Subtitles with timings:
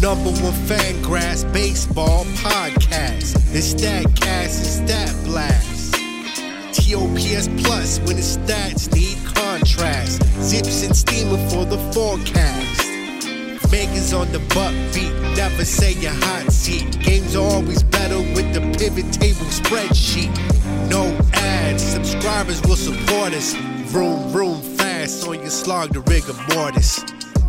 [0.00, 3.36] Number one fan grass baseball podcast.
[3.54, 5.94] It's that cast, it's that blast.
[6.74, 10.22] TOPS plus when the stats need contrast.
[10.42, 12.82] Zips and steamer for the forecast.
[13.70, 17.00] Vegas on the buck beat, never say your hot seat.
[17.00, 20.30] Games are always better with the pivot table spreadsheet.
[20.90, 23.54] No ads, subscribers will support us.
[23.86, 27.02] Vroom, vroom, fast on your slog the rigor mortis.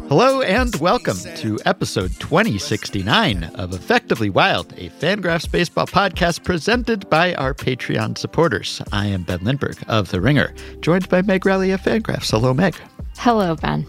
[0.09, 7.33] Hello and welcome to episode 2069 of Effectively Wild, a Fangraphs baseball podcast presented by
[7.35, 8.81] our Patreon supporters.
[8.93, 12.31] I am Ben Lindbergh of The Ringer, joined by Meg Rowley of Fangraphs.
[12.31, 12.75] Hello, Meg.
[13.17, 13.85] Hello, Ben.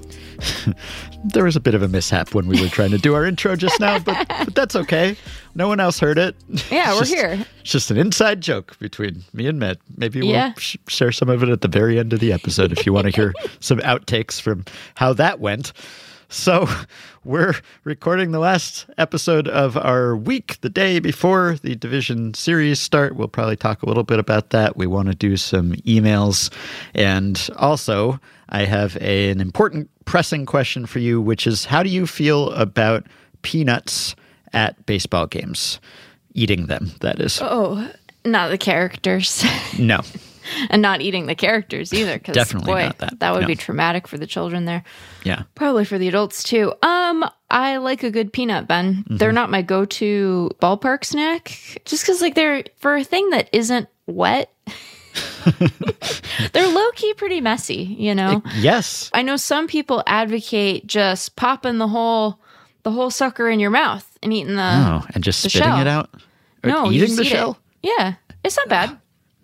[1.24, 3.55] there was a bit of a mishap when we were trying to do our intro
[3.55, 5.16] just now, but, but that's okay.
[5.55, 6.35] No one else heard it.
[6.71, 7.46] Yeah, we're just, here.
[7.60, 9.79] It's just an inside joke between me and Matt.
[9.96, 10.52] Maybe we'll Yeah.
[10.59, 13.07] sh- share some of it at the very end of the episode if you want
[13.07, 14.65] to hear some outtakes from
[14.96, 15.73] how that went.
[16.28, 16.68] So,
[17.24, 23.16] we're recording the last episode of our week, the day before the division series start.
[23.16, 24.76] We'll probably talk a little bit about that.
[24.76, 26.52] We want to do some emails.
[26.95, 28.20] And also,
[28.51, 32.51] I have a- an important pressing question for you, which is how do you feel
[32.52, 33.07] about
[33.42, 34.15] peanuts
[34.52, 35.80] at baseball games?
[36.35, 37.40] Eating them, that is.
[37.42, 37.90] Oh,
[38.24, 39.45] not the characters,
[39.79, 40.01] No.
[40.71, 42.18] and not eating the characters either.
[42.18, 43.46] Cause, Definitely boy, not that, would no.
[43.46, 44.82] be traumatic for the children there.
[45.24, 45.43] Yeah.
[45.54, 46.73] Probably for the adults too.
[46.82, 48.96] Um, I like a good peanut, Ben.
[48.96, 49.16] Mm-hmm.
[49.16, 53.88] They're not my go-to ballpark snack, just because like they're for a thing that isn't
[54.07, 54.52] wet.
[56.52, 58.43] they're low key pretty messy, you know.
[58.57, 59.10] Yes.
[59.15, 62.41] I know some people advocate just popping the whole
[62.85, 65.81] the whole sucker in your mouth and eating the Oh, and just spitting shell.
[65.81, 66.10] it out?
[66.62, 67.31] Or no, eating the eat it.
[67.31, 67.59] shell?
[67.82, 68.99] Yeah, it's not bad.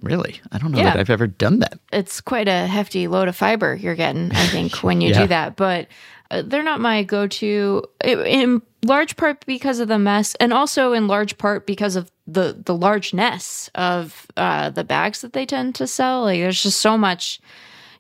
[0.05, 0.41] Really?
[0.53, 0.85] I don't know Yeah.
[0.91, 1.79] that I've ever done that.
[1.93, 5.23] It's quite a hefty load of fiber you're getting, I think, when you Yeah.
[5.23, 5.57] do that.
[5.57, 5.89] But
[6.31, 11.07] uh, they're not my go-to in large part because of the mess, and also in
[11.09, 15.87] large part because of the the largeness of uh, the bags that they tend to
[15.87, 16.23] sell.
[16.23, 17.41] Like, there's just so much.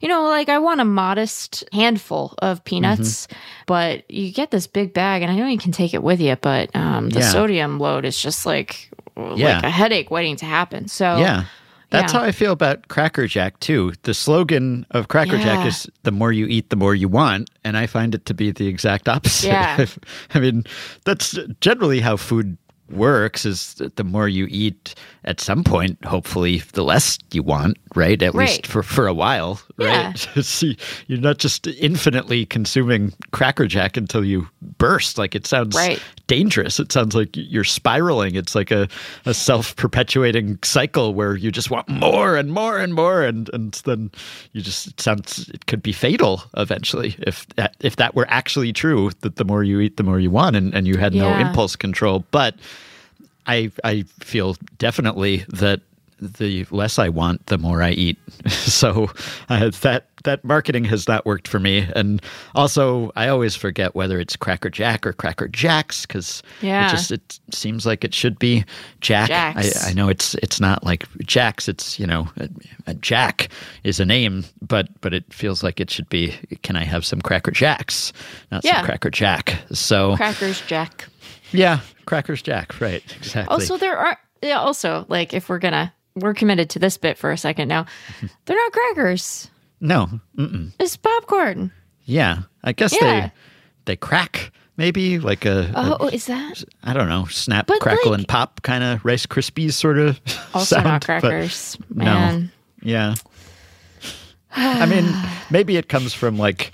[0.00, 3.38] You know, like I want a modest handful of peanuts, Mm-hmm.
[3.66, 6.36] but you get this big bag, and I know you can take it with you,
[6.36, 7.30] but um, the Yeah.
[7.30, 9.54] sodium load is just like Yeah.
[9.56, 10.88] like a headache waiting to happen.
[10.88, 11.44] So Yeah.
[11.90, 12.20] That's Yeah.
[12.20, 13.92] how I feel about Cracker Jack too.
[14.02, 17.50] The slogan of Cracker Jack is the more you eat, the more you want.
[17.62, 19.48] And I find it to be the exact opposite.
[19.48, 19.86] Yeah.
[20.34, 20.64] I mean,
[21.04, 22.56] that's generally how food
[22.90, 24.94] works is that the more you eat
[25.26, 28.20] at some point, hopefully the less you want, right?
[28.22, 28.48] At Right.
[28.48, 30.08] least for, for a while, Yeah.
[30.36, 30.44] right?
[30.44, 30.76] See,
[31.06, 34.46] you're not just infinitely consuming Cracker Jack until you
[34.78, 35.16] burst.
[35.18, 36.02] Like it sounds Right.
[36.26, 36.78] dangerous.
[36.78, 38.34] It sounds like you're spiraling.
[38.34, 38.88] It's like a,
[39.26, 43.72] a self perpetuating cycle where you just want more and more and more, and, and
[43.84, 44.10] then
[44.52, 48.72] you just it sounds it could be fatal eventually if that if that were actually
[48.72, 51.34] true that the more you eat, the more you want, and, and you had no
[51.34, 52.24] impulse control.
[52.30, 52.56] But
[53.46, 55.80] I I feel definitely that
[56.20, 58.16] the less I want, the more I eat.
[58.48, 59.10] so
[59.48, 61.86] uh, that that marketing has not worked for me.
[61.94, 62.22] And
[62.54, 66.86] also, I always forget whether it's Cracker Jack or Cracker Jacks because Yeah.
[66.86, 68.64] it just it seems like it should be
[69.02, 69.28] Jack.
[69.30, 71.68] I, I know it's it's not like Jacks.
[71.68, 72.48] It's you know a,
[72.86, 73.48] a Jack
[73.82, 76.32] is a name, but but it feels like it should be.
[76.62, 78.12] Can I have some Cracker Jacks?
[78.50, 78.76] Not Yeah.
[78.76, 79.58] some Cracker Jack.
[79.72, 81.06] So crackers, Jack.
[81.52, 82.80] Yeah, Crackers Jack.
[82.80, 83.02] Right.
[83.16, 83.52] Exactly.
[83.52, 84.58] Also, there are yeah.
[84.60, 87.86] Also, like if we're gonna we're committed to this bit for a second now,
[88.46, 89.50] they're not crackers.
[89.80, 90.08] no.
[90.38, 90.72] Mm-mm.
[90.78, 91.72] It's popcorn.
[92.04, 93.00] Yeah, I guess Yeah.
[93.28, 93.32] they
[93.86, 97.80] they crack maybe like a, a- oh, oh, is that I don't know snap But,
[97.80, 100.20] crackle like- and pop kind of Rice Krispies sort of
[100.54, 101.78] also sound, not crackers?
[101.90, 102.42] no.
[102.82, 103.14] Yeah,
[104.56, 105.06] I mean
[105.50, 106.72] maybe it comes from like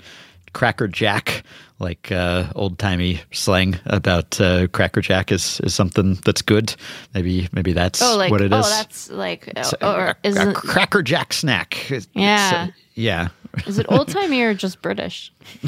[0.53, 1.43] Cracker Jack,
[1.79, 6.75] like uh, old timey slang about uh, Cracker Jack is is something that's good.
[7.13, 8.69] Maybe maybe that's oh, like what it oh, is.
[8.69, 11.91] that's like oh, a- or a, is a it Cracker Jack snack.
[11.91, 12.67] It's- Yeah.
[12.67, 13.27] uh, yeah.
[13.65, 15.31] is it old timey or just British?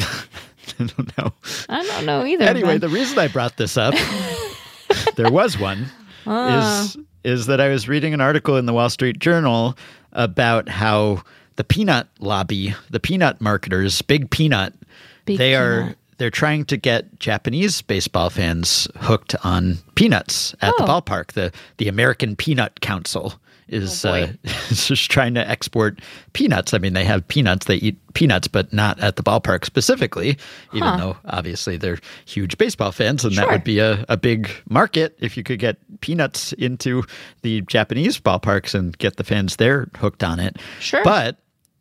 [0.80, 1.34] I don't know.
[1.70, 2.46] I don't know either.
[2.46, 3.94] anyway, the reason I brought this up,
[5.16, 5.88] there was one,
[6.26, 6.84] Ah.
[6.84, 9.78] is is that I was reading an article in the Wall Street Journal
[10.12, 11.24] about how
[11.56, 14.74] the peanut lobby, the peanut marketers, Big Peanut,
[15.26, 20.84] Big they are they're trying to get Japanese baseball fans hooked on peanuts at the
[20.84, 20.88] Oh.
[21.02, 21.34] ballpark.
[21.34, 23.34] The the American Peanut Council
[23.70, 24.28] is Oh, uh,
[24.70, 26.00] is just trying to export
[26.34, 26.74] peanuts.
[26.74, 30.38] I mean, they have peanuts, they eat peanuts, but not at the ballpark specifically,
[30.74, 30.98] even Huh.
[30.98, 35.36] though obviously they're huge baseball fans, and that would be a, a big market if
[35.38, 37.04] you could get peanuts into
[37.42, 40.58] the Japanese ballparks and get the fans there hooked on it.
[40.80, 41.04] Sure.
[41.04, 41.38] But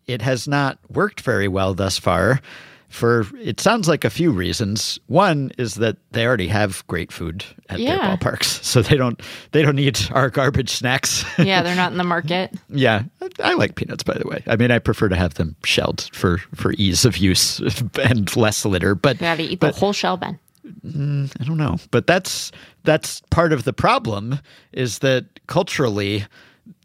[0.07, 2.41] it has not worked very well thus far
[2.89, 5.01] for it sounds like a few reasons.
[5.07, 9.19] One is that they already have great food at their ballparks, so they don't
[9.53, 11.25] they don't need our garbage snacks.
[11.39, 12.51] Yeah, they're not in the market.
[12.69, 13.05] yeah,
[13.43, 14.43] I like peanuts by the way.
[14.47, 17.61] I mean, I prefer to have them shelled for for ease of use
[18.03, 18.95] and less litter.
[18.95, 20.39] But You gotta eat but the whole shell, Ben.
[20.85, 22.53] Mm, I don't know, but that's
[22.85, 24.39] that's part of the problem
[24.73, 26.27] is that culturally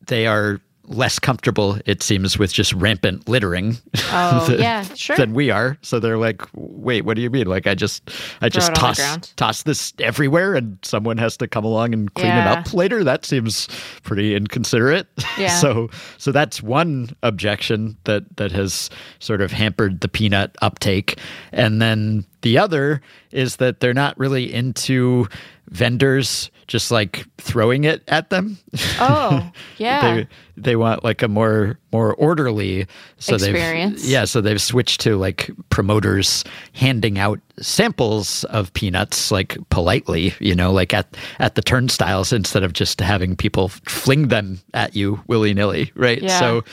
[0.07, 3.77] they are less comfortable it seems with just rampant littering
[4.11, 5.17] Oh, than, yeah, sure.
[5.17, 8.09] than we are so they're like wait what do you mean like i just
[8.41, 11.93] i just it on the toss toss this everywhere and someone has to come along
[11.93, 12.51] and clean Yeah.
[12.53, 13.67] it up later that seems
[14.03, 15.07] pretty inconsiderate
[15.37, 15.57] Yeah.
[15.59, 18.89] so so that's one objection that that has
[19.19, 21.19] sort of hampered the peanut uptake
[21.51, 23.01] and then the other
[23.31, 25.27] is that they're not really into
[25.69, 28.57] vendors just like throwing it at them
[28.99, 30.15] Oh, yeah.
[30.15, 30.27] they
[30.57, 32.85] they want like a more more orderly
[33.19, 34.05] so Experience.
[34.07, 36.43] yeah so they've switched to like promoters
[36.73, 42.63] handing out samples of peanuts like politely you know like at at the turnstiles instead
[42.63, 46.39] of just having people fling them at you willy-nilly right Yeah.
[46.39, 46.63] so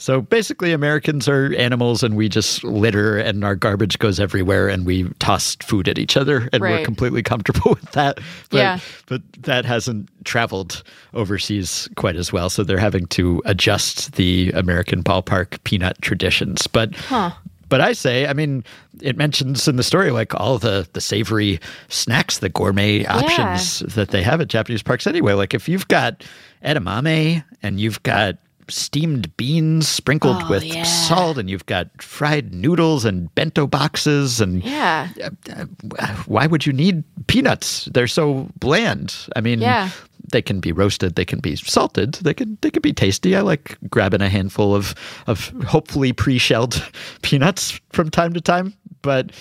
[0.00, 4.86] so basically americans are animals and we just litter and our garbage goes everywhere and
[4.86, 8.18] we toss food at each other and we're completely comfortable with that
[8.50, 8.78] but Yeah.
[9.06, 10.82] but that hasn't traveled
[11.14, 12.50] overseas quite as well.
[12.50, 16.66] So they're having to adjust the American ballpark peanut traditions.
[16.66, 17.30] But Huh.
[17.68, 18.64] but I say, I mean,
[19.00, 21.58] it mentions in the story like all the the savory
[21.88, 25.32] snacks, the gourmet options that they have at Japanese parks anyway.
[25.32, 26.22] Like if you've got
[26.64, 28.36] edamame and you've got
[28.70, 30.84] steamed beans sprinkled Oh, with yeah.
[30.84, 35.08] salt and you've got fried noodles and bento boxes and Yeah.
[35.22, 35.64] Uh,
[35.98, 37.86] uh, why would you need peanuts?
[37.92, 39.14] They're so bland.
[39.36, 39.90] I mean, Yeah.
[40.32, 43.34] they can be roasted, they can be salted, they can they can be tasty.
[43.36, 44.94] I like grabbing a handful of
[45.26, 46.82] of hopefully pre-shelled
[47.22, 49.32] peanuts from time to time, but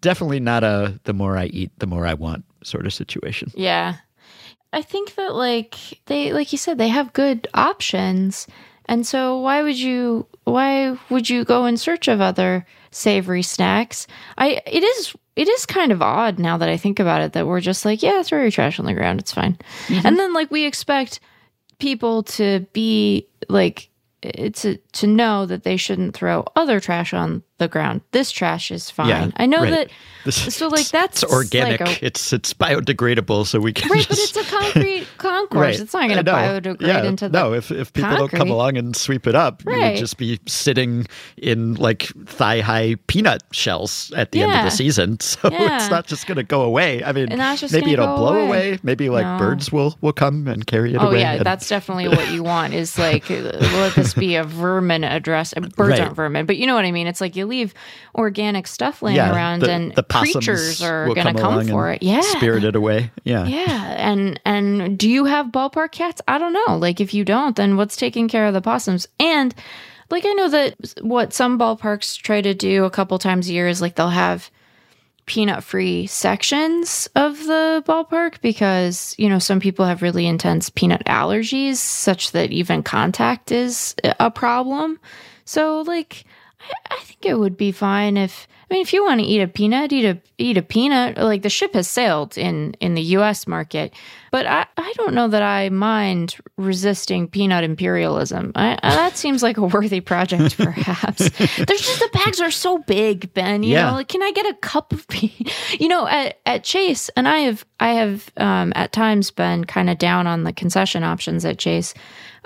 [0.00, 3.50] definitely not a the more I eat, the more I want sort of situation.
[3.54, 3.96] Yeah.
[4.72, 5.74] I think that like
[6.06, 8.46] they like you said they have good options.
[8.90, 14.08] And so why would you why would you go in search of other savory snacks?
[14.36, 17.46] I it is it is kind of odd now that I think about it that
[17.46, 19.56] we're just like, yeah, throw your trash on the ground, it's fine.
[19.86, 20.06] Mm-hmm.
[20.06, 21.20] And then like we expect
[21.78, 23.90] people to be like
[24.24, 28.00] eh, it's a, to know that they shouldn't throw other trash on the ground.
[28.10, 29.32] This trash is fine.
[29.36, 29.70] I know right.
[29.70, 29.90] that
[30.24, 31.80] This- so like that's it's organic.
[31.80, 35.60] like a- it's it's biodegradable, so we can Right, but it's a concrete concourse.
[35.60, 35.80] Right.
[35.80, 37.54] It's not going to biodegrade Yeah, into the no.
[37.54, 41.06] If if people don't come along and sweep it up, you would just be sitting
[41.38, 45.18] in like thigh high peanut shells at the end of the season.
[45.30, 45.76] So Yeah.
[45.76, 47.02] it's not just going to go away.
[47.04, 48.46] I mean, just maybe it'll blow away.
[48.72, 48.78] away.
[48.82, 49.38] Maybe like No.
[49.38, 51.20] birds will will come and carry it Oh away.
[51.20, 52.74] yeah, and- that's definitely what you want.
[52.74, 55.54] Is like let this be a vermin address.
[55.54, 56.00] Birds Right.
[56.00, 57.06] aren't vermin, but you know what I mean.
[57.06, 57.74] It's like you leave
[58.14, 61.90] organic stuff laying yeah, around, the, and the creatures are going to come, come for
[61.90, 62.02] it.
[62.02, 63.10] Yeah, Spirited away.
[63.24, 63.46] Yeah.
[63.46, 66.22] Yeah, and and do you have ballpark cats?
[66.26, 66.78] I don't know.
[66.78, 69.06] Like if you don't, then what's taking care of the possums?
[69.18, 69.54] And
[70.10, 73.68] like I know that what some ballparks try to do a couple times a year
[73.68, 74.50] is like they'll have
[75.26, 81.04] peanut free sections of the ballpark because you know some people have really intense peanut
[81.06, 84.98] allergies such that even contact is a problem.
[85.44, 86.24] So like
[86.90, 89.48] I, think it would be fine if I mean if you want to eat a
[89.48, 91.16] peanut, eat a eat a peanut.
[91.18, 93.92] Like the ship has sailed in in the US market.
[94.30, 98.52] But I, I don't know that I mind resisting peanut imperialism.
[98.54, 101.28] I, I- that seems like a worthy project, perhaps.
[101.56, 103.62] There's just the bags are so big, Ben.
[103.64, 103.86] You Yeah.
[103.90, 105.52] know, like can I get a cup of peanut?
[105.80, 109.88] You know, at, at Chase, and I have I have um, at times been kind
[109.90, 111.94] of down on the concession options at Chase,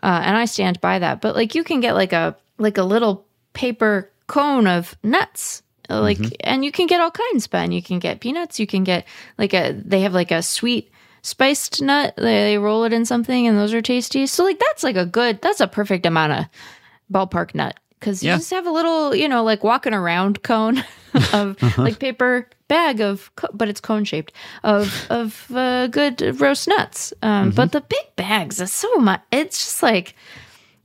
[0.03, 1.21] uh, and I stand by that.
[1.21, 3.24] But like you can get like a like a little
[3.55, 5.63] paper cone of nuts.
[5.91, 7.71] Like and you can get all kinds, Ben.
[7.73, 8.59] You can get peanuts.
[8.61, 9.07] You can get
[9.39, 9.73] like a.
[9.73, 10.91] They have like a sweet
[11.23, 12.15] spiced nut.
[12.17, 14.27] They, they roll it in something, and those are tasty.
[14.27, 15.41] So like that's like a good.
[15.43, 16.45] That's a perfect amount of
[17.13, 18.37] ballpark nut because you Yeah.
[18.37, 20.83] just have a little, you know, like walking around cone
[21.35, 24.33] of like paper bag of, but it's cone shaped
[24.63, 27.13] of of uh, good roast nuts.
[27.21, 29.21] Um, But the big bags is so much.
[29.31, 30.15] It's just like,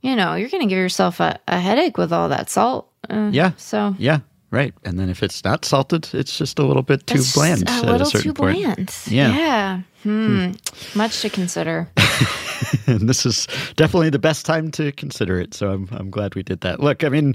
[0.02, 2.88] you know, you're gonna give yourself a, a headache with all that salt.
[3.08, 3.52] Uh, Yeah.
[3.56, 4.20] So Yeah.
[4.52, 4.74] Right.
[4.84, 8.08] And then if it's not salted, it's just a little bit too bland A little
[8.08, 8.64] a too point.
[8.64, 8.90] bland.
[9.06, 9.32] Yeah.
[9.36, 9.80] Yeah.
[10.02, 10.52] Hmm.
[10.94, 11.88] Much to consider.
[12.86, 15.54] and this is definitely the best time to consider it.
[15.54, 16.80] So I'm I'm glad we did that.
[16.80, 17.34] Look, I mean,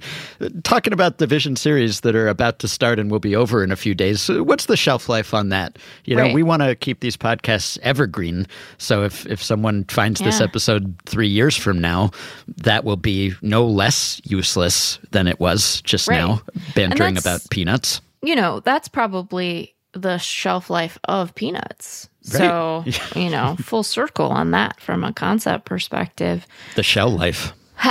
[0.63, 3.71] talking about the Vision series that are about to start and will be over in
[3.71, 4.29] a few days.
[4.29, 5.77] What's the shelf life on that?
[6.05, 6.33] You know, Right.
[6.33, 8.47] we want to keep these podcasts evergreen.
[8.77, 12.11] So if if someone finds this episode three years from now,
[12.57, 16.17] that will be no less useless than it was just Right.
[16.17, 16.41] now,
[16.75, 18.01] bantering about peanuts.
[18.23, 22.09] you know, that's probably the shelf life of peanuts.
[22.25, 22.83] So,
[23.15, 26.45] you know, full circle on that from a concept perspective.
[26.75, 27.53] The shell life.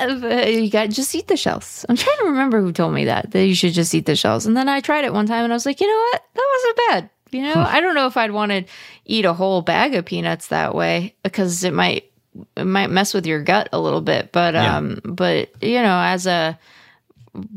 [0.00, 1.84] you got just eat the shells.
[1.88, 4.46] I'm trying to remember who told me that that you should just eat the shells.
[4.46, 6.48] And then I tried it one time and I was like, you know what, that
[6.54, 7.10] wasn't bad.
[7.30, 8.64] You know, I don't know if I'd want to
[9.06, 12.10] eat a whole bag of peanuts that way because it might
[12.56, 14.32] it might mess with your gut a little bit.
[14.32, 14.76] But Yeah.
[14.76, 16.58] um, but you know, as a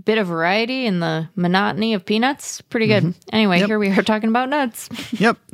[0.06, 3.14] bit of variety in the monotony of peanuts, pretty good.
[3.34, 3.68] Anyway, Yep.
[3.68, 4.90] here we are talking about nuts.
[5.12, 5.38] Yep.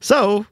[0.00, 0.46] So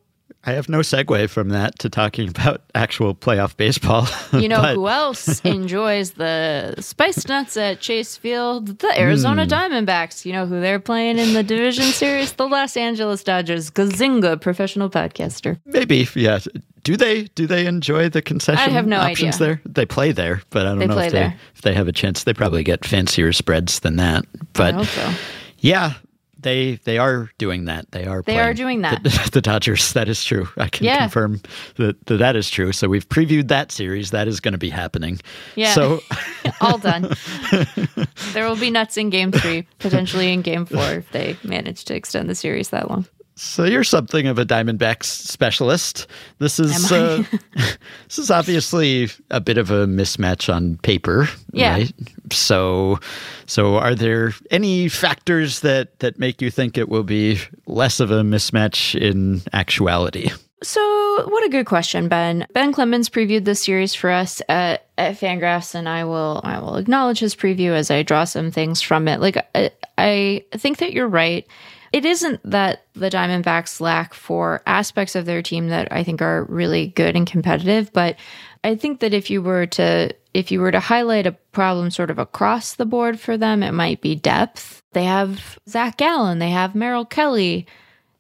[0.44, 4.06] I have no segue from that to talking about actual playoff baseball.
[4.32, 8.78] You know But- who else enjoys the spiced nuts at Chase Field?
[8.78, 9.50] The Arizona Hmm.
[9.50, 10.24] Diamondbacks.
[10.24, 12.32] You know who they're playing in the division series?
[12.34, 13.70] The Los Angeles Dodgers.
[13.70, 15.58] Gazinga, professional podcaster.
[15.66, 16.38] Maybe, yeah.
[16.84, 19.46] Do they do they enjoy the concession I have no options idea.
[19.46, 19.62] there?
[19.66, 21.34] They play there, but I don't They know if they there.
[21.54, 22.24] if they have a chance.
[22.24, 24.24] They probably get fancier spreads than that.
[24.40, 25.10] I But hope so.
[25.58, 25.94] yeah,
[26.40, 27.90] they they are doing that.
[27.90, 29.02] They are They playing are doing that.
[29.02, 29.92] The, the Dodgers.
[29.92, 30.48] That is true.
[30.56, 31.00] I can Yeah.
[31.00, 31.40] confirm
[31.76, 32.72] that, that that is true.
[32.72, 34.10] So we've previewed that series.
[34.12, 35.20] That is going to be happening.
[35.56, 35.74] Yeah.
[35.74, 36.00] So
[36.60, 37.12] All done.
[38.32, 41.94] there will be nuts in game three, potentially in game four if they manage to
[41.94, 43.06] extend the series that long.
[43.40, 46.08] So you're something of a Diamondbacks specialist.
[46.38, 47.22] This is uh,
[47.54, 51.72] this is obviously a bit of a mismatch on paper, Yeah.
[51.74, 51.92] right?
[52.32, 52.98] So
[53.46, 58.10] so are there any factors that that make you think it will be less of
[58.10, 60.30] a mismatch in actuality?
[60.60, 60.80] So,
[61.28, 62.44] what a good question, Ben.
[62.52, 66.74] Ben Clemens previewed this series for us at, at Fangraphs, and I will I will
[66.74, 69.20] acknowledge his preview as I draw some things from it.
[69.20, 71.46] Like I, I think that you're right.
[71.92, 76.44] It isn't that the Diamondbacks lack for aspects of their team that I think are
[76.44, 78.16] really good and competitive, but
[78.64, 82.10] I think that if you were to if you were to highlight a problem sort
[82.10, 84.82] of across the board for them, it might be depth.
[84.92, 87.66] They have Zach Gallen, they have Merrill Kelly,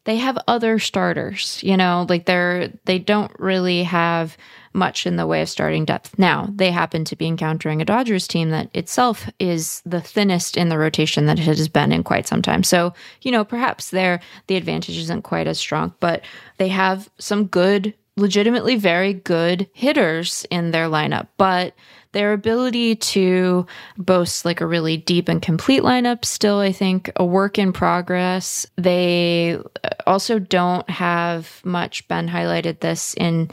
[0.04, 4.36] they have other starters you know like they're they don't really have
[4.72, 6.18] much in the way of starting depth.
[6.18, 10.68] Now they happen to be encountering a dodgers team that itself is the thinnest in
[10.68, 12.62] the rotation that it has been in quite some time.
[12.62, 16.22] So you know perhaps there the advantage isn't quite as strong but
[16.58, 21.28] they have some good legitimately very good hitters in their lineup.
[21.36, 21.74] But
[22.12, 27.24] their ability to boast like a really deep and complete lineup still i think a
[27.24, 28.66] work in progress.
[28.76, 29.58] They
[30.06, 32.08] also don't have much.
[32.08, 33.50] Ben highlighted this in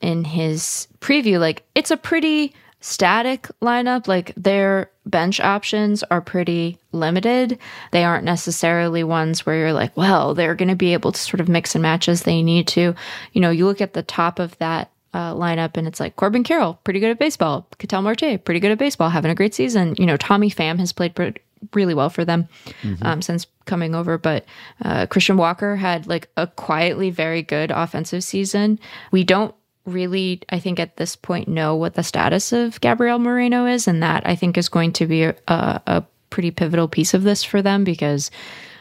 [0.00, 6.78] in his preview like it's a pretty static lineup like their bench options are pretty
[6.92, 7.58] limited
[7.90, 11.40] they aren't necessarily ones where you're like well they're going to be able to sort
[11.40, 12.94] of mix and match as they need to
[13.32, 16.44] you know you look at the top of that uh, lineup and it's like Corbin
[16.44, 17.66] Carroll, pretty good at baseball.
[17.78, 19.96] Ketel Marte, pretty good at baseball, having a great season.
[19.98, 21.34] You know, Tommy Pham has played pre-
[21.74, 22.48] really well for them
[23.02, 24.44] um, since coming over, but
[24.82, 28.78] uh, Christian Walker had like a quietly very good offensive season.
[29.10, 29.54] We don't
[29.92, 34.02] really, I think, at this point know what the status of Gabriel Moreno is, and
[34.02, 37.60] that I think is going to be a, a, pretty pivotal piece of this for
[37.60, 38.30] them because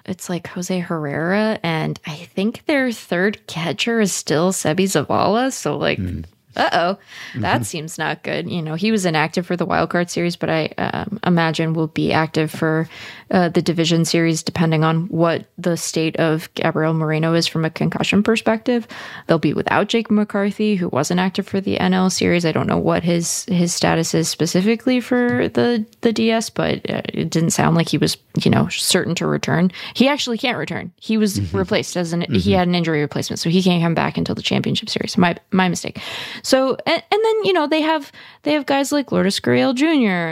[0.05, 5.51] it's like Jose Herrera, and I think their third catcher is still Seby Zavala.
[5.51, 6.21] So like, hmm.
[6.55, 6.97] Uh oh,
[7.39, 8.49] that seems not good.
[8.49, 11.87] You know, he was inactive for the wild card series, but I um, imagine will
[11.87, 12.89] be active for
[13.31, 17.69] uh, the division series, depending on what the state of Gabriel Moreno is from a
[17.69, 18.87] concussion perspective.
[19.27, 22.45] They'll be without Jake McCarthy, who wasn't active for the NL series.
[22.45, 27.01] I don't know what his his status is specifically for the the DS, but uh,
[27.13, 29.71] it didn't sound like he was, you know, certain to return.
[29.93, 30.91] He actually can't return.
[30.95, 34.17] He was replaced as an he had an injury replacement, so he can't come back
[34.17, 35.15] until the championship series.
[35.17, 35.99] My my mistake.
[36.43, 38.11] So and, and then you know they have
[38.43, 39.85] they have guys like Lourdes Gurriel Jr.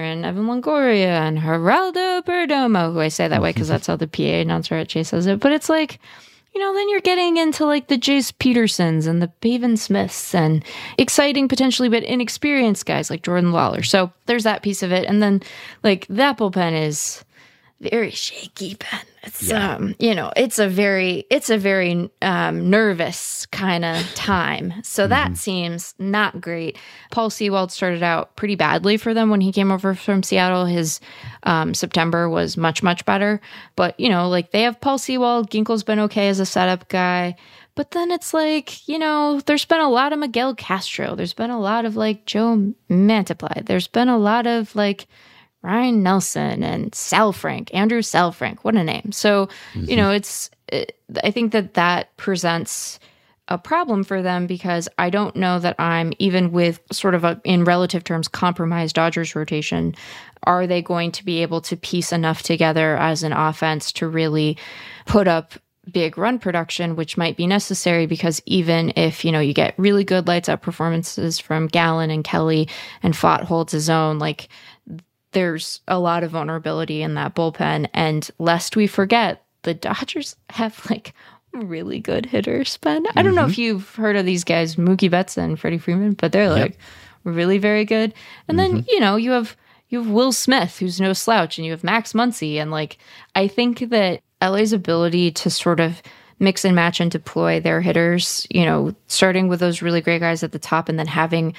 [0.04, 4.08] and Evan Longoria and Geraldo Perdomo, who I say that way because that's how the
[4.08, 5.40] PA announcer at Chase says it.
[5.40, 6.00] But it's like
[6.58, 10.64] you know, then you're getting into like the Jace Petersons and the Pavin Smiths and
[10.98, 13.86] exciting, potentially, but inexperienced guys like Jordan Lawlar.
[13.86, 15.06] So there's that piece of it.
[15.06, 15.44] And then,
[15.84, 17.24] like, that bullpen is
[17.80, 19.02] very shaky pen.
[19.24, 24.74] It's um, you know, it's a very it's a very um nervous kind of time.
[24.84, 26.78] So that seems not great.
[27.12, 30.66] Paul Sewald started out pretty badly for them when he came over from Seattle.
[30.66, 31.00] His
[31.44, 33.42] um September was much much better,
[33.76, 37.36] but you know, like they have Paul Sewald, Ginkel's been okay as a setup guy.
[37.76, 41.16] But then it's like, you know, there's been a lot of Miguel Castro.
[41.16, 43.64] There's been a lot of like Joe Mantiply.
[43.68, 45.06] There's been a lot of like
[45.68, 48.60] Ryan Nelson and Saalfrank, Andrew Saalfrank.
[48.62, 49.12] What a name.
[49.12, 49.96] So, you mm-hmm.
[49.98, 53.02] know, it's, it, I think that that presents
[53.50, 57.42] a problem for them because I don't know that I'm even with sort of a
[57.44, 59.94] in relative terms compromised Dodgers rotation.
[60.44, 64.58] are they going to be able to piece enough together as an offense to really
[65.06, 65.54] put up
[65.92, 70.04] big run production, which might be necessary because even if, you know, you get really
[70.04, 72.68] good lights out performances from Gallen and Kelly
[73.04, 74.50] and Pfaadt holds his own, like
[75.38, 77.88] there's a lot of vulnerability in that bullpen.
[77.94, 81.14] And lest we forget, the Dodgers have like
[81.54, 83.06] really good hitters, Ben.
[83.16, 83.62] I don't know if mm-hmm.
[83.62, 86.80] you've heard of these guys, Mookie Betts and Freddie Freeman, but they're like
[87.24, 88.16] really very good.
[88.48, 88.90] And then, mm-hmm.
[88.90, 89.56] you know, you have
[89.90, 92.56] you have Will Smith, who's no slouch, and you have Max Muncy.
[92.56, 92.98] And like
[93.36, 96.02] I think that LA's ability to sort of
[96.40, 100.42] mix and match and deploy their hitters, you know, starting with those really great guys
[100.42, 101.54] at the top and then having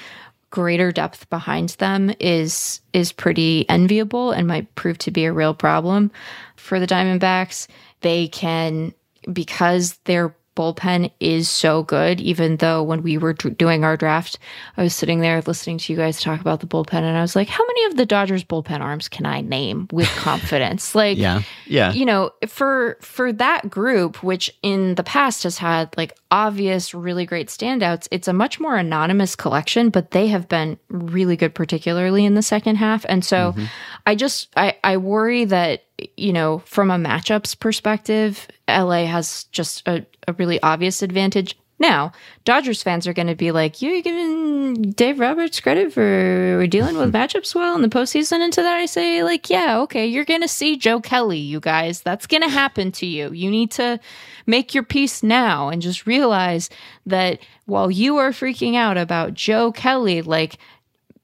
[0.51, 5.53] greater depth behind them is is pretty enviable and might prove to be a real
[5.53, 6.11] problem
[6.55, 7.67] for the Diamondbacks.
[8.01, 8.93] They can
[9.31, 14.37] because their bullpen is so good even though when we were doing our draft
[14.75, 17.33] I was sitting there listening to you guys talk about the bullpen and I was
[17.33, 21.43] like how many of the Dodgers bullpen arms can I name with confidence like Yeah.
[21.65, 21.93] Yeah.
[21.93, 27.25] you know for for that group which in the past has had like obvious really
[27.25, 32.25] great standouts it's a much more anonymous collection but they have been really good particularly
[32.25, 33.65] in the second half and so mm-hmm.
[34.05, 35.85] I just i i worry that
[36.17, 42.11] you know from a matchups perspective la has just a, a really obvious advantage now,
[42.43, 47.13] Dodgers fans are going to be like, "You're giving Dave Roberts credit for dealing with
[47.13, 50.41] matchups well in the postseason." And to that, I say, like, yeah, okay, you're going
[50.41, 52.01] to see Joe Kelly, you guys.
[52.01, 53.31] That's going to happen to you.
[53.31, 53.99] You need to
[54.45, 56.69] make your peace now and just realize
[57.05, 60.57] that while you are freaking out about Joe Kelly, like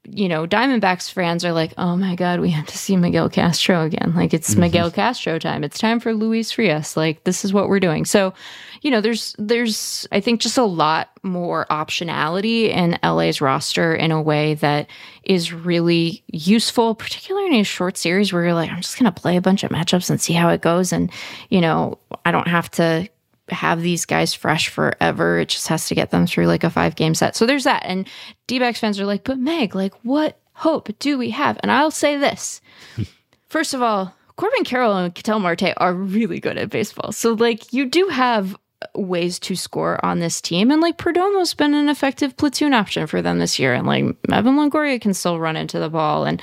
[0.09, 3.83] you know, Diamondbacks fans are like, oh my God, we have to see Miguel Castro
[3.83, 4.13] again.
[4.15, 4.61] Like, it's mm-hmm.
[4.61, 5.63] Miguel Castro time.
[5.63, 6.95] It's time for Luis Frias.
[6.95, 8.05] Like, this is what we're doing.
[8.05, 8.33] So,
[8.81, 14.11] you know, there's, there's, I think, just a lot more optionality in LA's roster in
[14.11, 14.87] a way that
[15.23, 19.21] is really useful, particularly in a short series where you're like, I'm just going to
[19.21, 20.93] play a bunch of matchups and see how it goes.
[20.93, 21.11] And,
[21.49, 23.09] you know, I don't have to
[23.49, 25.39] have these guys fresh forever.
[25.39, 27.35] It just has to get them through like a five game set.
[27.35, 27.83] So there's that.
[27.85, 28.07] And
[28.47, 31.57] D backs fans are like, but Meg, like, what hope do we have?
[31.61, 32.61] And I'll say this.
[33.49, 37.11] First of all, Corbin Carroll and Ketel Marte are really good at baseball.
[37.11, 38.55] So, like, you do have
[38.93, 40.71] ways to score on this team.
[40.71, 43.73] And, like, Perdomo's been an effective platoon option for them this year.
[43.73, 46.25] And, like, Evan Longoria can still run into the ball.
[46.25, 46.41] And,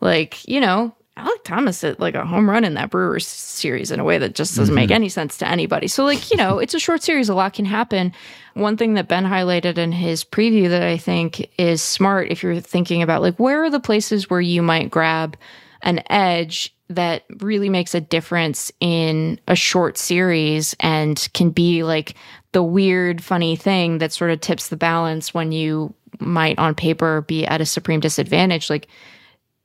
[0.00, 4.00] like, you know, Alek Thomas hit like a home run in that Brewers series in
[4.00, 4.94] a way that just doesn't make mm-hmm.
[4.94, 5.86] any sense to anybody.
[5.86, 8.12] So, like, you know, it's a short series, a lot can happen.
[8.54, 12.60] One thing that Ben highlighted in his preview that I think is smart if you're
[12.60, 15.36] thinking about like where are the places where you might grab
[15.82, 22.14] an edge that really makes a difference in a short series and can be like
[22.52, 27.22] the weird, funny thing that sort of tips the balance when you might on paper
[27.22, 28.70] be at a supreme disadvantage.
[28.70, 28.88] Like,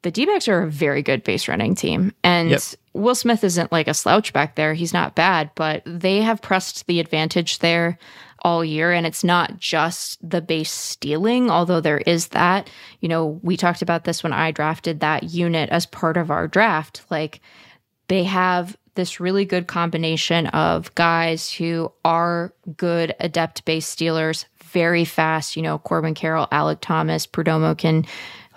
[0.07, 2.13] the D backs are a very good base running team.
[2.23, 2.61] And Yep.
[2.93, 4.73] Will Smith isn't like a slouch back there.
[4.73, 7.99] He's not bad, but they have pressed the advantage there
[8.41, 8.93] all year.
[8.93, 12.69] And it's not just the base stealing, although there is that.
[13.01, 16.47] You know, we talked about this when I drafted that unit as part of our
[16.47, 17.03] draft.
[17.09, 17.41] Like,
[18.07, 25.03] they have this really good combination of guys who are good adept base stealers, very
[25.03, 25.57] fast.
[25.57, 28.05] You know, Corbin Carroll, Alek Thomas, Perdomo can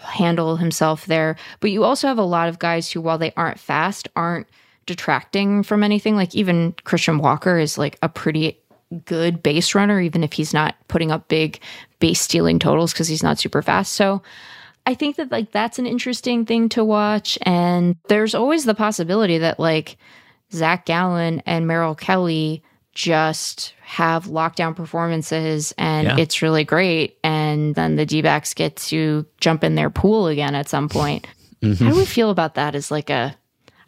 [0.02, 1.36] handle himself there.
[1.60, 4.46] But you also have a lot of guys who, while they aren't fast, aren't
[4.86, 6.16] detracting from anything.
[6.16, 8.58] Like even Christian Walker is like a pretty
[9.04, 11.60] good base runner, even if he's not putting up big
[12.00, 13.92] base stealing totals because he's not super fast.
[13.92, 14.22] So
[14.86, 17.38] I think that like that's an interesting thing to watch.
[17.42, 19.96] And there's always the possibility that like
[20.52, 22.62] Zach Gallen and Merrill Kelly
[22.94, 26.16] just have lockdown performances and Yeah.
[26.18, 27.18] it's really great.
[27.24, 31.26] And then the D backs get to jump in their pool again at some point.
[31.62, 33.36] How do we feel about that as like a,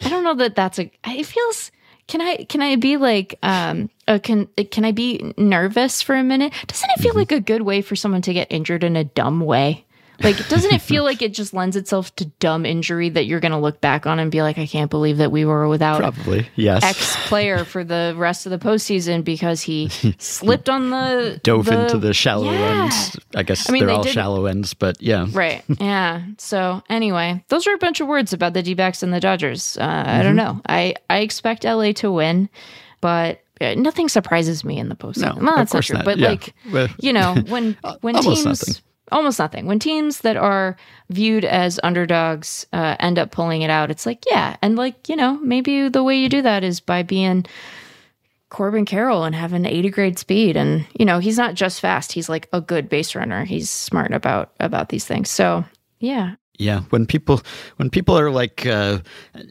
[0.03, 1.71] I don't know that that's a, it feels,
[2.07, 3.89] can I, can I be like, um,
[4.23, 6.53] can, can I be nervous for a minute?
[6.67, 9.41] Doesn't it feel like a good way for someone to get injured in a dumb
[9.41, 9.87] way?
[10.23, 13.53] Like, doesn't it feel like it just lends itself to dumb injury that you're going
[13.53, 16.49] to look back on and be like, I can't believe that we were without Probably.
[16.57, 16.83] Yes.
[16.85, 21.99] X player for the rest of the postseason because he slipped on the Dove into
[21.99, 22.83] the shallow Yeah.
[22.85, 23.17] ends.
[23.35, 25.27] I guess I mean, they're they all did- shallow ends, but yeah.
[25.33, 25.65] Right.
[25.81, 26.23] Yeah.
[26.39, 29.77] So anyway, those are a bunch of words about the D backs and the Dodgers.
[29.79, 30.23] Uh, I Mm-hmm.
[30.23, 30.61] don't know.
[30.69, 32.49] I, I expect LA to win,
[33.01, 35.37] but uh, nothing surprises me in the postseason.
[35.39, 35.97] No, well, of that's not true.
[35.97, 36.05] not.
[36.05, 36.29] But Yeah.
[36.29, 36.55] like,
[37.01, 38.75] you know, when when teams nothing.
[39.13, 39.67] Almost nothing.
[39.67, 40.77] When teams that are
[41.11, 45.17] viewed as underdogs uh, end up pulling it out, it's like yeah, and like you
[45.17, 47.47] know maybe the way you do that is by being.
[48.49, 50.59] Corbin Carroll and having 80 grade speed.
[50.59, 52.13] And you know he's not just fast.
[52.13, 53.47] He's like a good base runner.
[53.47, 55.31] He's smart about about these things.
[55.31, 55.65] So
[56.01, 56.35] yeah.
[56.59, 57.41] Yeah, when people
[57.77, 58.99] when people are like, uh,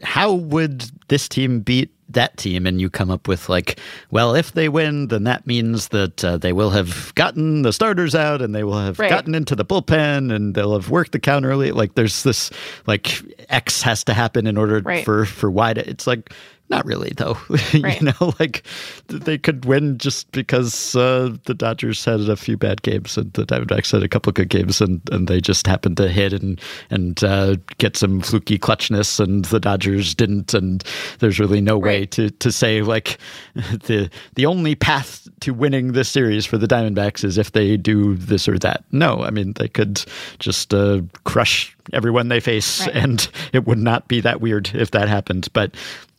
[0.04, 3.78] "How would this team beat that team?" and you come up with like,
[4.10, 8.14] "Well, if they win, then that means that uh, they will have gotten the starters
[8.14, 9.10] out and they will have Right.
[9.10, 12.50] gotten into the bullpen and they'll have worked the count early." Like, there's this
[12.86, 15.04] like X has to happen in order Right.
[15.04, 15.88] for for Y to.
[15.88, 16.32] It's like.
[16.72, 17.36] Not really, though.
[17.82, 18.00] Right.
[18.00, 18.64] you know, like
[19.08, 23.44] they could win just because uh, the Dodgers had a few bad games and the
[23.44, 27.22] Diamondbacks had a couple good games, and, and they just happened to hit and and
[27.24, 30.54] uh, get some fluky clutchness, and the Dodgers didn't.
[30.54, 30.82] And
[31.18, 33.18] there's really no way to to say like
[33.54, 38.16] the the only path to winning this series for the Diamondbacks is if they do
[38.16, 38.84] this or that.
[38.92, 40.04] No, I mean they could
[40.38, 42.96] just uh, crush everyone they face, Right.
[42.96, 45.48] and it would not be that weird if that happened.
[45.52, 45.74] But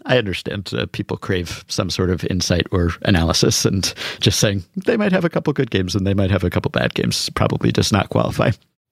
[0.05, 4.97] I understand uh, people crave some sort of insight or analysis, and just saying they
[4.97, 7.71] might have a couple good games and they might have a couple bad games probably
[7.71, 8.51] does not qualify.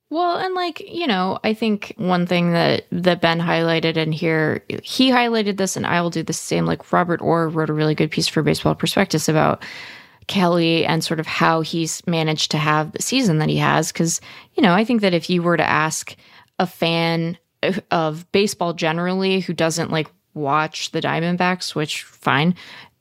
[0.09, 4.61] Well, and like, you know, I think one thing that that Ben highlighted in here,
[4.83, 6.65] he highlighted this and I will do the same.
[6.65, 9.63] Like Robert Orr wrote a really good piece for Baseball Prospectus about
[10.27, 13.91] Kelly and sort of how he's managed to have the season that he has.
[13.93, 14.19] Cause,
[14.55, 16.15] you know, I think that if you were to ask
[16.61, 17.39] a fan
[17.89, 22.55] of baseball generally who doesn't like watch the Diamondbacks, which fine,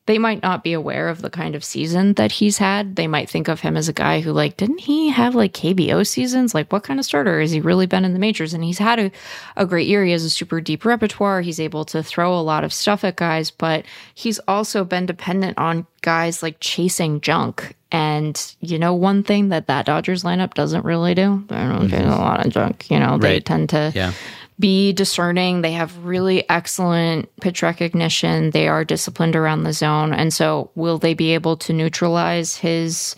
[0.07, 2.97] they might not be aware of the kind of season that he's had.
[2.97, 6.07] They might think of him as a guy who, like, didn't he have like KBO
[6.07, 6.55] seasons?
[6.55, 8.55] Like, what kind of starter has he really been in the majors?
[8.55, 9.13] And he's had a,
[9.59, 10.05] a great year.
[10.05, 11.43] He has a super deep repertoire.
[11.43, 15.59] He's able to throw a lot of stuff at guys, but he's also been dependent
[15.59, 17.77] on guys like chasing junk.
[17.93, 22.01] And you know, one thing that that Dodgers lineup doesn't really do, they don't chase
[22.01, 22.11] mm-hmm.
[22.11, 22.91] a lot of junk.
[22.91, 23.45] You know, they Right.
[23.45, 24.13] tend to Yeah.
[24.59, 25.63] be discerning.
[25.63, 28.51] They have really excellent pitch recognition.
[28.51, 30.13] They are disciplined around the zone.
[30.13, 33.17] And so, will they be able to neutralize his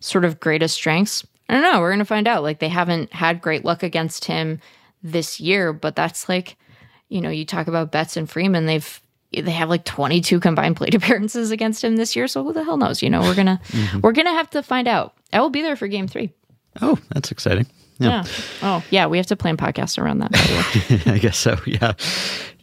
[0.00, 1.24] sort of greatest strengths?
[1.48, 1.80] I don't know.
[1.80, 2.42] We're going to find out.
[2.42, 4.60] Like, they haven't had great luck against him
[5.02, 6.56] this year, but that's like,
[7.10, 9.00] you know, you talk about Betts and Freeman, they've
[9.40, 12.76] they have like 22 combined plate appearances against him this year so who the hell
[12.76, 14.00] knows you know we're gonna mm-hmm.
[14.00, 16.30] we're gonna have to find out i will be there for game three
[16.82, 17.66] Oh, that's exciting.
[17.98, 18.24] yeah.
[18.62, 20.54] oh yeah we have to plan podcasts around that by the
[21.06, 21.56] way I guess so.
[21.66, 21.92] Yeah,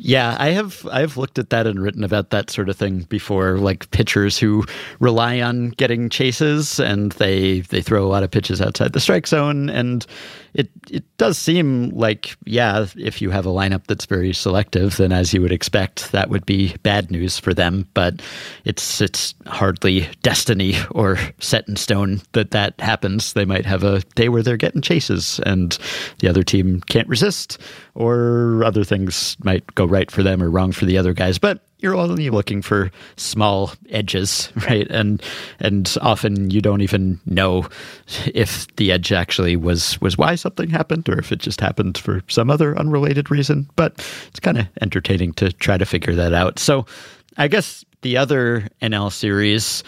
[0.03, 0.35] yeah.
[0.39, 3.59] I have I have looked at that and written about that sort of thing before.
[3.59, 4.65] Like pitchers who
[4.99, 9.27] rely on getting chases and they they throw a lot of pitches outside the strike
[9.27, 10.07] zone, and
[10.55, 15.11] it it does seem like yeah, if you have a lineup that's very selective, then
[15.11, 17.87] as you would expect, that would be bad news for them.
[17.93, 18.23] But
[18.65, 23.33] it's it's hardly destiny or set in stone that that happens.
[23.33, 25.77] They might have a day where they're getting chases and
[26.21, 27.59] the other team can't resist,
[27.93, 31.37] or other things might go right for them or wrong for the other guys.
[31.37, 34.87] But you're only looking for small edges, right?
[34.89, 35.21] And
[35.59, 37.67] and often you don't even know
[38.33, 42.21] if the edge actually was was why something happened or if it just happened for
[42.27, 43.69] some other unrelated reason.
[43.75, 43.93] But
[44.27, 46.59] it's kind of entertaining to try to figure that out.
[46.59, 46.85] So
[47.37, 49.83] I guess the other NL series.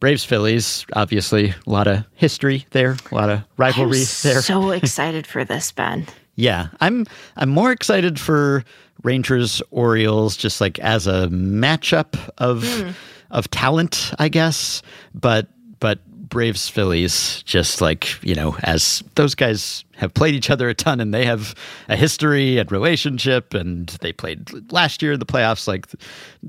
[0.00, 4.40] Braves Phillies, obviously, a lot of history there, a lot of rivalry there.
[4.40, 6.06] so excited for this ben
[6.40, 8.64] Yeah, I'm I'm more excited for
[9.02, 12.90] Rangers Orioles just like as a matchup of hmm.
[13.30, 14.80] of talent, I guess.
[15.14, 15.48] But
[15.80, 16.00] but
[16.30, 20.98] Braves Phillies just like, you know, as those guys have played each other a ton
[21.00, 21.54] and they have
[21.88, 25.86] a history and relationship and they played last year in the playoffs like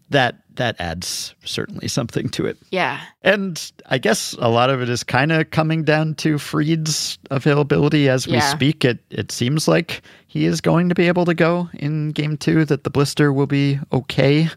[0.09, 2.57] that that adds certainly something to it.
[2.71, 7.17] yeah And I guess a lot of it is kind of coming down to Fried's
[7.29, 8.53] availability as we Yeah.
[8.53, 8.85] speak.
[8.85, 12.63] It it seems like he is going to be able to go in game two.
[12.65, 14.49] That the blister will be okay,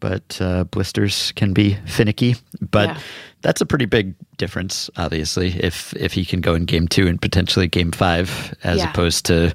[0.00, 2.36] but uh, blisters can be finicky.
[2.70, 2.98] But Yeah.
[3.42, 5.48] That's a pretty big difference, obviously.
[5.60, 8.90] If if he can go in game two and potentially game five, as Yeah.
[8.90, 9.52] opposed to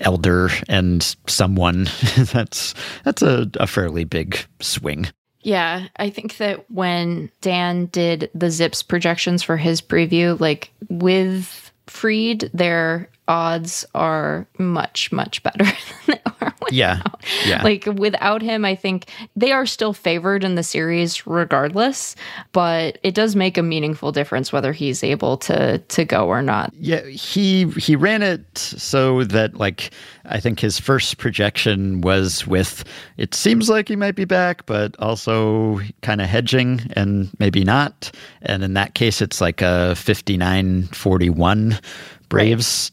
[0.00, 1.84] Elder and someone,
[2.16, 5.06] that's that's a, a fairly big swing.
[5.40, 11.70] Yeah, I think that when Dan did the Zips projections for his preview, like with
[11.86, 15.74] Fried, their odds are much, much better than
[16.06, 17.02] they are with Yeah,
[17.46, 17.62] yeah.
[17.62, 22.16] Like without him, I think they are still favored in the series regardless,
[22.52, 26.72] but it does make a meaningful difference whether he's able to to go or not.
[26.74, 29.90] Yeah, he he ran it so that like
[30.26, 32.84] I think his first projection was with
[33.16, 38.10] it seems like he might be back, but also kind of hedging and maybe not.
[38.42, 41.80] And in that case it's like a 59-41
[42.28, 42.90] Braves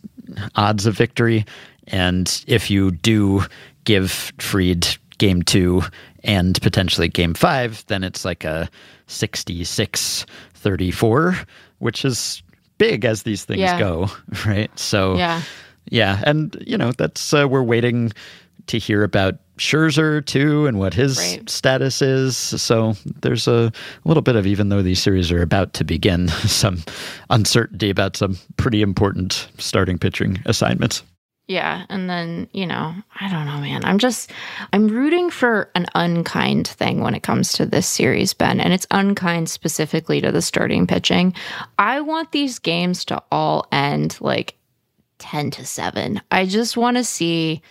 [0.55, 1.45] odds of victory.
[1.87, 3.43] And if you do
[3.83, 5.81] give Fried game 2
[6.23, 8.69] and potentially game 5, then it's like a
[9.07, 11.45] 66-34,
[11.79, 12.43] which is
[12.77, 13.79] big as these things Yeah.
[13.79, 14.09] go,
[14.45, 14.69] right?
[14.77, 15.41] So Yeah.
[15.89, 18.11] Yeah, and you know that's uh, we're waiting
[18.67, 21.47] to hear about Scherzer too and what his Right.
[21.49, 22.35] status is.
[22.37, 23.71] So there's a
[24.05, 26.83] little bit of even though these series are about to begin, some
[27.29, 31.03] uncertainty about some pretty important starting pitching assignments.
[31.47, 33.83] Yeah, and then, you know, I don't know, man.
[33.83, 34.31] I'm just
[34.71, 38.87] I'm rooting for an unkind thing when it comes to this series, Ben, and it's
[38.89, 41.33] unkind specifically to the starting pitching.
[41.77, 44.55] I want these games to all end like
[45.19, 46.21] 10 to 7.
[46.31, 47.61] I just want to see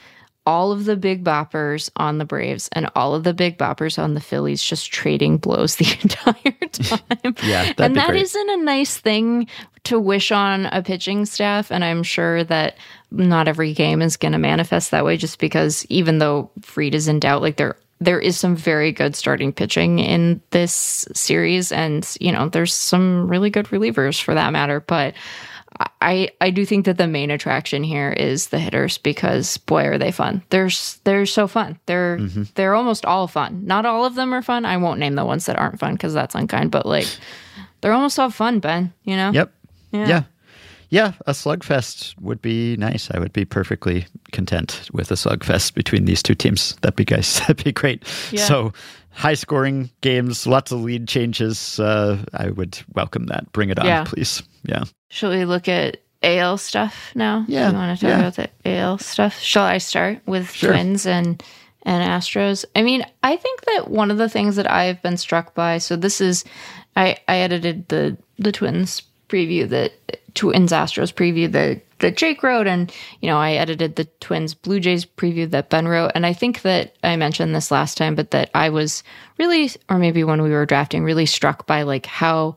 [0.46, 4.14] all of the big boppers on the Braves and all of the big boppers on
[4.14, 7.34] the Phillies just trading blows the entire time.
[7.42, 9.46] Yeah, and that not a nice thing
[9.84, 11.70] to wish on a pitching staff.
[11.70, 12.76] And I'm sure that
[13.10, 17.08] not every game is going to manifest that way just because even though Fried is
[17.08, 22.16] in doubt, like there there is some very good starting pitching in this series and
[22.18, 25.12] you know there's some really good relievers for that matter but
[26.00, 29.98] I I do think that the main attraction here is the hitters because boy are
[29.98, 30.42] they fun.
[30.50, 30.70] They're
[31.04, 31.78] they're so fun.
[31.86, 32.42] They're Mm-hmm.
[32.54, 33.66] they're almost all fun.
[33.66, 34.64] Not all of them are fun.
[34.64, 36.70] I won't name the ones that aren't fun because that's unkind.
[36.70, 37.06] But like
[37.80, 38.92] they're almost all fun, Ben.
[39.04, 39.30] You know.
[39.32, 39.52] Yep.
[39.92, 40.08] Yeah.
[40.08, 40.22] Yeah.
[40.90, 41.12] yeah.
[41.26, 43.10] a slugfest would be nice.
[43.10, 46.76] I would be perfectly content with a slugfest between these two teams.
[46.82, 47.38] That'd be guys.
[47.40, 48.04] That'd be great.
[48.32, 48.44] Yeah.
[48.44, 48.72] So
[49.12, 51.80] high scoring games, lots of lead changes.
[51.80, 53.50] Uh, I would welcome that.
[53.52, 54.04] Bring it on, Yeah.
[54.04, 54.42] please.
[54.64, 54.84] Yeah.
[55.10, 57.44] Shall we look at AL stuff now?
[57.48, 58.18] Yeah, You want to talk yeah.
[58.28, 59.38] about the AL stuff?
[59.38, 60.70] Shall I start with Sure.
[60.72, 61.42] Twins and
[61.82, 62.64] and Astros?
[62.76, 65.78] I mean, I think that one of the things that I've been struck by.
[65.78, 66.44] So this is,
[66.96, 69.92] I I edited the the Twins preview that
[70.34, 74.78] Twins Astros preview that that Jake wrote, and you know I edited the Twins Blue
[74.78, 78.30] Jays preview that Ben wrote, and I think that I mentioned this last time, but
[78.30, 79.02] that I was
[79.38, 82.56] really, or maybe when we were drafting, really struck by like how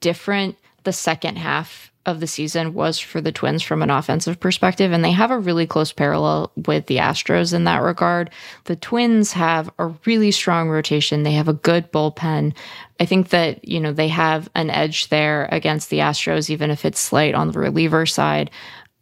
[0.00, 4.92] different the second half of the season was for the Twins from an offensive perspective.
[4.92, 8.30] And they have a really close parallel with the Astros in that regard.
[8.64, 12.54] The Twins have a really strong rotation, they have a good bullpen.
[12.98, 16.84] I think that, you know, they have an edge there against the Astros, even if
[16.84, 18.50] it's slight on the reliever side.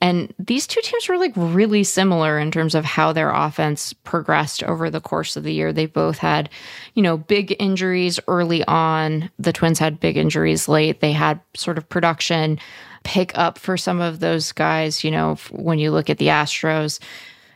[0.02, 4.62] And these two teams were like really similar in terms of how their offense progressed
[4.62, 5.74] over the course of the year.
[5.74, 6.48] They both had,
[6.94, 9.30] you know, big injuries early on.
[9.38, 11.00] The Twins had big injuries late.
[11.00, 12.58] They had sort of production
[13.02, 15.04] pick up for some of those guys.
[15.04, 17.00] You know, when you look at the Astros,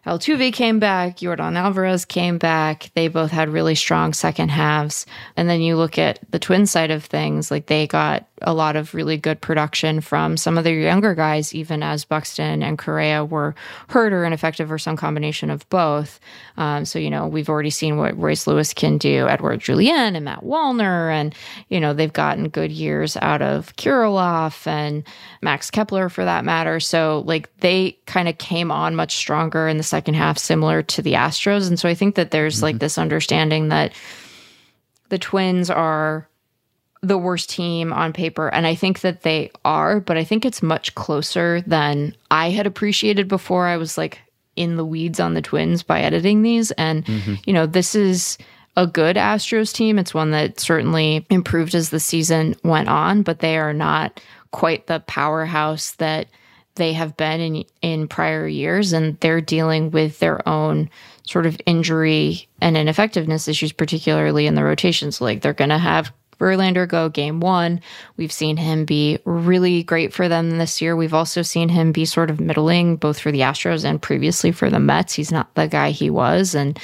[0.07, 2.91] Altuve came back, Yordan Alvarez came back.
[2.95, 5.07] They both had really strong second halves.
[5.37, 8.77] And then you look at the twin side of things, like they got a lot
[8.77, 13.25] of really good production from some of the younger guys, even as Buxton and Correa
[13.25, 13.55] were
[13.89, 16.21] hurt or ineffective or some combination of both.
[16.57, 20.25] Um, so, you know, we've already seen what Royce Lewis can do, Edouard Julien and
[20.25, 21.13] Matt Wallner.
[21.13, 21.35] And,
[21.69, 25.03] you know, they've gotten good years out of Kirilloff and
[25.43, 26.81] Max Kepler for that matter.
[26.81, 31.03] So, like, they kind of came on much stronger in the second half, similar to
[31.03, 31.67] the Astros.
[31.69, 33.93] And so I think that there's like this understanding that
[35.09, 36.29] the Twins are
[37.05, 38.49] the worst team on paper.
[38.49, 42.67] And I think that they are, but I think it's much closer than I had
[42.67, 44.21] appreciated before I was like
[44.57, 46.71] in the weeds on the Twins by editing these.
[46.73, 47.35] And, mm-hmm.
[47.45, 48.39] you know, this is
[48.77, 49.99] a good Astros team.
[49.99, 54.87] It's one that certainly improved as the season went on, but they are not quite
[54.87, 56.29] the powerhouse that
[56.77, 60.91] they have been in in prior years and they're dealing with their own
[61.23, 66.13] sort of injury and ineffectiveness issues particularly in the rotations like they're going to have
[66.45, 67.81] Verlander go game 1
[68.17, 70.95] we've seen him be really great for them this year.
[70.95, 74.69] We've also seen him be sort of middling both for the Astros and previously for
[74.69, 75.15] the Mets.
[75.15, 76.55] He's not the guy he was.
[76.55, 76.79] And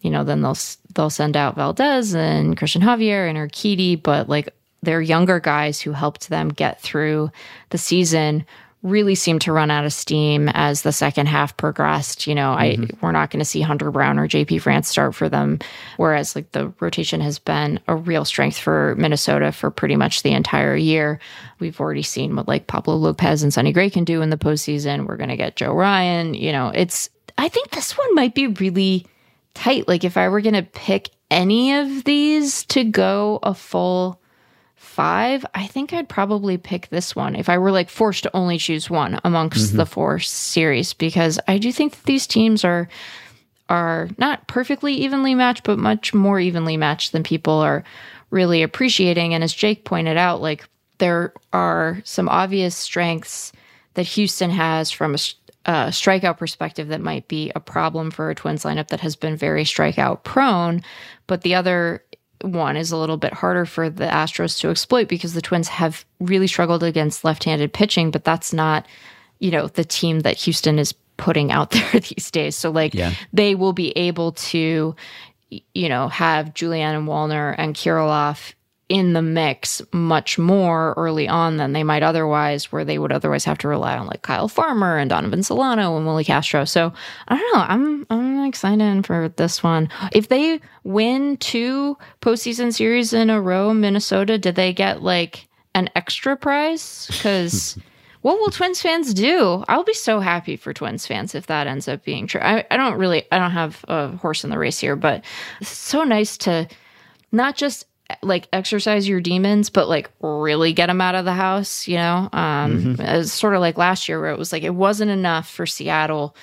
[0.00, 0.56] you know then they'll
[0.94, 4.02] they'll send out Valdez and Christian Javier and Urquidy.
[4.02, 4.48] But like
[4.82, 7.30] they're younger guys who helped them get through
[7.70, 8.44] the season
[8.82, 12.26] really seemed to run out of steam as the second half progressed.
[12.26, 12.96] You know, I mm-hmm.
[13.00, 15.60] we're not going to see Hunter Brown or JP France start for them,
[15.96, 20.32] whereas like the rotation has been a real strength for Minnesota for pretty much the
[20.32, 21.20] entire year.
[21.60, 25.06] We've already seen what like Pablo Lopez and Sonny Gray can do in the postseason.
[25.06, 26.34] We're going to get Joe Ryan.
[26.34, 29.06] You know, it's I think this one might be really
[29.54, 29.86] tight.
[29.86, 34.20] Like if I were going to pick any of these to go a full
[34.92, 38.58] five, I think I'd probably pick this one if I were like forced to only
[38.58, 39.90] choose one amongst the mm-hmm.
[39.92, 42.88] four series because I do think that these teams are
[43.70, 47.84] are not perfectly evenly matched, but much more evenly matched than people are
[48.30, 49.32] really appreciating.
[49.32, 53.50] And as Jake pointed out, like there are some obvious strengths
[53.94, 55.18] that Houston has from a,
[55.64, 59.36] a strikeout perspective that might be a problem for a Twins lineup that has been
[59.36, 60.82] very strikeout prone.
[61.26, 62.04] But the other
[62.42, 66.04] one is a little bit harder for the Astros to exploit because the Twins have
[66.20, 68.86] really struggled against left handed pitching, but that's not,
[69.38, 72.56] you know, the team that Houston is putting out there these days.
[72.56, 73.12] So like Yeah.
[73.32, 74.94] they will be able to,
[75.50, 78.54] you know, have Julien and Wallner and Kirilloff
[78.92, 83.42] in the mix much more early on than they might otherwise, where they would otherwise
[83.46, 86.66] have to rely on like Kyle Farmer and Donovan Solano and Willi Castro.
[86.66, 86.92] So
[87.26, 87.64] I don't know.
[87.66, 89.88] I'm I'm excited for this one.
[90.12, 95.88] If they win two postseason series in a row, Minnesota, did they get like an
[95.96, 97.06] extra prize?
[97.10, 97.78] Because
[98.20, 99.64] what will Twins fans do?
[99.68, 102.42] I'll be so happy for Twins fans if that ends up being true.
[102.42, 105.24] I, I don't really, I don't have a horse in the race here, but
[105.62, 106.68] it's so nice to
[107.32, 107.86] not just
[108.22, 112.28] like exercise your demons, but like really get them out of the house, you know?
[112.32, 115.66] Um, It's sort of like last year where it was like it wasn't enough for
[115.66, 116.36] Seattle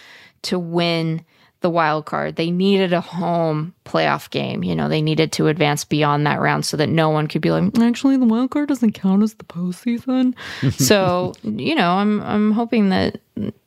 [0.44, 1.26] to win
[1.62, 2.36] the wild card.
[2.36, 4.64] They needed a home playoff game.
[4.64, 7.52] You know, they needed to advance beyond that round so that no one could be
[7.52, 10.36] like, actually, the wild card doesn't count as the postseason.
[10.72, 13.20] so, you know, I'm I'm hoping that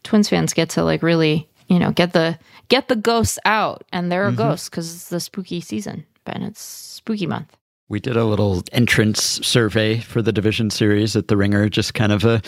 [0.05, 2.39] Twins fans get to like really, you know, get the
[2.69, 4.39] get the ghosts out, and there are mm-hmm.
[4.39, 7.57] ghosts because it's the spooky season, and it's spooky month.
[7.89, 12.11] We did a little entrance survey for the division series at the Ringer, just kind
[12.11, 12.41] of a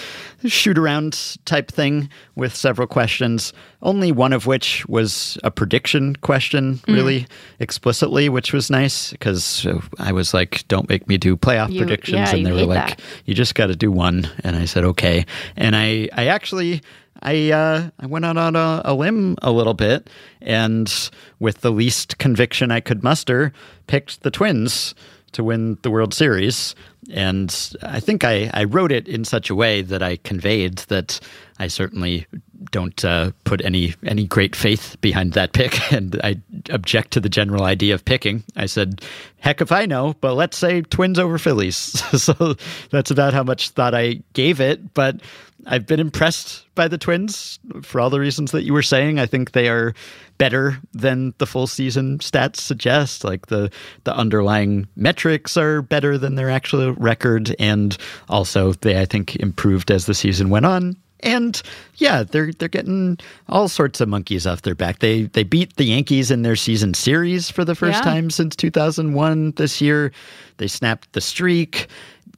[0.47, 3.53] shoot around type thing with several questions.
[3.83, 7.27] Only one of which was a prediction question, really
[7.61, 9.67] explicitly, which was nice because
[9.99, 12.97] I was like, "Don't make me do playoff You- predictions," yeah, and they were like,
[12.97, 13.01] that.
[13.27, 16.81] "You just got to do one," and I said, "Okay," and I, I actually.
[17.23, 20.11] I uh, I went out on a, a limb a little bit,
[20.43, 20.93] and
[21.39, 23.53] with the least conviction I could muster,
[23.87, 24.95] picked the Twins
[25.35, 26.75] to win the World Series.
[27.13, 31.21] And I think I, I wrote it in such a way that I conveyed that
[31.59, 32.27] I certainly
[32.71, 37.29] don't uh, put any any great faith behind that pick, and I object to the
[37.29, 38.43] general idea of picking.
[38.57, 39.03] I said,
[39.39, 41.77] "Heck if I know," but let's say Twins over Phillies.
[42.23, 42.55] so
[42.91, 44.95] that's about how much thought I gave it.
[44.95, 45.21] But
[45.67, 49.19] I've been impressed by the Twins for all the reasons that you were saying.
[49.19, 49.95] I think they are
[50.39, 53.25] better than the full season stats suggest.
[53.25, 53.71] Like the
[54.05, 57.97] the underlying metrics are better than their actual record, and
[58.29, 60.97] also they I think improved as the season went on.
[61.21, 61.63] And
[61.97, 64.99] yeah, they're they're getting all sorts of monkeys off their back.
[64.99, 68.11] They they beat the Yankees in their season series for the first Yeah.
[68.13, 70.13] time since 2001 this year.
[70.59, 71.87] They snapped the streak.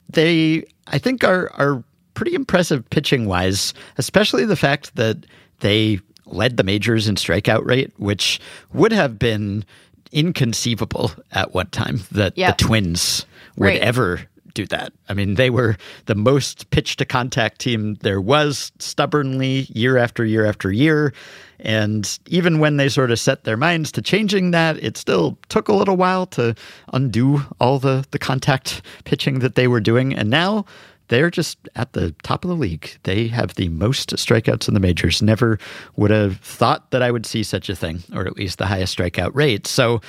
[0.09, 1.83] They I think are are
[2.17, 5.17] pretty impressive pitching wise, especially the fact that
[5.59, 8.39] they led the majors in strikeout rate, which
[8.73, 9.63] would have been
[10.11, 12.57] inconceivable at one time that Yep.
[12.57, 13.25] the Twins
[13.55, 13.81] would Right.
[13.81, 14.21] ever
[14.55, 14.91] do that.
[15.07, 15.77] I mean, they were
[16.07, 21.13] the most pitch to contact team there was stubbornly year after year after year.
[21.59, 25.67] And even when they sort of set their minds to changing that, it still took
[25.67, 26.55] a little while to
[26.93, 30.13] undo all the, the contact pitching that they were doing.
[30.15, 30.65] And now
[31.07, 32.97] they're just at the top of the league.
[33.03, 35.21] They have the most strikeouts in the majors.
[35.21, 35.59] Never
[35.95, 38.97] would have thought that I would see such a thing, or at least the highest
[38.97, 39.67] strikeout rate.
[39.67, 40.01] So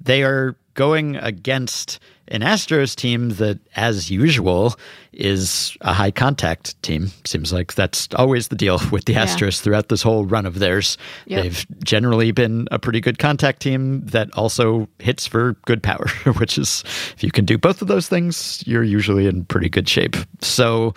[0.00, 4.74] they are going against an Astros team that, as usual,
[5.12, 7.10] is a high contact team.
[7.24, 9.26] Seems like that's always the deal with the Yeah.
[9.26, 10.98] Astros throughout this whole run of theirs.
[11.26, 11.42] Yep.
[11.42, 16.06] They've generally been a pretty good contact team that also hits for good power,
[16.38, 16.82] which is,
[17.16, 20.16] if you can do both of those things, you're usually in pretty good shape.
[20.40, 20.94] So,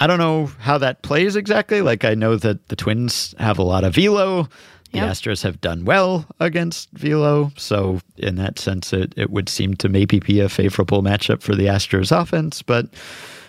[0.00, 1.82] I don't know how that plays exactly.
[1.82, 4.48] Like, I know that the Twins have a lot of velo.
[4.92, 5.08] The Yep.
[5.10, 7.52] Astros have done well against velo.
[7.56, 11.54] So, in that sense, it, it would seem to maybe be a favorable matchup for
[11.54, 12.62] the Astros offense.
[12.62, 12.86] But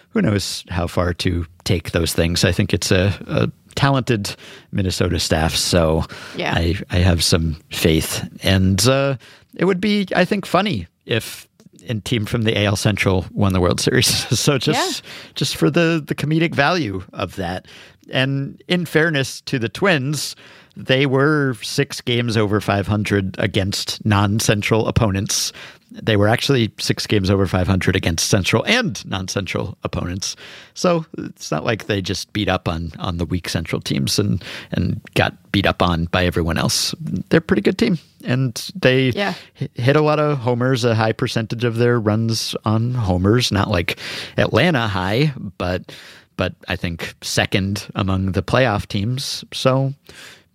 [0.09, 2.43] who knows how far to take those things?
[2.43, 4.35] I think it's a, a talented
[4.71, 5.55] Minnesota staff.
[5.55, 6.03] So,
[6.35, 6.53] Yeah.
[6.55, 8.27] I, I have some faith.
[8.43, 9.15] And uh,
[9.55, 11.47] it would be, I think, funny if
[11.87, 14.07] a team from the AL Central won the World Series.
[14.39, 15.03] so just
[15.35, 17.65] just for the the comedic value of that.
[18.11, 20.35] And in fairness to the Twins,
[20.75, 25.51] they were six games over 500 against non-central opponents.
[25.91, 30.35] They were actually six games over 500 against central and non-central opponents.
[30.75, 34.43] So it's not like they just beat up on on the weak central teams and
[34.71, 36.93] and got beat up on by everyone else.
[37.29, 39.33] They're a pretty good team, and they Yeah.
[39.73, 43.97] hit a lot of homers, a high percentage of their runs on homers, not like
[44.37, 45.91] Atlanta high, but
[46.37, 49.43] but I think second among the playoff teams.
[49.51, 49.93] So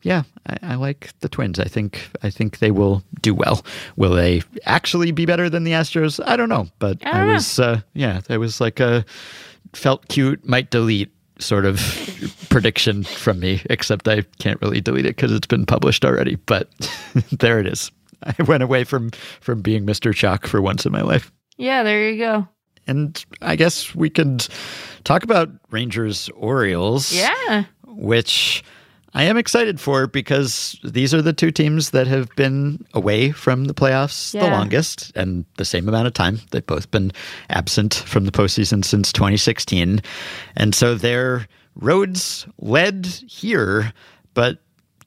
[0.05, 1.59] yeah, I, I like the Twins.
[1.59, 3.65] I think I think they will do well.
[3.97, 6.21] Will they actually be better than the Astros?
[6.25, 9.05] I don't know, but I I, was uh, yeah, that was like a
[9.73, 11.81] felt cute, might delete sort of
[12.51, 13.63] prediction from me.
[13.71, 16.37] Except I can't really delete it because it's been published already.
[16.37, 16.69] But
[17.33, 17.91] there it is.
[18.23, 20.15] I went away from from being Mr.
[20.15, 21.33] Chalk for once in my life.
[21.57, 22.49] Yeah, there you go.
[22.87, 24.47] And I guess we could
[25.05, 27.65] talk about Rangers Orioles Yeah.
[27.87, 28.63] which
[29.15, 33.67] I am excited for because these are the two teams that have been away from
[33.67, 36.41] the playoffs the longest and the same amount of time.
[36.51, 37.13] They've both been
[37.49, 40.03] absent from the postseason since 2016.
[40.57, 41.47] And so their
[41.77, 43.93] roads led here,
[44.35, 44.59] but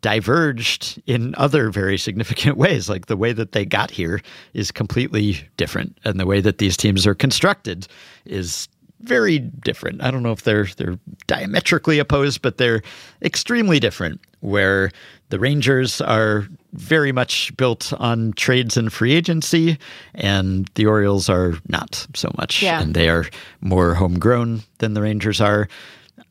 [0.02, 2.88] diverged in other very significant ways.
[2.88, 4.22] Like the way that they got here
[4.54, 5.98] is completely different.
[6.06, 7.88] And the way that these teams are constructed
[8.26, 8.70] is
[9.02, 10.02] very different.
[10.02, 12.82] I don't know if they're they're diametrically opposed, but they're
[13.22, 14.22] extremely different.
[14.40, 14.92] Where
[15.30, 19.78] the Rangers are very much built on trades and free agency,
[20.14, 22.62] and the Orioles are not so much.
[22.62, 22.82] Yeah.
[22.82, 23.26] And they are
[23.62, 25.68] more homegrown than the Rangers are.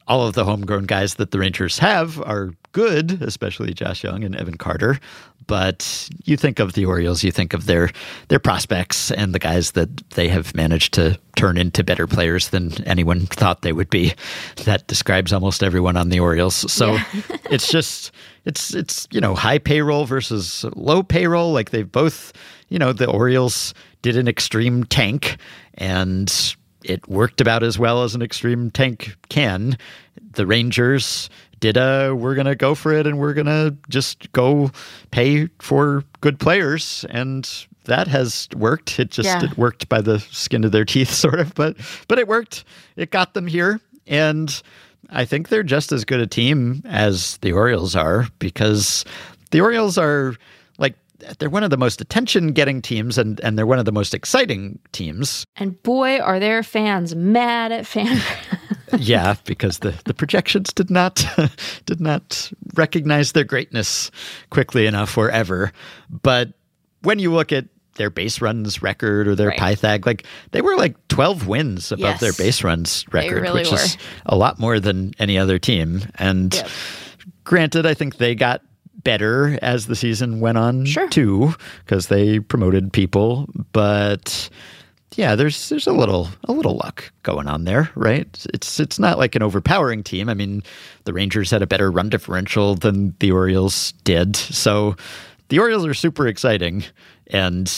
[0.09, 4.37] All of the homegrown guys that the Rangers have are good, especially Josh Jung and
[4.37, 5.01] Evan Carter.
[5.47, 7.91] But you think of the Orioles, you think of their
[8.29, 12.83] their prospects and the guys that they have managed to turn into better players than
[12.85, 14.15] anyone thought they would be.
[14.65, 16.71] That describes almost everyone on the Orioles.
[16.73, 16.99] So
[17.51, 18.11] it's just
[18.45, 21.53] it's it's you know high payroll versus low payroll.
[21.53, 22.33] Like they've both
[22.69, 25.37] you know the Orioles did an extreme tank
[25.75, 26.57] and
[26.89, 29.77] it worked about as well as an extreme tank can.
[30.33, 31.29] The Rangers
[31.61, 34.71] did a we're going to go for it and we're going to just go
[35.11, 38.99] pay for good players and that has worked.
[38.99, 39.45] It just Yeah.
[39.45, 41.77] it worked by the skin of their teeth sort of, but
[42.09, 42.65] but it worked.
[42.97, 44.63] It got them here and
[45.11, 49.05] I think they're just as good a team as the Orioles are because
[49.51, 50.35] the Orioles are
[51.39, 54.15] they're one of the most attention getting teams and and they're one of the most
[54.15, 58.21] exciting teams And boy, are their fans mad at fan.
[58.99, 61.25] yeah, because the, the projections did not
[61.87, 64.11] did not recognize their greatness
[64.51, 65.73] quickly enough or ever.
[66.11, 66.53] But
[67.03, 67.67] when you look at
[67.97, 69.59] their base runs record or their Right.
[69.59, 72.21] Pythag, like they were like twelve wins above Yes.
[72.21, 73.97] their base runs record, really which is
[74.27, 76.03] a lot more than any other team.
[76.17, 76.69] And Yep.
[77.45, 78.63] granted, I think they got
[79.07, 81.09] better as the season went on Sure.
[81.09, 81.55] too,
[81.85, 84.51] because they promoted people, but
[85.15, 88.27] yeah, there's there's a little a little luck going on there, right?
[88.53, 90.29] It's it's not like an overpowering team.
[90.29, 90.63] I mean,
[91.05, 94.35] the Rangers had a better run differential than the Orioles did.
[94.35, 94.97] So
[95.49, 96.85] the Orioles are super exciting
[97.29, 97.73] and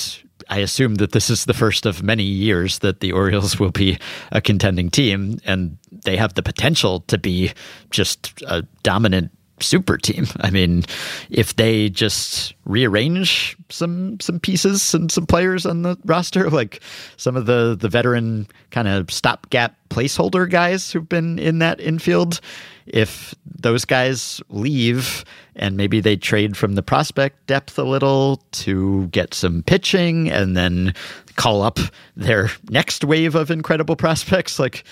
[0.49, 3.99] I assume that this is the first of many years that the Orioles will be
[4.33, 7.53] a contending team and they have the potential to be
[7.91, 9.31] just a dominant
[9.63, 10.27] super team.
[10.41, 10.85] I mean,
[11.31, 16.81] if they just rearrange some some pieces and some players on the roster, like
[17.17, 22.41] some of the the veteran kind of stopgap placeholder guys who've been in that infield,
[22.87, 25.25] if those guys leave
[25.57, 30.57] and maybe they trade from the prospect depth a little to get some pitching and
[30.57, 30.95] then
[31.37, 31.79] call up
[32.17, 34.85] their next wave of incredible prospects, like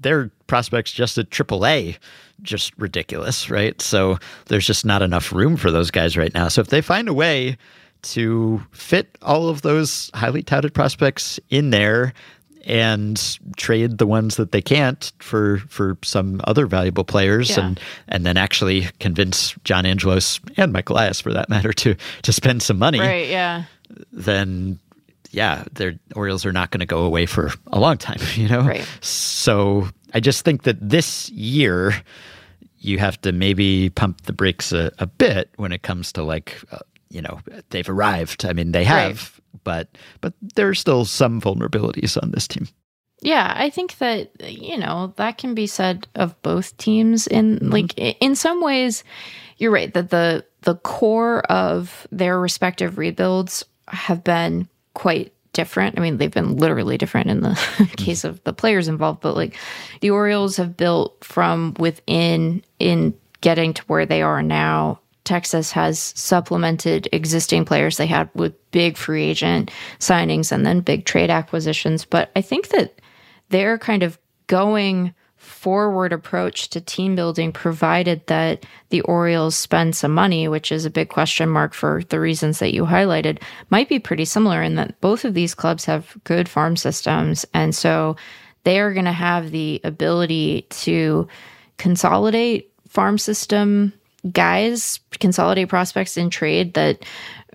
[0.00, 1.96] their prospects just at AAA
[2.42, 3.80] just ridiculous, right?
[3.80, 6.48] So there's just not enough room for those guys right now.
[6.48, 7.56] So if they find a way
[8.02, 12.12] to fit all of those highly touted prospects in there
[12.64, 17.66] and trade the ones that they can't for for some other valuable players Yeah.
[17.66, 22.32] and and then actually convince John Angelos and Michael Elias for that matter to to
[22.32, 23.64] spend some money right, yeah.
[24.12, 24.78] then
[25.32, 28.60] yeah, their Orioles are not going to go away for a long time, you know?
[28.60, 28.86] Right.
[29.00, 31.94] So I just think that this year
[32.82, 36.60] you have to maybe pump the brakes a, a bit when it comes to like,
[36.72, 36.78] uh,
[37.10, 38.44] you know, they've arrived.
[38.44, 39.88] I mean, they have, but
[40.20, 42.66] but there's still some vulnerabilities on this team.
[43.20, 47.28] Yeah, I think that you know that can be said of both teams.
[47.28, 49.04] In like in some ways,
[49.58, 55.98] you're right that the the core of their respective rebuilds have been quite different.
[55.98, 57.84] I mean, they've been literally different in the mm-hmm.
[57.94, 59.56] case of the players involved, but like
[60.00, 65.00] the Orioles have built from within in getting to where they are now.
[65.24, 71.04] Texas has supplemented existing players they had with big free agent signings and then big
[71.04, 72.04] trade acquisitions.
[72.04, 73.00] But I think that
[73.50, 80.14] they're kind of going forward approach to team building, provided that the Orioles spend some
[80.14, 83.98] money, which is a big question mark for the reasons that you highlighted, might be
[83.98, 87.44] pretty similar in that both of these clubs have good farm systems.
[87.54, 88.16] And so
[88.64, 91.26] they are going to have the ability to
[91.76, 93.92] consolidate farm system
[94.30, 97.04] guys, consolidate prospects in trade that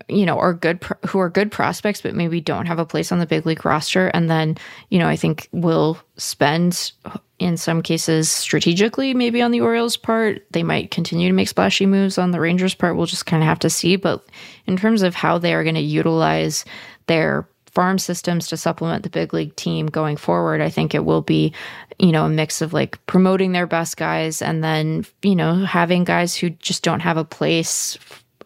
[0.08, 3.10] you know are good pro- who are good prospects but maybe don't have a place
[3.10, 4.56] on the big league roster and then
[4.90, 6.92] you know I think will spend
[7.38, 11.86] in some cases strategically maybe on the Orioles part they might continue to make splashy
[11.86, 14.24] moves on the Rangers part we'll just kind of have to see but
[14.66, 16.64] in terms of how they are going to utilize
[17.06, 17.46] their
[17.78, 20.60] farm systems to supplement the big league team going forward.
[20.60, 21.52] I think it will be,
[21.98, 26.02] you know, a mix of like promoting their best guys and then, you know, having
[26.02, 27.96] guys who just don't have a place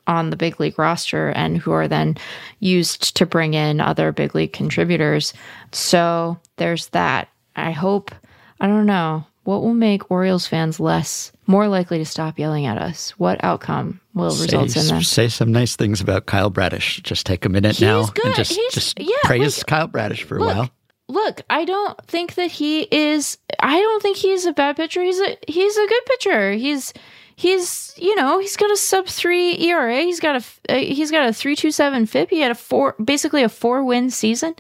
[0.07, 2.17] on the big league roster and who are then
[2.59, 5.33] used to bring in other big league contributors.
[5.71, 7.29] So there's that.
[7.55, 8.15] I hope,
[8.63, 12.79] I don't know, what will make Orioles fans less, more likely to stop yelling at
[12.79, 13.11] us?
[13.19, 15.03] What outcome will result in that?
[15.03, 17.03] Say some nice things about Kyle Bradish.
[17.03, 18.27] Just take a minute He's now good.
[18.27, 20.71] and just, He's- just yeah, praise like, Kyle Bradish for a look, while.
[21.09, 23.37] Look, I don't think that he is.
[23.59, 25.03] I don't think he's a bad pitcher.
[25.03, 26.53] He's a he's a good pitcher.
[26.53, 26.93] He's
[27.35, 30.03] he's you know he's got a sub three ERA.
[30.03, 32.31] He's got a he's got a three two seven FIP.
[32.31, 34.55] He had a four basically a four win season.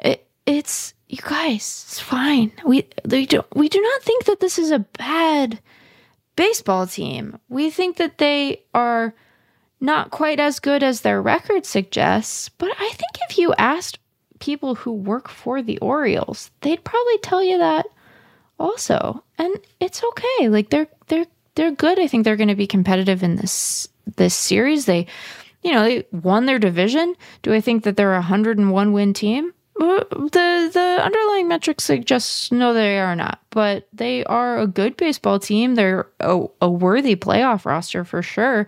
[0.00, 1.84] It, it's you guys.
[1.86, 2.52] It's fine.
[2.64, 5.60] We they do we do not think that this is a bad
[6.34, 7.38] baseball team.
[7.48, 9.14] We think that they are
[9.80, 12.48] not quite as good as their record suggests.
[12.48, 13.98] But I think if you asked
[14.38, 17.86] people who work for the Orioles, they'd probably tell you that
[18.58, 19.22] also.
[19.38, 20.48] And it's okay.
[20.48, 21.98] Like they're they're they're good.
[21.98, 24.86] I think they're going to be competitive in this this series.
[24.86, 25.06] They
[25.62, 27.16] you know, they won their division.
[27.42, 29.52] Do I think that they're a 101 win team?
[29.78, 33.40] The the underlying metrics suggest no, they are not.
[33.50, 35.74] But they are a good baseball team.
[35.74, 38.66] They're a, a worthy playoff roster for sure.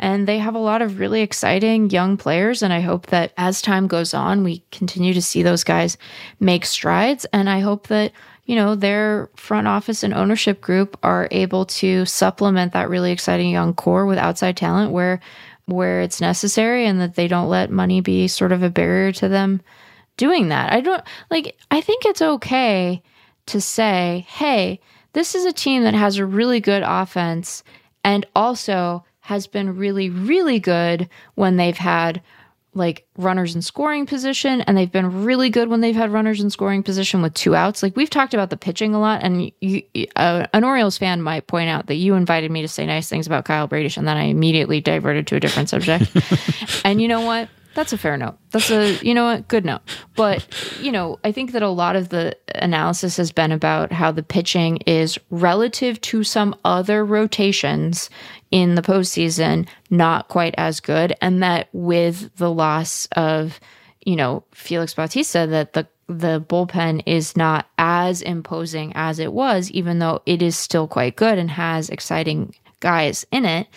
[0.00, 2.62] And they have a lot of really exciting young players.
[2.62, 5.96] And I hope that as time goes on, we continue to see those guys
[6.38, 7.24] make strides.
[7.32, 8.12] And I hope that,
[8.46, 13.50] you know, their front office and ownership group are able to supplement that really exciting
[13.50, 15.20] young core with outside talent where
[15.66, 19.28] where it's necessary and that they don't let money be sort of a barrier to
[19.28, 19.60] them
[20.18, 20.70] doing that.
[20.70, 23.02] I don't like I think it's okay
[23.46, 24.80] to say, "Hey,
[25.14, 27.64] this is a team that has a really good offense
[28.04, 32.20] and also has been really really good when they've had
[32.74, 36.50] like runners in scoring position and they've been really good when they've had runners in
[36.50, 37.82] scoring position with two outs.
[37.82, 39.82] Like we've talked about the pitching a lot and you,
[40.16, 43.26] uh, an Orioles fan might point out that you invited me to say nice things
[43.26, 46.10] about Kyle Bradish and then I immediately diverted to a different subject.
[46.84, 47.48] and you know what?
[47.78, 48.36] That's a fair note.
[48.50, 49.82] That's a, you know what, good note.
[50.16, 50.44] But,
[50.80, 54.24] you know, I think that a lot of the analysis has been about how the
[54.24, 58.10] pitching is relative to some other rotations
[58.50, 61.14] in the postseason, not quite as good.
[61.22, 63.60] And that with the loss of,
[64.04, 69.70] you know, Felix Bautista, that the the bullpen is not as imposing as it was,
[69.70, 73.68] even though it is still quite good and has exciting guys in it.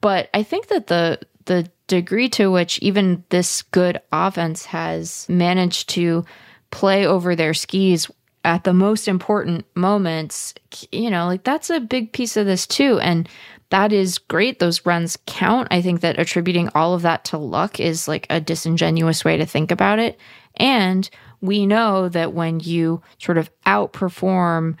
[0.00, 5.88] But I think that the the degree to which even this good offense has managed
[5.90, 6.24] to
[6.70, 8.10] play over their skis
[8.44, 10.54] at the most important moments,
[10.92, 12.98] you know, like that's a big piece of this too.
[13.00, 13.28] And
[13.70, 14.58] that is great.
[14.58, 15.68] Those runs count.
[15.70, 19.46] I think that attributing all of that to luck is like a disingenuous way to
[19.46, 20.18] think about it.
[20.56, 21.08] And
[21.40, 24.76] we know that when you sort of outperform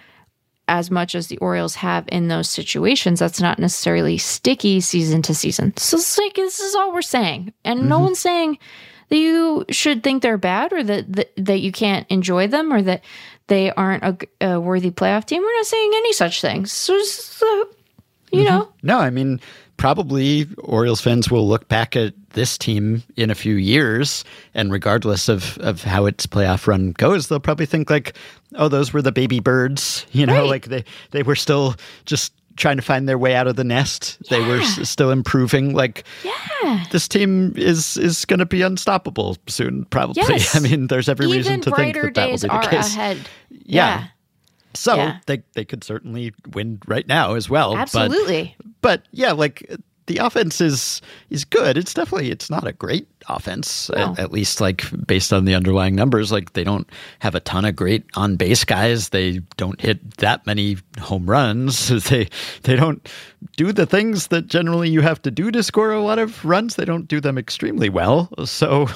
[0.68, 5.34] as much as the Orioles have in those situations, that's not necessarily sticky season to
[5.34, 5.76] season.
[5.76, 8.58] So it's like this is all we're saying, and no one's saying
[9.10, 12.80] that you should think they're bad or that, that that you can't enjoy them or
[12.82, 13.04] that
[13.48, 15.42] they aren't a, a worthy playoff team.
[15.42, 16.72] We're not saying any such things.
[16.72, 17.64] So, just, uh,
[18.32, 19.40] you know, No, I mean,
[19.76, 25.28] probably Orioles fans will look back at this team in a few years, and regardless
[25.28, 28.16] of, of how its playoff run goes, they'll probably think like,
[28.56, 30.48] "Oh, those were the baby birds," you know, Right.
[30.50, 31.74] like they they were still
[32.06, 34.16] just trying to find their way out of the nest.
[34.30, 35.74] They were s- still improving.
[35.74, 36.84] Like, yeah.
[36.92, 39.84] this team is is going to be unstoppable soon.
[39.86, 40.22] Probably.
[40.22, 40.54] Yes.
[40.56, 42.94] I mean, there's every reason to think that that will be the case.
[42.94, 43.18] ahead.
[43.50, 44.06] Yeah.
[44.74, 45.18] So Yeah.
[45.26, 47.72] they they could certainly win right now as well.
[47.72, 48.56] but- Absolutely.
[48.80, 49.68] but yeah, like
[50.06, 51.00] the offense is
[51.30, 51.76] is good.
[51.78, 54.12] It's definitely it's not a great offense, No.
[54.12, 56.30] at, at least like based on the underlying numbers.
[56.30, 56.88] Like they don't
[57.20, 59.08] have a ton of great on base guys.
[59.10, 61.88] They don't hit that many home runs.
[62.10, 62.28] They
[62.64, 63.08] they don't
[63.56, 66.76] do the things that generally you have to do to score a lot of runs.
[66.76, 68.28] They don't do them extremely well.
[68.44, 68.88] So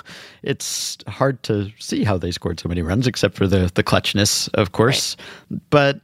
[0.42, 4.48] it's hard to see how they scored so many runs, except for the the clutchness,
[4.54, 5.16] of course.
[5.70, 6.00] But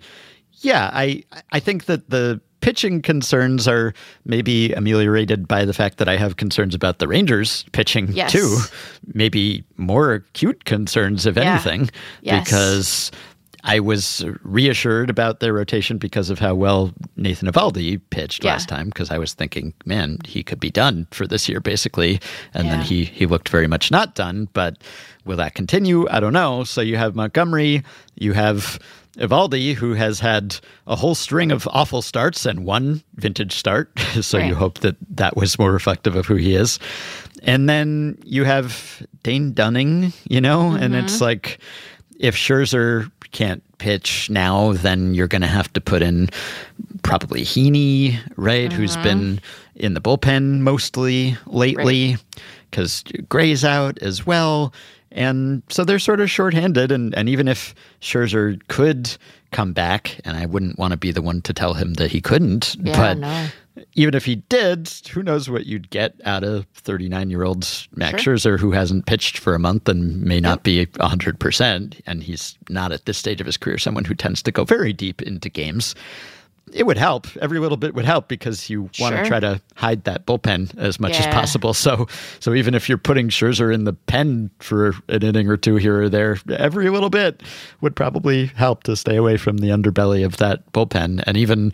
[0.61, 3.93] yeah, I I think that the pitching concerns are
[4.25, 8.33] maybe ameliorated by the fact that I have concerns about the Rangers pitching Yes.
[8.33, 8.59] too.
[9.13, 11.53] Maybe more acute concerns, if Yeah.
[11.55, 11.91] anything,
[12.23, 12.45] Yes.
[12.45, 13.11] because
[13.67, 18.53] I was reassured about their rotation because of how well Nathan Eovaldi pitched Yeah.
[18.53, 18.87] last time.
[18.87, 22.21] Because I was thinking, man, he could be done for this year, basically,
[22.55, 24.49] and then he he looked very much not done.
[24.55, 24.79] But
[25.25, 26.07] will that continue?
[26.11, 26.65] I don't know.
[26.65, 27.83] So you have Montgomery,
[28.19, 28.79] you have
[29.17, 33.97] Eovaldi, who has had a whole string of awful starts and one vintage start.
[34.21, 36.79] so you hope that that was more reflective of who he is.
[37.43, 41.05] And then you have Dane Dunning, you know, and mm-hmm.
[41.05, 41.59] it's like
[42.19, 46.29] if Scherzer can't pitch now, then you're going to have to put in
[47.03, 49.03] probably Heaney, right, who's mm-hmm.
[49.03, 49.41] been
[49.75, 52.17] in the bullpen mostly lately
[52.71, 54.73] because Gray's out as well.
[55.15, 56.91] And so they're sort of shorthanded.
[56.93, 59.17] And, and even if Scherzer could
[59.53, 62.21] come back, and I wouldn't want to be the one to tell him that he
[62.21, 63.47] couldn't, Yeah, but no.
[63.95, 68.25] even if he did, who knows what you'd get out of 39 year old Max
[68.25, 72.01] Scherzer who hasn't pitched for a month and may not be 100%.
[72.07, 74.93] And he's not at this stage of his career someone who tends to go very
[74.93, 75.95] deep into games.
[76.73, 77.27] It would help.
[77.37, 80.99] Every little bit would help because you want to try to hide that bullpen as
[80.99, 81.73] much as possible.
[81.75, 82.09] So,
[82.41, 86.03] so even if you're putting Scherzer in the pen for an inning or two here
[86.03, 87.43] or there, every little bit
[87.81, 91.23] would probably help to stay away from the underbelly of that bullpen.
[91.27, 91.73] And even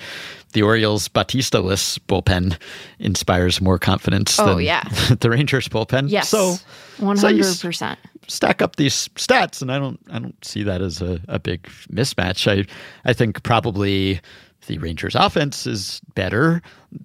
[0.53, 2.59] the Orioles Bautista-less bullpen
[2.99, 4.83] inspires more confidence Oh, than yeah.
[5.21, 6.11] the Rangers bullpen.
[6.11, 6.29] Yes.
[6.29, 6.57] So,
[6.99, 7.99] one hundred percent.
[8.29, 11.63] stack up these stats, and I don't I don't see that as a, a big
[11.91, 12.47] mismatch.
[12.51, 12.67] I
[13.09, 14.21] I think probably
[14.67, 16.63] the Rangers offense is better,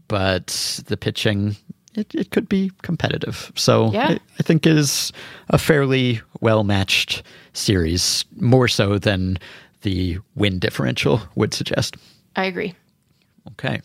[0.08, 1.56] but the pitching
[1.96, 3.52] it, it could be competitive.
[3.56, 4.08] So Yeah.
[4.10, 5.14] I, I think it is
[5.50, 9.38] a fairly well matched series, more so than
[9.84, 11.96] the win differential would suggest.
[12.36, 12.76] I agree.
[13.54, 13.82] Okay.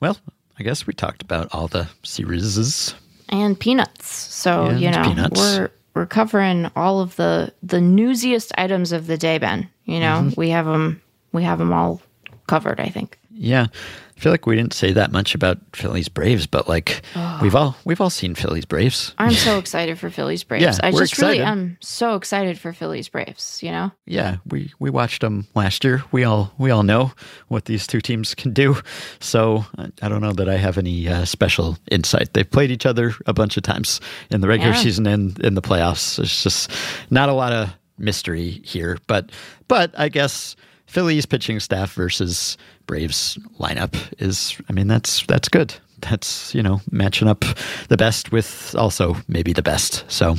[0.00, 0.16] Well,
[0.58, 2.94] I guess we talked about all the series.
[3.28, 4.06] and peanuts.
[4.08, 5.38] So And you know peanuts.
[5.38, 9.68] we're we're covering all of the the newsiest items of the day, Ben.
[9.84, 10.40] You know Mm-hmm.
[10.40, 12.00] we have them we have them all
[12.48, 12.80] covered.
[12.80, 13.18] I think.
[13.30, 13.66] Yeah.
[13.70, 17.02] I feel like we didn't say that much about Phillies Braves, but like
[17.40, 19.14] we've all we've all seen Phillies Braves.
[19.16, 20.64] I'm so excited for Phillies Braves.
[20.64, 23.62] Yeah, I we're just really am so excited for Phillies Braves.
[23.62, 23.92] You know.
[24.06, 26.02] Yeah, we we watched them last year.
[26.10, 27.12] We all we all know
[27.46, 28.78] what these two teams can do.
[29.20, 32.32] So I, I don't know that I have any uh, special insight.
[32.32, 34.80] They've played each other a bunch of times in the regular Yeah.
[34.80, 36.18] season and in the playoffs.
[36.18, 36.72] It's just
[37.10, 38.98] not a lot of mystery here.
[39.06, 39.30] But
[39.68, 40.56] but I guess
[40.88, 45.74] Phillies pitching staff versus Braves lineup is I mean that's that's good.
[46.00, 47.44] That's you know matching up
[47.88, 50.04] the best with also maybe the best.
[50.10, 50.36] So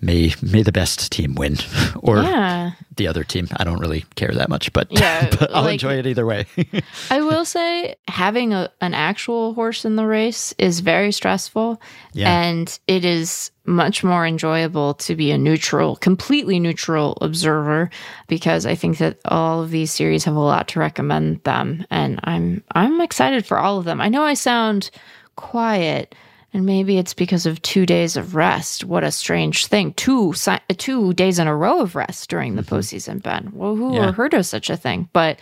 [0.00, 1.56] may may the best team win
[2.00, 2.72] or Yeah.
[2.96, 3.48] the other team.
[3.56, 6.46] I don't really care that much, but, Yeah, but I'll like- enjoy it either way.
[7.10, 11.80] I will say having a, an actual horse in the race is very stressful.
[12.12, 12.30] Yeah.
[12.42, 17.90] And it is much more enjoyable to be a neutral, completely neutral observer
[18.26, 21.84] because I think that all of these series have a lot to recommend them.
[21.90, 24.00] And I'm I'm excited for all of them.
[24.00, 24.90] I know I sound
[25.36, 26.14] quiet.
[26.54, 28.84] And maybe it's because of two days of rest.
[28.84, 29.92] What a strange thing!
[29.94, 30.32] Two
[30.78, 33.50] two days in a row of rest during the postseason, Ben.
[33.52, 34.12] Well, who Yeah.
[34.12, 35.08] heard of such a thing?
[35.12, 35.38] But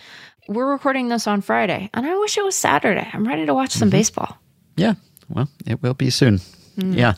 [0.49, 3.07] we're recording this on Friday, and I wish it was Saturday.
[3.13, 4.37] I'm ready to watch some baseball.
[4.75, 4.95] yeah,
[5.29, 6.39] well, it will be soon.
[6.77, 6.95] Mm.
[6.95, 7.13] Yeah.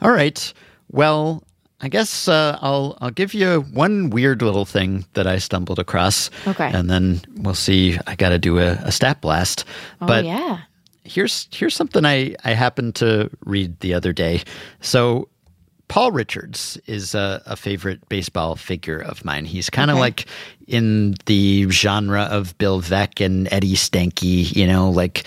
[0.00, 0.52] All right.
[0.90, 1.42] Well,
[1.82, 6.30] I guess uh, I'll I'll give you one weird little thing that I stumbled across.
[6.46, 6.70] Okay.
[6.72, 7.98] And then we'll see.
[8.06, 9.64] I got to do a, a stat blast.
[10.00, 10.60] Oh but yeah,
[11.04, 14.42] here's here's something I I happened to read the other day.
[14.80, 15.28] So
[15.88, 19.44] Paul Richards is a, a favorite baseball figure of mine.
[19.44, 20.00] He's kind of Okay.
[20.00, 20.26] like
[20.66, 25.24] in the genre of Bill Veeck and Eddie Stanky, you know, like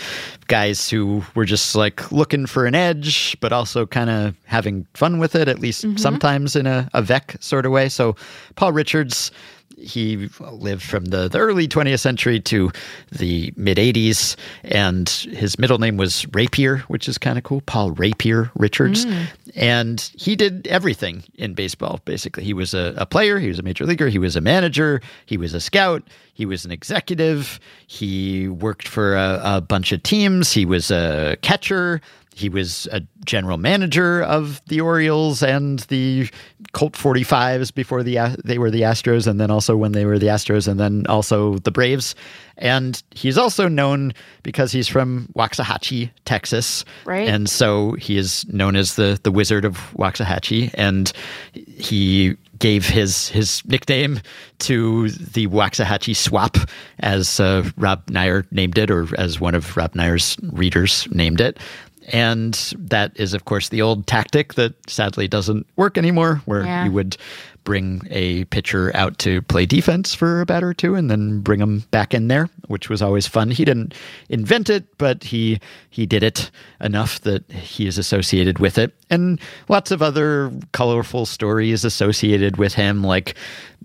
[0.48, 5.20] guys who were just like looking for an edge, but also kind of having fun
[5.20, 5.98] with it, at least mm-hmm.
[5.98, 7.88] sometimes in a, a Veeck sort of way.
[7.88, 8.16] So
[8.56, 9.32] Paul Richards
[9.78, 12.72] he lived from the, the early 20th century to
[13.12, 17.92] the mid 80s and his middle name was rapier which is kind of cool paul
[17.92, 19.06] rapier richards.
[19.06, 19.26] Mm.
[19.56, 22.44] And he did everything in baseball basically.
[22.44, 25.38] He was a, a player he was a major leaguer he was a manager he
[25.38, 26.04] was a scout
[26.34, 31.38] he was an executive he worked for a, a bunch of teams he was a
[31.42, 32.02] catcher
[32.38, 36.30] he was a general manager of the Orioles and the
[36.72, 40.28] Colt 45s before the they were the Astros, and then also when they were the
[40.28, 42.14] Astros, and then also the Braves.
[42.60, 44.14] And he's also known
[44.44, 47.28] because he's from Waxahachie, Texas, Right.
[47.28, 51.12] And so he is known as the the Wizard of Waxahachie, and
[51.54, 54.20] he gave his his nickname
[54.60, 56.58] to the Waxahachie Swap,
[57.00, 61.60] as uh, Rob Neyer named it, or as one of Rob Neyer's readers named it.
[62.08, 66.86] And that is, of course, the old tactic that sadly doesn't work anymore, where Yeah.
[66.86, 67.18] you would
[67.66, 71.60] bring a pitcher out to play defense for a batter or two and then bring
[71.60, 73.52] him back in there, which was always fun.
[73.52, 73.94] He didn't
[74.30, 76.50] invent it, but he he did it
[76.80, 78.94] enough that he is associated with it.
[79.10, 79.38] And
[79.68, 83.36] lots of other colorful stories associated with him, like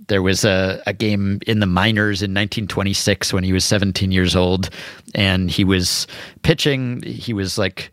[0.06, 4.36] there was a, a game in the minors in 1926 when he was 17 years
[4.36, 4.68] old
[5.14, 6.06] and he was
[6.42, 7.02] pitching.
[7.02, 7.90] He was like,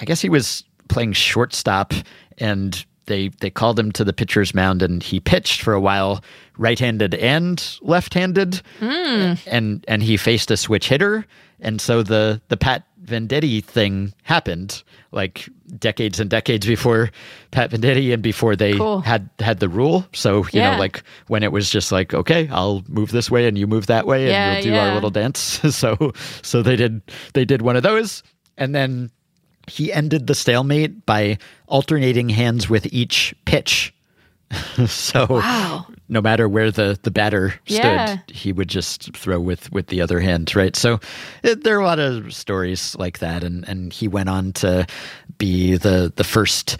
[0.00, 1.92] I guess he was playing shortstop,
[2.38, 6.22] and they they called him to the pitcher's mound, and he pitched for a while,
[6.56, 9.34] right-handed and left-handed, hmm.
[9.46, 11.26] and and he faced a switch hitter,
[11.60, 14.82] and so the the Pat Venditti thing happened
[15.12, 17.10] like decades and decades before
[17.50, 19.00] Pat Venditti and before they Cool.
[19.00, 20.04] had had the rule.
[20.12, 20.72] So you Yeah.
[20.72, 23.86] know, like when it was just like, okay, I'll move this way and you move
[23.86, 25.38] that way, and Yeah, we'll do our little dance.
[25.74, 27.00] so so they did
[27.32, 28.22] they did one of those,
[28.58, 29.10] and then
[29.68, 33.94] he ended the stalemate by alternating hands with each pitch.
[34.86, 35.86] so Wow.
[36.08, 38.16] no matter where the the batter stood, Yeah.
[38.28, 40.74] he would just throw with with the other hand, right?
[40.74, 41.00] So
[41.42, 44.86] it, there are a lot of stories like that, and and he went on to
[45.36, 46.78] be the the first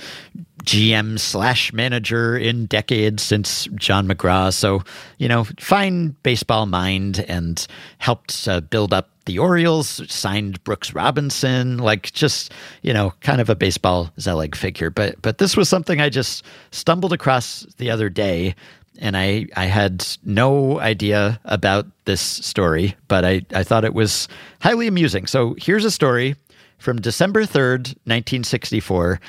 [0.64, 4.50] GM slash manager in decades since John McGraw.
[4.52, 4.82] So
[5.18, 7.66] you know, fine baseball mind, and
[7.98, 12.52] helped uh, build up the Orioles, signed Brooks Robinson, like just
[12.82, 14.90] you know, kind of a baseball Zelig figure.
[14.90, 18.56] But but this was something I just stumbled across the other day
[18.98, 24.26] and I, I had no idea about this story, but I, I thought it was
[24.60, 25.26] highly amusing.
[25.26, 26.34] So here's a story
[26.78, 29.20] from December 3rd, 1964.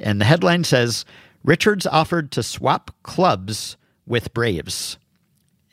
[0.00, 1.04] And the headline says
[1.44, 4.96] Richards offered to swap clubs with Braves.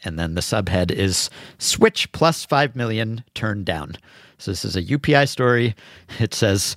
[0.05, 3.97] And then the subhead is Switch plus 5 million turned down.
[4.37, 5.75] So this is a UPI story.
[6.19, 6.75] It says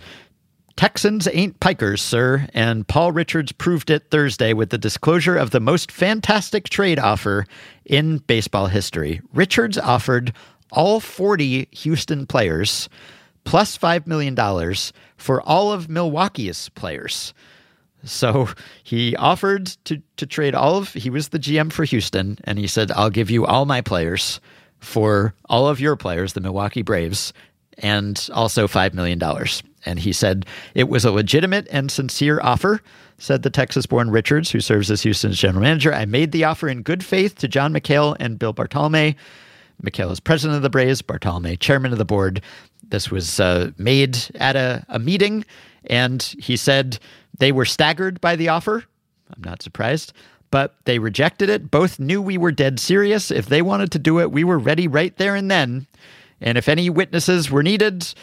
[0.76, 5.58] Texans ain't pikers, sir, and Paul Richards proved it Thursday with the disclosure of the
[5.58, 7.46] most fantastic trade offer
[7.84, 9.20] in baseball history.
[9.34, 10.32] Richards offered
[10.70, 12.88] all 40 Houston players
[13.42, 14.36] plus $5 million
[15.16, 17.34] for all of Milwaukee's players.
[18.11, 18.48] So
[18.82, 22.66] he offered to, to trade all of, he was the GM for Houston, and he
[22.66, 24.40] said, I'll give you all my players
[24.80, 27.32] for all of your players, the Milwaukee Braves,
[27.78, 29.20] and also $5 million.
[29.84, 32.80] And he said it was a legitimate and sincere offer,
[33.18, 35.92] said the Texas born Richards, who serves as Houston's general manager.
[35.92, 39.16] I made the offer in good faith to John McHale and Bill Bartholomay.
[39.82, 42.42] McHale is president of the Braves, Bartholomay, chairman of the board.
[42.89, 45.45] This was uh, made at a, a meeting,
[45.84, 46.99] and he said
[47.39, 48.84] they were staggered by the offer.
[49.34, 50.12] I'm not surprised,
[50.51, 51.70] but they rejected it.
[51.70, 53.30] Both knew we were dead serious.
[53.30, 55.86] If they wanted to do it, we were ready right there and then.
[56.41, 58.14] And if any witnesses were needed,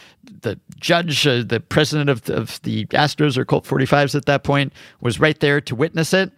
[0.41, 4.73] the judge, uh, the president of, of the Astros or Colt 45s at that point,
[5.01, 6.31] was right there to witness it.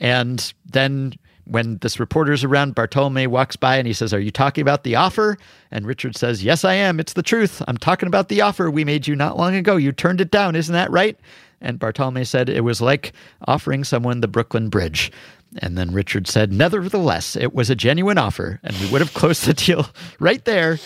[0.00, 1.14] And then
[1.48, 4.96] when this reporter's around, Bartholomay walks by and he says, Are you talking about the
[4.96, 5.38] offer?
[5.70, 7.00] And Richard says, Yes, I am.
[7.00, 7.62] It's the truth.
[7.66, 9.76] I'm talking about the offer we made you not long ago.
[9.76, 10.56] You turned it down.
[10.56, 11.18] Isn't that right?
[11.60, 13.12] And Bartholomay said, It was like
[13.46, 15.10] offering someone the Brooklyn Bridge.
[15.58, 19.46] And then Richard said, Nevertheless, it was a genuine offer, and we would have closed
[19.46, 19.88] the deal
[20.20, 20.78] right there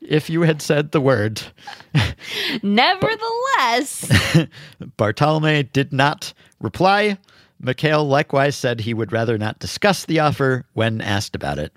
[0.00, 1.42] if you had said the word.
[2.62, 4.08] Nevertheless,
[4.96, 7.18] Bartholomay did not reply.
[7.62, 11.76] McHale likewise said he would rather not discuss the offer when asked about it.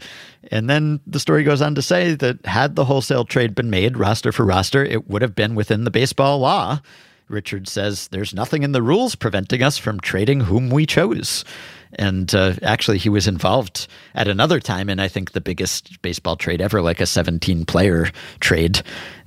[0.51, 3.97] And then the story goes on to say that had the wholesale trade been made,
[3.97, 6.79] roster for roster, it would have been within the baseball law.
[7.27, 11.45] Richard says there's nothing in the rules preventing us from trading whom we chose.
[11.93, 16.35] And uh, actually, he was involved at another time in, I think, the biggest baseball
[16.37, 18.09] trade ever, like a 17 player
[18.39, 18.81] trade.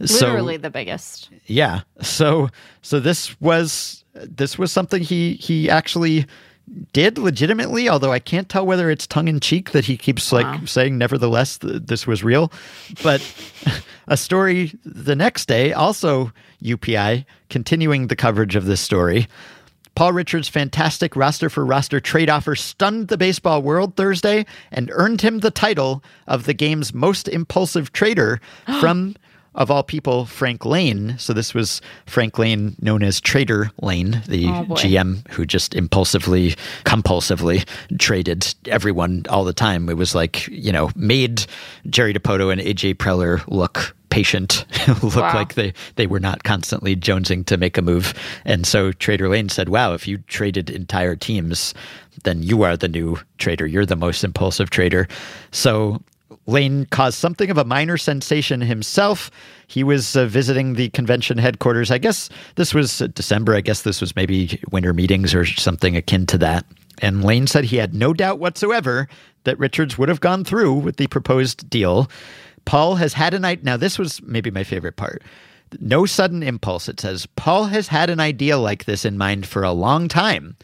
[0.04, 1.30] So- literally the biggest.
[1.46, 2.48] yeah so
[2.82, 6.26] so this was this was something he he actually
[6.92, 10.60] did legitimately although i can't tell whether it's tongue-in-cheek that he keeps like Wow.
[10.64, 12.50] saying nevertheless th- this was real
[13.02, 13.20] but
[14.08, 19.26] a story the next day also upi continuing the coverage of this story
[19.96, 25.20] Paul Richards' fantastic roster for roster trade offer stunned the baseball world Thursday and earned
[25.20, 28.40] him the title of the game's most impulsive trader
[28.80, 29.14] from,
[29.54, 31.16] of all people, Frank Lane.
[31.18, 34.64] So this was Frank Lane, known as Trader Lane, the Oh.
[34.74, 37.66] GM who just impulsively, compulsively
[37.98, 39.88] traded everyone all the time.
[39.88, 41.46] It was like, you know, made
[41.88, 44.64] Jerry Dipoto and AJ Preller look patient,
[45.02, 45.34] look Wow.
[45.34, 48.14] like they, they were not constantly jonesing to make a move.
[48.44, 51.74] And so Trader Lane said, Wow, if you traded entire teams,
[52.22, 53.66] then you are the new trader.
[53.66, 55.08] You're the most impulsive trader.
[55.50, 56.00] So
[56.46, 59.30] Lane caused something of a minor sensation himself.
[59.66, 61.90] He was uh, visiting the convention headquarters.
[61.90, 63.54] I guess this was December.
[63.54, 66.66] I guess this was maybe winter meetings or something akin to that.
[67.00, 69.08] And Lane said he had no doubt whatsoever
[69.44, 72.10] that Richards would have gone through with the proposed deal.
[72.64, 73.64] Paul has had an idea.
[73.64, 75.22] Now, this was maybe my favorite part.
[75.80, 76.88] No sudden impulse.
[76.88, 80.56] It says, Paul has had an idea like this in mind for a long time.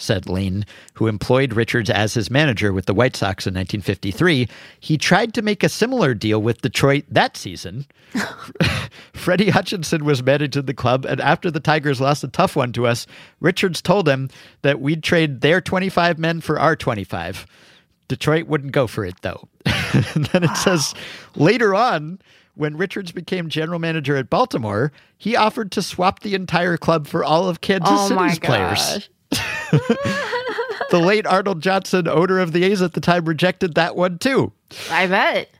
[0.00, 4.48] Said Lane, who employed Richards as his manager with the White Sox in 1953.
[4.80, 7.86] He tried to make a similar deal with Detroit that season.
[9.12, 12.86] Freddie Hutchinson was managing the club, and after the Tigers lost a tough one to
[12.86, 13.06] us,
[13.40, 14.30] Richards told him
[14.62, 17.46] that we'd trade their 25 men for our 25.
[18.08, 19.48] Detroit wouldn't go for it, though.
[19.66, 20.94] and then it says
[21.36, 22.18] later on,
[22.54, 27.22] when Richards became general manager at Baltimore, he offered to swap the entire club for
[27.22, 29.08] all of Kansas Oh my City's players.
[30.90, 34.52] The late Arnold Johnson, owner of the A's at the time, rejected that one too.
[34.90, 35.50] I bet.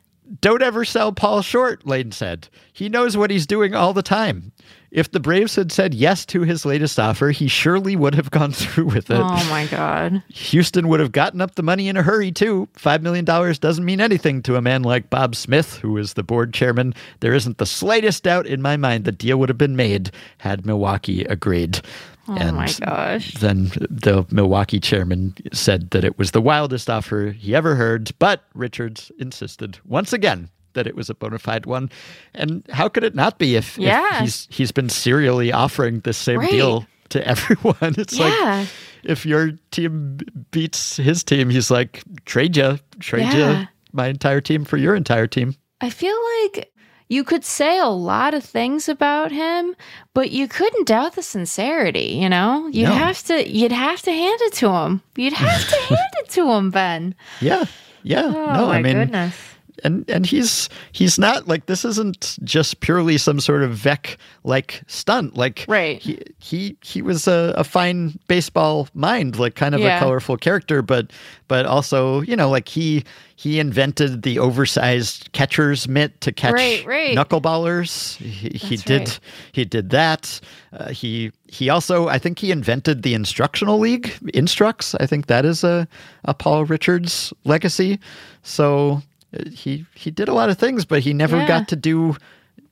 [0.41, 2.49] Don't ever sell Paul short, Lane said.
[2.73, 4.53] He knows what he's doing all the time.
[4.91, 8.53] If the Braves had said yes to his latest offer, he surely would have gone
[8.55, 9.21] through with it.
[9.21, 10.23] Oh my god.
[10.29, 12.69] Houston would have gotten up the money in a hurry, too.
[12.77, 16.55] $5 million doesn't mean anything to a man like Bob Smith, who is the board
[16.55, 16.95] chairman.
[17.21, 20.65] There isn't the slightest doubt in my mind the deal would have been made had
[20.65, 21.81] Milwaukee agreed.
[22.29, 23.35] Oh my gosh.
[23.35, 28.45] Then the Milwaukee chairman said that it was the wildest offer he ever heard, but
[28.55, 31.91] Richards insisted once again that it was a bona fide one.
[32.35, 36.41] And how could it not be if, if he's he's been serially offering the same
[36.41, 36.51] Right.
[36.51, 37.95] deal to everyone?
[37.97, 38.27] It's Yeah.
[38.61, 38.69] like
[39.05, 40.19] if your team
[40.51, 43.61] beats his team, he's like, trade you, trade Yeah.
[43.63, 45.55] you my entire team for your entire team.
[45.81, 46.71] I feel like
[47.09, 49.75] you could say a lot of things about him,
[50.15, 52.69] but you couldn't doubt the sincerity, you know?
[52.73, 52.95] You'd No.
[52.95, 55.03] have to you'd have to hand it to him.
[55.17, 57.15] You'd have to hand it to him, Ben.
[57.41, 57.65] Yeah.
[58.03, 58.25] Yeah.
[58.27, 59.35] Oh no, my I mean goodness.
[59.85, 64.83] And and he's he's not like this isn't just purely some sort of Veeck like
[64.87, 65.37] stunt.
[65.37, 66.01] Like Right.
[66.01, 69.97] he he he was a, a fine baseball mind, like kind of Yeah.
[69.97, 71.13] a colorful character, but
[71.49, 73.05] but also you know like he
[73.37, 77.17] he invented the oversized catcher's mitt to catch Right, right.
[77.17, 78.17] knuckleballers.
[78.17, 79.21] He, he did right.
[79.53, 80.41] he did that.
[80.73, 84.95] Uh, he he also I think he invented the instructional league instructs.
[84.97, 85.87] I think that is a
[86.25, 87.99] a Paul Richards legacy.
[88.43, 89.03] So
[89.53, 91.49] he he did a lot of things, but he never Yeah.
[91.49, 92.17] got to do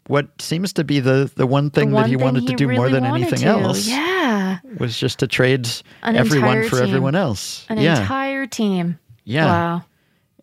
[0.07, 2.57] what seems to be the the one thing The that he thing wanted to he
[2.57, 3.47] do more than anything to.
[3.47, 4.59] else Yeah.
[4.79, 5.69] was just to trade
[6.03, 6.87] An everyone for team.
[6.89, 7.67] everyone else.
[7.69, 8.01] An yeah.
[8.01, 8.99] entire team.
[9.25, 9.47] Yeah.
[9.47, 9.85] Wow.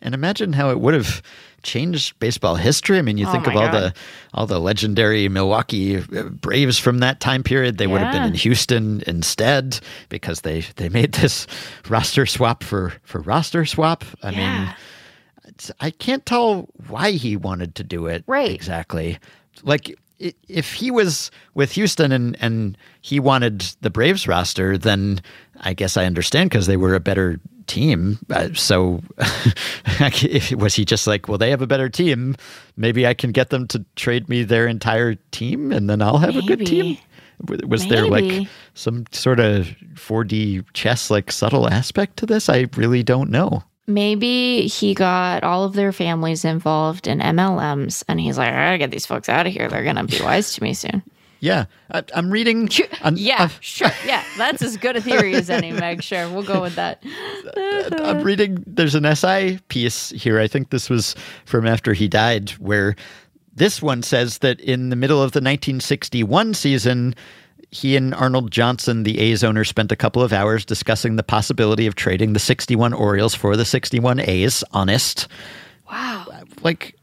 [0.02, 1.22] And imagine how it would have
[1.62, 2.98] changed baseball history.
[2.98, 3.94] I mean, you Oh think of all the
[4.34, 7.78] all the legendary Milwaukee uh, Braves from that time period.
[7.78, 11.46] They would have been in Houston instead because they they made this
[11.88, 14.04] roster swap for for roster swap.
[14.22, 14.72] I mean, Yeah.
[14.72, 14.80] it's,
[15.80, 18.50] I can't tell why he wanted to do it Right.
[18.50, 19.18] exactly.
[19.62, 19.96] Like
[20.48, 25.20] if he was with Houston and and he wanted the Braves roster, then
[25.60, 28.18] I guess I understand because they were a better team.
[28.30, 29.00] Uh, so
[30.56, 32.36] was he just like, well, they have a better team.
[32.76, 36.36] Maybe I can get them to trade me their entire team, and then I'll have
[36.36, 36.98] a good team.
[37.48, 37.64] Maybe.
[37.66, 42.48] Was there like some sort of 4D chess like subtle aspect to this?
[42.48, 43.64] I really don't know.
[43.86, 48.78] Maybe he got all of their families involved in MLMs and he's like, I gotta
[48.78, 49.68] get these folks out of here.
[49.68, 51.02] They're gonna be wise to me soon.
[51.40, 52.70] Yeah, I, I'm reading.
[53.02, 53.90] an- Yeah, uh, sure.
[54.06, 56.02] Yeah, that's as good a theory as any, Meg.
[56.02, 57.02] Sure, we'll go with that.
[58.02, 58.64] I'm reading.
[58.66, 60.40] There's an SI piece here.
[60.40, 61.14] I think this was
[61.44, 62.96] from after he died, where
[63.54, 67.14] this one says that in the middle of the 1961 season,
[67.74, 71.86] he and Arnold Johnson, the A's owner, spent a couple of hours discussing the possibility
[71.86, 74.62] of trading the 61 Orioles for the 61 A's.
[74.72, 75.26] Honest,
[75.90, 76.26] Wow.
[76.62, 76.96] like,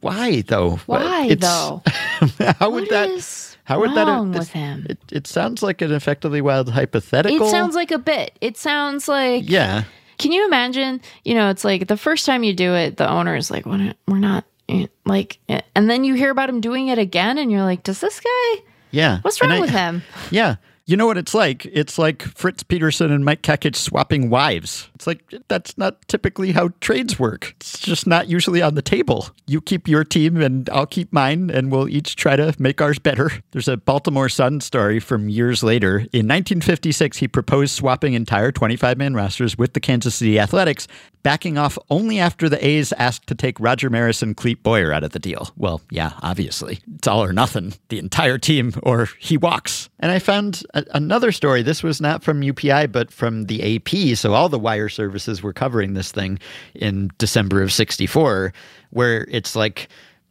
[0.00, 0.76] why though?
[0.86, 1.82] Why It's- though?
[2.60, 3.56] how would What that?
[3.64, 4.06] How would that?
[4.06, 4.86] wrong it- with him?
[4.88, 7.46] It, it sounds like an effectively wild hypothetical.
[7.46, 8.38] It sounds like a bit.
[8.40, 9.84] It sounds like yeah.
[10.18, 11.00] Can you imagine?
[11.24, 13.94] You know, it's like the first time you do it, the owner is like, "We're
[14.08, 17.50] we're not eh, like," eh," and then you hear about him doing it again, and
[17.52, 18.62] you're like, "Does this guy?
[18.90, 19.18] Yeah.
[19.22, 20.56] What's wrong I- with him?" Yeah.
[20.88, 21.66] You know what it's like?
[21.66, 24.88] It's like Fritz Peterson and Mike Kekich swapping wives.
[24.94, 27.54] It's like that's not typically how trades work.
[27.60, 29.28] It's just not usually on the table.
[29.46, 32.98] You keep your team and I'll keep mine and we'll each try to make ours
[32.98, 33.30] better.
[33.50, 35.98] There's a Baltimore Sun story from years later.
[35.98, 40.88] In 1956, he proposed swapping entire 25-man rosters with the Kansas City Athletics,
[41.22, 45.04] backing off only after the A's asked to take Roger Maris and Clete Boyer out
[45.04, 45.50] of the deal.
[45.54, 46.80] Well, yeah, obviously.
[46.94, 47.74] It's all or nothing.
[47.90, 49.90] The entire team or he walks.
[50.00, 51.62] And I found a- another story.
[51.62, 54.16] This was not from UPI, but from the AP.
[54.16, 56.38] So all the wire services were covering this thing
[56.74, 58.52] in December of 64,
[58.90, 59.88] where it's like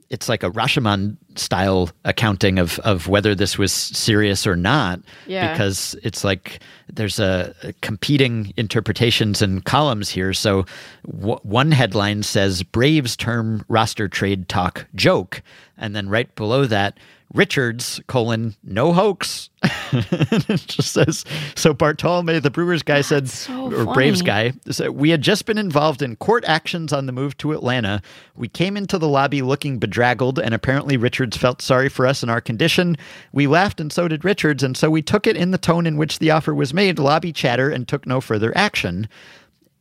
[0.09, 5.51] it's like a Rashomon style accounting of of whether this was serious or not Yeah.
[5.51, 10.65] because it's like there's a, a competing interpretations and columns here so
[11.05, 15.41] w- one headline says Braves term roster trade talk joke
[15.77, 16.97] and then right below that
[17.34, 19.49] Richards, colon, no hoax.
[19.91, 21.25] it just says,
[21.55, 25.57] so Bartholomay, the Brewers guy said, so or Braves guy, said, we had just been
[25.57, 28.01] involved in court actions on the move to Atlanta.
[28.36, 32.32] We came into the lobby looking bedraggled, and apparently Richards felt sorry for us and
[32.32, 32.95] our condition.
[33.34, 35.97] We laughed, and so did Richards, and so we took it in the tone in
[35.97, 39.09] which the offer was made, lobby chatter, and took no further action.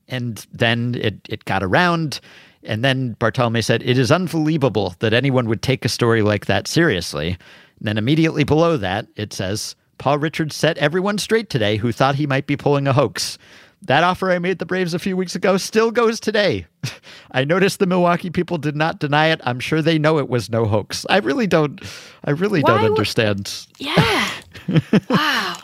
[0.08, 2.20] And then it, it got around.
[2.66, 6.66] And then Bartholomay said, It is unbelievable that anyone would take a story like that
[6.68, 7.30] seriously.
[7.78, 12.14] And then immediately below that, it says, Paul Richards set everyone straight today who thought
[12.16, 13.38] he might be pulling a hoax.
[13.82, 16.66] That offer I made the Braves a few weeks ago still goes today.
[17.32, 19.40] I noticed the Milwaukee people did not deny it.
[19.44, 21.04] I'm sure they know it was no hoax.
[21.08, 21.80] I really don't
[22.24, 23.66] I really Why don't would- understand.
[23.78, 24.30] Yeah.
[25.10, 25.56] wow.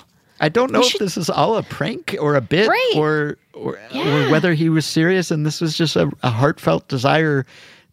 [0.43, 2.93] I don't know if should- this is all a prank or a bit Right.
[2.97, 4.26] or or, Yeah.
[4.26, 7.45] or whether he was serious and this was just a, a heartfelt desire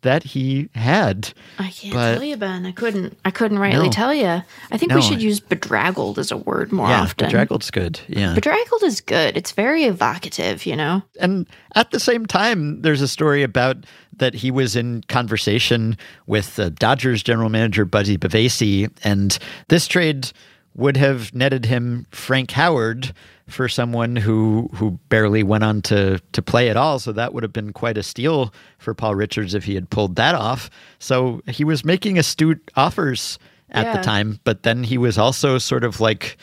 [0.02, 1.34] that he had.
[1.60, 2.66] I can't But- tell you, Ben.
[2.66, 3.18] I couldn't.
[3.26, 3.92] I couldn't rightly No.
[3.92, 4.42] tell you.
[4.72, 4.96] I think No.
[4.96, 7.26] we should use bedraggled as a word more yeah, often.
[7.28, 8.00] bedraggled's good.
[8.08, 8.34] Yeah.
[8.34, 9.36] Bedraggled is good.
[9.36, 11.04] It's very evocative, you know.
[11.20, 11.46] and
[11.76, 13.86] at the same time, there's a story about
[14.18, 15.98] that he was in conversation
[16.28, 19.38] with the Dodgers general manager Buzzie Bavasi, and
[19.68, 20.32] this trade
[20.80, 23.14] would have netted him Frank Howard
[23.48, 27.00] for someone who who barely went on to to play at all.
[27.00, 30.16] So that would have been quite a steal for Paul Richards if he had pulled
[30.16, 30.70] that off.
[31.00, 33.38] So he was making astute offers
[33.72, 36.38] at the time, but then he was also sort of like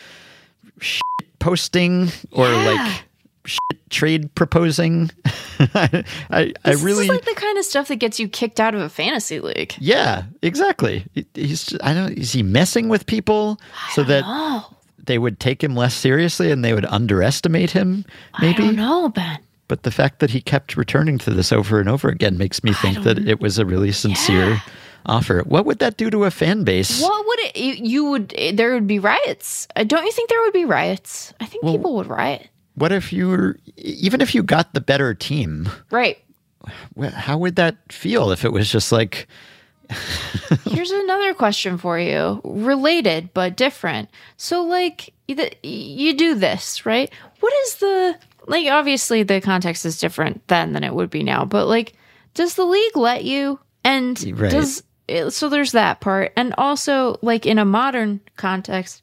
[1.38, 2.64] posting or Yeah.
[2.72, 3.04] like
[3.90, 5.10] trade proposing.
[5.58, 8.74] I, I, I really, is like the kind of stuff that gets you kicked out
[8.74, 9.74] of a fantasy league.
[9.78, 11.04] yeah, exactly.
[11.34, 13.58] He's, just, I don't, is he messing with people
[13.92, 14.68] so that Oh,
[15.04, 18.04] they would take him less seriously and they would underestimate him?
[18.40, 19.38] Maybe I don't know, Ben.
[19.68, 22.72] But the fact that he kept returning to this over and over again makes me
[22.72, 24.60] think that it was a really sincere Yeah.
[25.06, 25.42] offer.
[25.42, 27.02] What would that do to a fan base?
[27.02, 27.56] What would it?
[27.56, 28.28] You, you would.
[28.54, 29.66] There would be riots.
[29.74, 31.34] Uh, Don't you think there would be riots?
[31.40, 32.46] I think people would riot.
[32.76, 36.18] What if you were, even if you got the better team, Right.
[37.14, 39.26] how would that feel if it was just like,
[40.64, 44.10] Here's another question for you, related but different.
[44.36, 47.10] So, like, you, do this, right?
[47.40, 48.18] What is the
[48.48, 48.66] like?
[48.66, 51.44] Obviously, the context is different then than it would be now.
[51.44, 51.92] But like,
[52.34, 53.60] does the league let you?
[53.84, 54.50] And Right.
[54.50, 55.48] does eh, so?
[55.48, 59.02] There's that part, and also like in a modern context,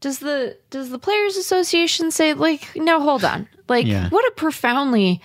[0.00, 4.08] does the does the players association say like, no, hold on, like, Yeah.
[4.10, 5.20] what a profoundly,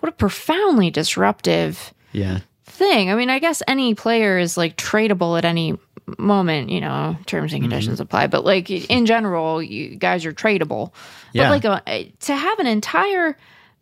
[0.00, 3.10] what a profoundly disruptive yeah, thing.
[3.10, 5.78] I mean, I guess any player is like tradable at any
[6.18, 7.70] moment, you know, terms and Mm-hmm.
[7.70, 10.92] conditions apply, but like in general, you guys are tradable.
[11.32, 11.48] Yeah.
[11.48, 13.36] But like a, to have an entire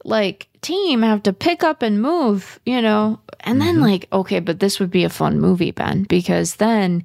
[0.04, 3.84] like team have to pick up and move, you know, and then Mm-hmm.
[3.84, 7.04] like, okay, but this would be a fun movie, Ben, because then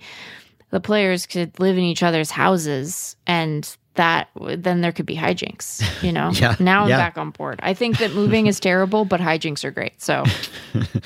[0.72, 5.82] the players could live in each other's houses and that then there could be hijinks,
[6.04, 6.30] you know.
[6.34, 6.98] Yeah, Now I'm yeah.
[6.98, 7.62] back on board.
[7.64, 10.02] I think that moving is terrible, but hijinks are great.
[10.02, 10.26] So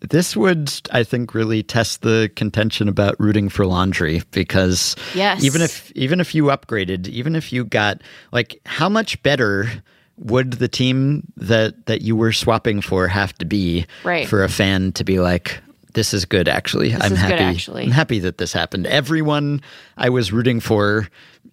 [0.00, 5.42] this would i think really test the contention about rooting for laundry because Yes.
[5.42, 8.02] even if even if you upgraded even if you got
[8.32, 9.70] like how much better
[10.18, 14.28] would the team that that you were swapping for have to be Right.
[14.28, 15.60] for a fan to be like
[15.94, 17.84] this is good actually i'm is good, happy actually.
[17.84, 19.60] i'm happy that this happened everyone
[19.96, 21.08] i was rooting for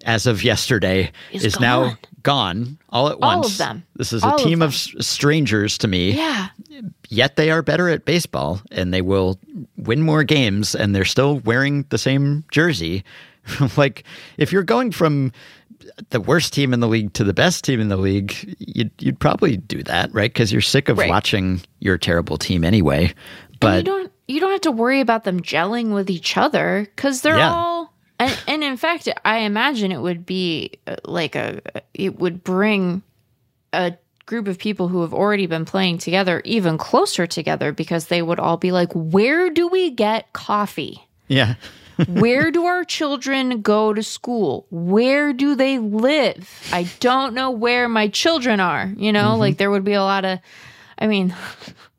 [0.05, 1.97] as of yesterday Is is, now gone.
[2.23, 3.83] gone all at All of once them.
[3.95, 4.67] this is All a team them.
[4.69, 6.47] of strangers to me yeah.
[7.09, 9.39] yet they are better at baseball and they will
[9.77, 13.03] win more games and they're still wearing the same jersey.
[13.77, 14.03] like
[14.37, 15.31] if you're going from
[16.09, 19.19] the worst team in the league to the best team in the league, you'd, you'd
[19.19, 20.31] probably do that, right?
[20.31, 21.09] Because you're sick of Right.
[21.09, 23.07] watching your terrible team anyway.
[23.07, 23.13] you
[23.59, 27.38] But don't you don't have to worry about them gelling with each other because they're
[27.38, 27.53] Yeah.
[27.53, 31.61] all and, and in fact i imagine it would be uh, like a
[31.93, 33.01] it would bring
[33.73, 33.93] a
[34.25, 38.39] group of people who have already been playing together even closer together because they would
[38.39, 41.05] all be like where do we get coffee?
[41.27, 41.55] Yeah,
[42.07, 44.65] where do our children go to school?
[44.69, 46.49] Where do they live?
[46.71, 49.36] I don't know where my children are you know?
[49.38, 50.39] Like there would be a lot of
[50.99, 51.34] i mean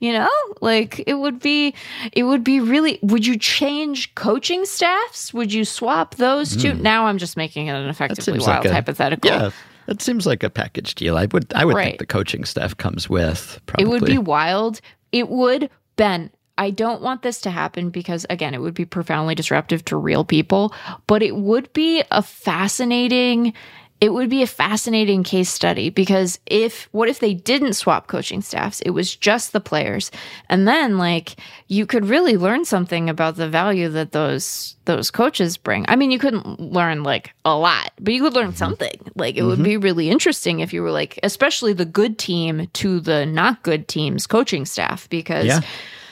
[0.00, 1.74] you know like it would be
[2.12, 6.82] it would be really would you change coaching staffs would you swap those two hmm.
[6.82, 9.50] now i'm just making it an effectively wild like a hypothetical Yeah,
[9.86, 11.16] that seems like a package deal.
[11.16, 11.84] I would I would Right.
[11.86, 13.84] think the coaching staff comes with probably.
[13.84, 14.80] It would be wild.
[15.10, 16.30] It would, Ben.
[16.58, 20.22] I don't want this to happen because, again, it would be profoundly disruptive to real
[20.22, 20.74] people,
[21.06, 23.54] but it would be a fascinating
[24.02, 28.42] it would be a fascinating case study because if what if they didn't swap coaching
[28.42, 28.80] staffs?
[28.80, 30.10] It was just the players.
[30.48, 31.36] And then like
[31.68, 35.84] you could really learn something about the value that those those coaches bring.
[35.86, 38.56] I mean, you couldn't learn like a lot, but you could learn mm-hmm.
[38.56, 39.12] something.
[39.14, 39.62] Like it would mm-hmm.
[39.62, 43.86] be really interesting if you were like especially the good team to the not good
[43.86, 45.60] team's coaching staff because Yeah.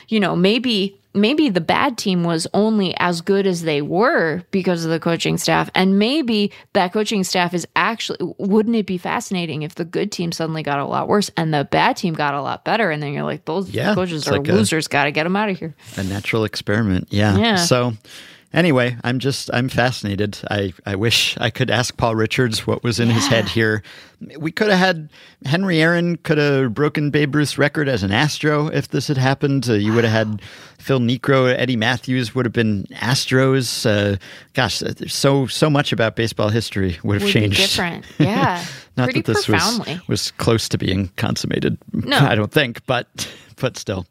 [0.07, 4.85] you know, maybe maybe the bad team was only as good as they were because
[4.85, 9.63] of the coaching staff and maybe that coaching staff is actually wouldn't it be fascinating
[9.63, 12.41] if the good team suddenly got a lot worse and the bad team got a
[12.41, 15.25] lot better and then you're like those Yeah, coaches are like losers got to get
[15.25, 17.09] them out of here a natural experiment.
[17.11, 17.37] Yeah.
[17.37, 17.57] Yeah.
[17.57, 17.95] So
[18.53, 20.39] anyway, I'm just I'm fascinated.
[20.51, 23.83] I I wish I could ask Paul Richards what was in his head here.
[24.39, 25.09] We could have had
[25.47, 29.69] Henry Aaron could have broken Babe Ruth's record as an Astro if this had happened.
[29.69, 30.43] Uh, you would have had
[30.79, 33.87] Phil Niekro, Eddie Mathews would have been Astros.
[33.87, 34.17] Uh,
[34.55, 37.57] gosh, uh, so so much about baseball history would have would changed.
[37.57, 38.65] be different yeah
[38.97, 41.79] Not pretty that this was was close to being consummated.
[41.93, 42.19] No.
[42.21, 43.07] I don't think, but
[43.57, 44.07] but still.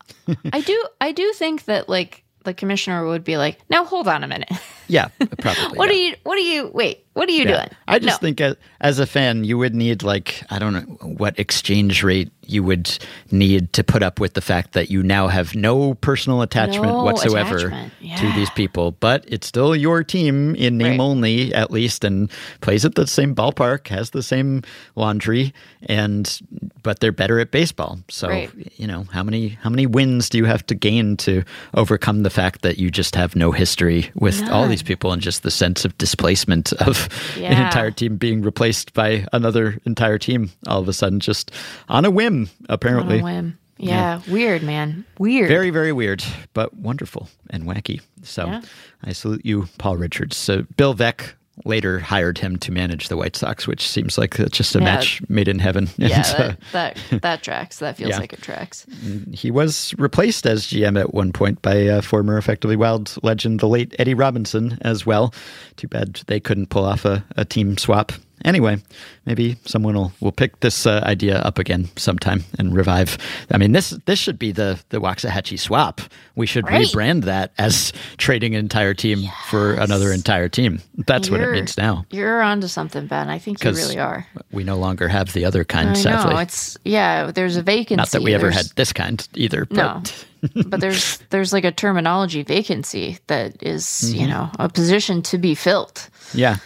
[0.54, 4.24] i do i do think that like the commissioner would be like now hold on
[4.24, 4.50] a minute
[4.88, 5.10] Yeah,
[5.40, 5.78] probably.
[5.78, 5.96] what yeah.
[5.96, 7.56] are you what are you wait what are you Yeah.
[7.58, 8.26] doing I just No.
[8.28, 10.82] think as, as a fan, you would need like I don't know
[11.22, 12.88] what exchange rate you would
[13.32, 17.04] need to put up with the fact that you now have no personal attachment No
[17.04, 21.00] whatsoever attachment, to these people, but it's still your team in name Right.
[21.00, 24.64] only at least, and plays at the same ballpark, has the same
[24.96, 25.54] laundry,
[25.84, 26.40] and
[26.82, 28.00] but they're better at baseball.
[28.10, 28.50] So Right.
[28.78, 31.44] you know how many how many wins do you have to gain to
[31.76, 35.44] overcome the fact that you just have no history with all these people and just
[35.44, 40.80] the sense of displacement of an entire team being replaced by another entire team all
[40.80, 41.52] of a sudden just
[41.88, 43.16] on a whim apparently.
[43.16, 43.60] on a whim.
[43.82, 45.06] Yeah, weird man.
[45.20, 45.48] Weird.
[45.48, 48.02] Very very weird but wonderful and wacky.
[48.24, 48.62] So Yeah.
[49.04, 50.36] i salute you paul richards.
[50.36, 51.34] So bill veeck
[51.66, 54.86] later hired him to manage the white sox which seems like it's just a Yeah.
[54.86, 58.18] match made in heaven yeah uh, that, that that tracks that feels Yeah.
[58.20, 58.86] like it tracks
[59.34, 63.68] he was replaced as GM at one point by uh, former Effectively Wild legend, the
[63.68, 65.34] late Eddie Robinson, as well.
[65.76, 68.12] Too bad they couldn't pull off a, a team swap.
[68.46, 68.78] Anyway,
[69.26, 73.18] maybe someone will, will pick this uh, idea up again sometime and revive.
[73.52, 76.02] I mean, this this should be the the Waxahachie swap.
[76.36, 76.86] We should Right.
[76.88, 80.82] rebrand that as trading an entire team for another entire team.
[81.06, 82.06] That's what it means now.
[82.12, 83.30] You're onto something, Ben.
[83.30, 84.26] I think you really are.
[84.52, 86.34] We no longer have the other kind, I sadly.
[86.34, 87.32] know it's yeah.
[87.32, 87.96] There's a vacancy.
[87.98, 89.66] Not that we ever There's- had this kind either.
[89.66, 94.20] But No, but there's there's like a terminology vacancy that is, Mm-hmm.
[94.22, 96.08] you know a position to be filled.
[96.34, 96.58] Yeah.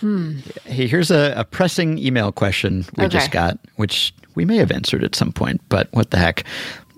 [0.00, 0.38] Hmm.
[0.64, 5.04] Hey, here's a, a pressing email question we just got, which we may have answered
[5.04, 6.44] at some point, but what the heck.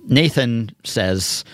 [0.06, 1.44] Nathan says,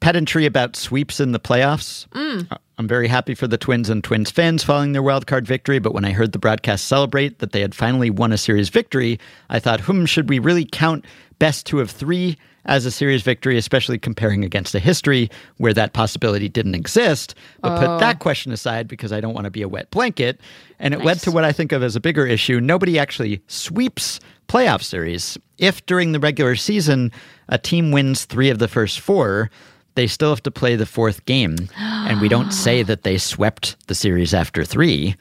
[0.00, 2.06] pedantry about sweeps in the playoffs.
[2.50, 5.78] Uh, I'm very happy for the Twins and Twins fans following their wild card victory,
[5.78, 9.18] but when I heard the broadcast celebrate that they had finally won a series victory,
[9.50, 11.04] I thought, hmm, should we really count
[11.38, 15.92] best two of three as a series victory, especially comparing against a history where that
[15.92, 17.34] possibility didn't exist?
[17.60, 18.18] But put that oh.
[18.18, 20.40] question aside because I don't want to be a wet blanket.
[20.78, 22.60] And it led to what I think of as a bigger issue.
[22.60, 25.38] Nobody actually sweeps playoff series.
[25.58, 27.12] If during the regular season
[27.48, 29.50] a team wins three of the first four,
[29.94, 31.56] they still have to play the fourth game.
[31.76, 35.16] and we don't say that they swept the series after three.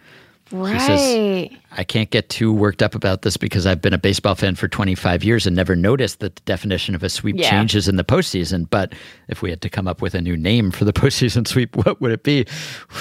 [0.52, 0.80] Right.
[0.82, 4.56] says- I can't get too worked up about this because I've been a baseball fan
[4.56, 7.50] for 25 years and never noticed that the definition of a sweep Yeah.
[7.50, 8.68] changes in the postseason.
[8.70, 8.94] But
[9.28, 12.02] if we had to come up with a new name for the postseason sweep, what
[12.02, 12.46] would it be?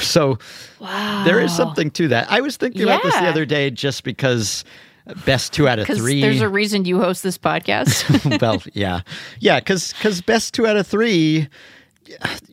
[0.01, 0.39] So
[0.81, 1.25] wow.
[1.25, 2.31] there is something to that.
[2.31, 4.65] I was thinking about this the other day just because
[5.25, 6.21] best two out of three.
[6.21, 8.41] there's a reason you host this podcast.
[8.41, 9.03] well, yeah,
[9.39, 9.95] yeah, because
[10.27, 11.49] best two out of three.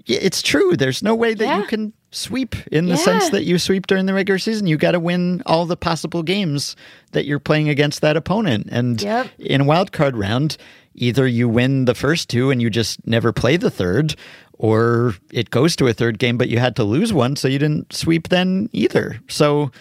[0.05, 0.75] It's true.
[0.77, 4.13] There's no way that you can sweep in the sense that you sweep during the
[4.13, 4.67] regular season.
[4.67, 6.75] You got to win all the possible games
[7.11, 8.67] that you're playing against that opponent.
[8.71, 9.27] And Yep.
[9.39, 10.57] in a wild card round,
[10.95, 14.15] either you win the first two and you just never play the third,
[14.59, 17.57] or it goes to a third game, but you had to lose one, so you
[17.59, 19.19] didn't sweep then either.
[19.27, 19.71] So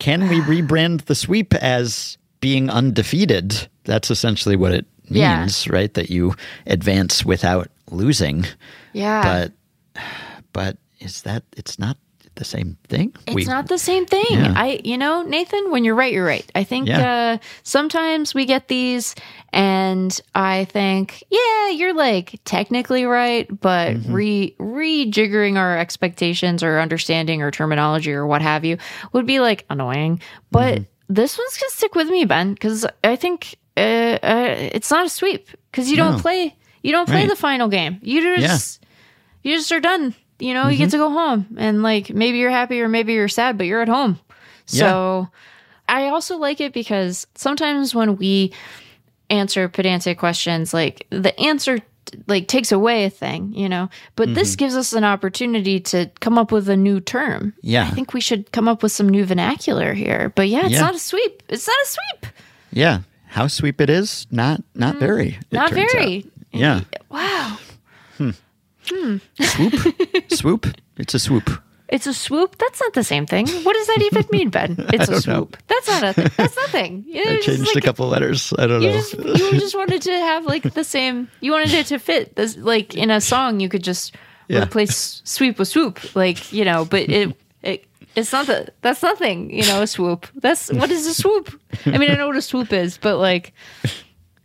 [0.00, 3.68] can we rebrand the sweep as being undefeated?
[3.84, 5.40] That's essentially what it Yeah.
[5.40, 5.92] means, right?
[5.94, 6.34] That you
[6.66, 8.46] advance without losing.
[8.92, 9.22] yeah.
[9.94, 10.02] But
[10.52, 11.96] but is that it's not
[12.34, 13.14] the same thing?
[13.26, 14.24] It's not the same thing.
[14.30, 14.54] Yeah.
[14.56, 16.50] I, you know, Nathan, when you're right, you're right.
[16.54, 17.34] I think Yeah.
[17.36, 19.14] uh, sometimes we get these,
[19.52, 24.12] and I think, yeah, you're like technically right, but Mm-hmm.
[24.14, 28.78] re rejiggering our expectations or understanding or terminology or what have you
[29.12, 30.20] would be like annoying.
[30.50, 31.14] But Mm-hmm.
[31.14, 33.80] this one's gonna stick with me, Ben, because I think uh,
[34.22, 36.56] uh, it's not a sweep because you don't play.
[36.82, 37.28] You don't play Right.
[37.28, 37.98] the final game.
[38.02, 38.84] You just
[39.42, 40.14] you just are done.
[40.42, 40.90] You know, you get Mm-hmm.
[40.90, 43.88] to go home and like maybe you're happy or maybe you're sad, but you're at
[43.88, 44.18] home.
[44.66, 45.28] So
[45.88, 48.52] I also like it because sometimes when we
[49.30, 51.78] answer pedantic questions, like the answer
[52.26, 53.88] like takes away a thing, you know.
[54.16, 57.54] But this gives us an opportunity to come up with a new term.
[57.62, 57.86] Yeah.
[57.86, 60.32] I think we should come up with some new vernacular here.
[60.34, 60.80] But yeah, it's Yeah.
[60.80, 61.42] not a sweep.
[61.48, 62.32] It's not a sweep.
[62.72, 63.00] Yeah.
[63.26, 64.26] How sweep it is?
[64.30, 65.28] Not not very.
[65.28, 66.16] it Mm, Not very.
[66.18, 66.60] out.
[66.60, 66.80] Yeah.
[67.08, 67.58] Wow.
[68.88, 69.16] Hmm.
[69.40, 70.28] Swoop.
[70.32, 70.66] swoop.
[70.98, 71.50] It's a swoop.
[71.88, 72.56] It's a swoop.
[72.58, 73.46] That's not the same thing.
[73.48, 74.76] What does that even mean, Ben?
[74.94, 75.34] It's a don't know.
[75.36, 75.56] swoop.
[75.68, 76.30] That's not a.
[76.36, 77.04] That's nothing.
[77.14, 78.52] I changed like a couple letters.
[78.58, 78.94] I don't You know.
[78.94, 81.28] just you just wanted to have like the same.
[81.40, 83.60] You wanted it to fit this like in a song.
[83.60, 84.14] You could just
[84.48, 84.62] Yeah.
[84.64, 86.84] replace sweep with swoop, like you know.
[86.86, 87.84] But it it
[88.16, 89.50] it's not the that's nothing.
[89.52, 90.26] You know, a swoop.
[90.34, 91.52] That's what is a swoop?
[91.84, 93.52] I mean, I know what a swoop is, but like.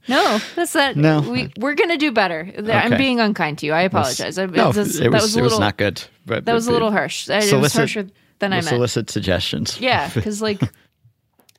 [0.07, 0.95] No, that's not.
[0.95, 1.21] No.
[1.21, 2.51] we we're gonna do better.
[2.71, 3.73] I'm being unkind to you.
[3.73, 4.37] I apologize.
[4.37, 6.01] I, no, that's- it that was, was it was not good.
[6.25, 7.29] But that was a little harsh.
[7.29, 8.07] It was harsher
[8.39, 8.67] than I meant.
[8.67, 9.79] solicit suggestions.
[9.79, 10.61] Yeah, because like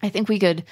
[0.03, 0.65] I think we could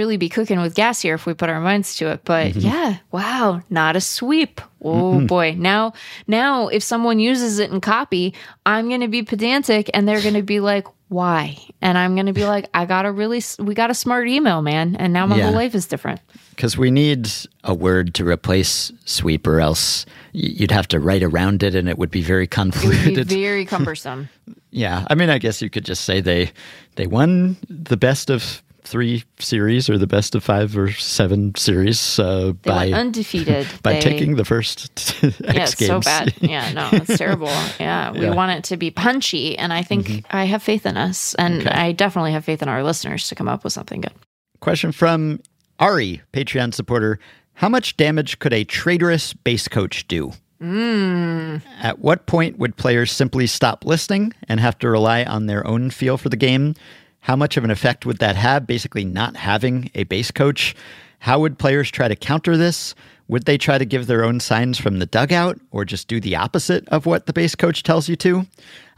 [0.00, 2.24] really be cooking with gas here if we put our minds to it.
[2.24, 2.60] But Mm-hmm.
[2.60, 4.60] yeah, wow, not a sweep.
[4.82, 5.54] Oh boy.
[5.58, 5.92] Now
[6.26, 8.32] now if someone uses it in copy,
[8.64, 11.58] I'm gonna be pedantic and they're gonna be like, why?
[11.82, 14.96] And I'm gonna be like, I got a really we got a smart email, man,
[14.96, 15.44] and now my Yeah.
[15.44, 16.20] whole life is different.
[16.56, 17.28] Because we need
[17.64, 21.96] a word to replace sweep, or else you'd have to write around it, and it
[21.98, 23.28] would be very It would be convoluted.
[23.46, 24.28] very cumbersome.
[24.70, 26.52] yeah, I mean, I guess you could just say they
[26.96, 32.18] they won the best of three series, or the best of five or seven series
[32.18, 33.66] uh, by undefeated.
[33.82, 34.90] by They- taking the first
[35.24, 35.88] X yeah, it's games.
[35.88, 36.34] so bad.
[36.40, 37.48] Yeah, no, it's terrible.
[37.78, 38.34] Yeah, we Yeah.
[38.34, 41.70] want it to be punchy, and I think I have faith in us, and Okay.
[41.70, 44.12] I definitely have faith in our listeners to come up with something good.
[44.60, 45.40] Question from
[45.78, 47.18] Ari, Patreon supporter.
[47.54, 50.32] How much damage could a traitorous base coach do?
[50.62, 55.90] At what point would players simply stop listening and have to rely on their own
[55.90, 56.74] feel for the game?
[57.20, 60.74] How much of an effect would that have, basically not having a base coach?
[61.20, 62.94] How would players try to counter this?
[63.30, 66.34] Would they try to give their own signs from the dugout or just do the
[66.34, 68.44] opposite of what the base coach tells you to?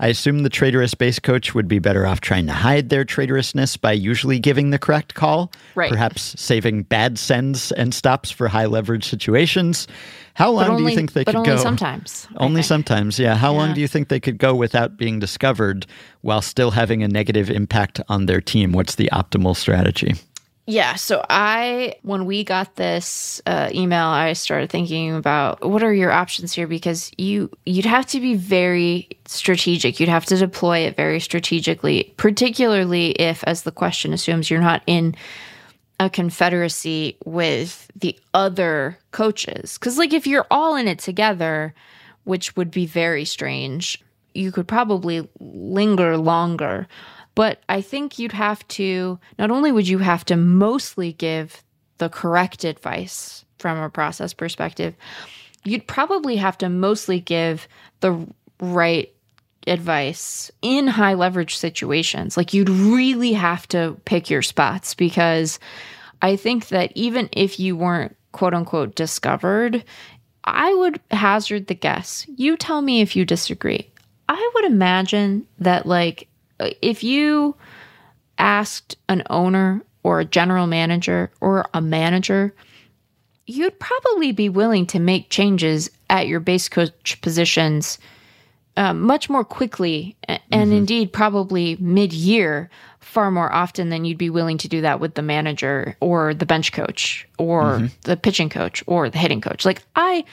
[0.00, 3.78] I assume the traitorous base coach would be better off trying to hide their traitorousness
[3.78, 5.90] by usually giving the correct call, Right.
[5.90, 9.86] perhaps saving bad sends and stops for high leverage situations.
[10.32, 11.52] How long only, do you think they could only go?
[11.52, 12.26] Only sometimes.
[12.38, 13.36] Only sometimes, yeah.
[13.36, 15.84] How long do you think they could go without being discovered
[16.22, 18.72] while still having a negative impact on their team?
[18.72, 20.14] What's the optimal strategy?
[20.66, 20.94] Yeah.
[20.94, 26.12] So I, when we got this uh, email, I started thinking about what are your
[26.12, 29.98] options here because you you'd have to be very strategic.
[29.98, 34.82] You'd have to deploy it very strategically, particularly if, as the question assumes, you're not
[34.86, 35.16] in
[35.98, 39.78] a confederacy with the other coaches.
[39.78, 41.74] Because like if you're all in it together,
[42.22, 44.02] which would be very strange,
[44.32, 46.86] you could probably linger longer.
[47.34, 51.62] But I think you'd have to, not only would you have to mostly give
[51.98, 54.94] the correct advice from a process perspective,
[55.64, 57.68] you'd probably have to mostly give
[58.00, 58.26] the
[58.60, 59.12] right
[59.66, 62.36] advice in high leverage situations.
[62.36, 65.58] Like you'd really have to pick your spots because
[66.20, 69.84] I think that even if you weren't quote unquote discovered,
[70.44, 72.26] I would hazard the guess.
[72.36, 73.88] You tell me if you disagree.
[74.28, 76.28] I would imagine that, like,
[76.80, 77.56] if you
[78.38, 82.54] asked an owner or a general manager or a manager,
[83.46, 87.98] you'd probably be willing to make changes at your base coach positions
[88.76, 90.16] uh, much more quickly
[90.50, 92.70] and indeed probably mid year
[93.00, 96.46] far more often than you'd be willing to do that with the manager or the
[96.46, 99.66] bench coach or the pitching coach or the hitting coach.
[99.66, 100.24] Like I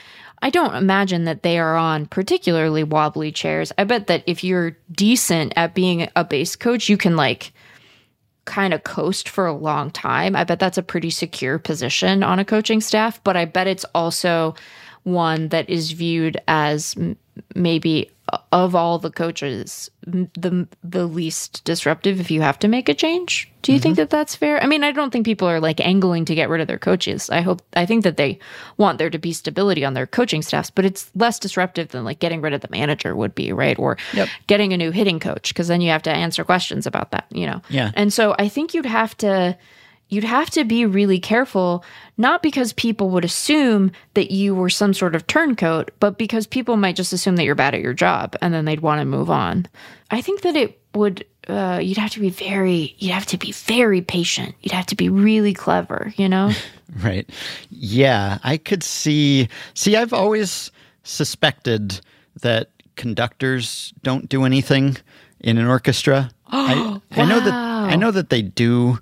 [0.42, 3.72] I don't imagine that they are on particularly wobbly chairs.
[3.76, 7.52] I bet that if you're decent at being a base coach, you can like
[8.46, 10.34] kind of coast for a long time.
[10.34, 13.84] I bet that's a pretty secure position on a coaching staff, but I bet it's
[13.94, 14.54] also
[15.02, 17.16] one that is viewed as m-
[17.54, 18.10] maybe
[18.52, 23.50] of all the coaches the the least disruptive if you have to make a change.
[23.62, 24.00] Do you think mm-hmm.
[24.00, 24.62] that that's fair?
[24.62, 27.28] I mean, I don't think people are like angling to get rid of their coaches.
[27.28, 28.38] I hope I think that they
[28.78, 32.18] want there to be stability on their coaching staffs, but it's less disruptive than like
[32.18, 33.78] getting rid of the manager would be, right?
[33.78, 33.98] Or
[34.46, 37.46] getting a new hitting coach because then you have to answer questions about that, you
[37.46, 37.60] know.
[37.68, 37.92] Yeah.
[37.94, 39.56] And so I think you'd have to
[40.10, 41.84] you'd have to be really careful
[42.18, 46.76] not because people would assume that you were some sort of turncoat but because people
[46.76, 49.30] might just assume that you're bad at your job and then they'd want to move
[49.30, 49.66] on
[50.10, 53.50] i think that it would uh, you'd have to be very you'd have to be
[53.52, 56.52] very patient you'd have to be really clever you know
[57.02, 57.28] Right.
[57.70, 59.48] Yeah, I could see.
[59.74, 60.70] See, I've always
[61.02, 62.00] suspected
[62.40, 64.96] that conductors don't do anything
[65.40, 66.30] in an orchestra.
[66.46, 68.98] I, I know that I know that they do,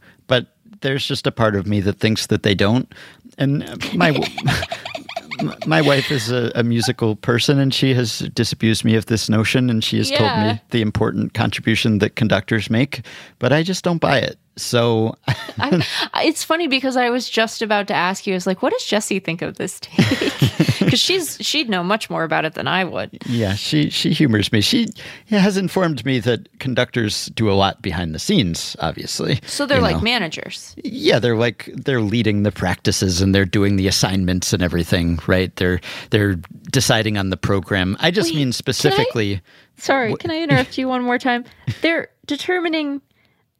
[0.81, 2.93] there's just a part of me that thinks that they don't.
[3.39, 3.65] And
[3.95, 4.13] my
[5.67, 9.71] my wife is a, a, musical person, and she has disabused me of this notion,
[9.71, 10.19] and she has yeah.
[10.19, 13.03] told me the important contribution that conductors make,
[13.39, 14.39] but I just don't buy it.
[14.59, 15.17] So
[15.59, 15.85] I,
[16.25, 18.85] it's funny because I was just about to ask you, I was like, what does
[18.85, 20.33] Jesse think of this take?
[20.79, 23.11] Because she's she'd know much more about it than I would.
[23.27, 24.63] Yeah, she she humors me.
[24.63, 24.89] She
[25.29, 29.41] has informed me that conductors do a lot behind the scenes, obviously.
[29.47, 30.03] So they're like know.
[30.03, 30.75] managers.
[30.83, 35.55] Yeah, they're like they're leading the practices and they're doing the assignments and everything, right?
[35.57, 36.37] They're they're
[36.71, 37.97] deciding on the program.
[38.01, 39.35] I just Wait, mean specifically.
[39.35, 41.45] Can I, sorry, can I interrupt you one more time?
[41.83, 43.01] They're determining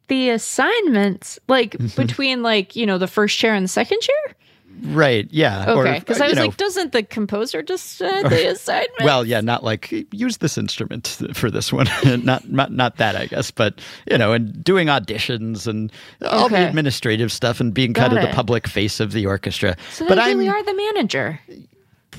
[0.09, 2.01] the assignments like mm-hmm.
[2.01, 4.35] between like you know the first chair and the second chair?
[4.81, 5.65] Right yeah.
[5.67, 9.41] Okay because i was know, like doesn't the composer just uh, the assignment well yeah
[9.41, 11.87] not like use this instrument for this one.
[12.23, 15.91] Not, not not that i guess but you know and doing auditions and
[16.21, 16.63] all okay.
[16.63, 19.75] the administrative stuff and being Got kind of the public face of the orchestra.
[19.91, 21.39] So but i really are the manager.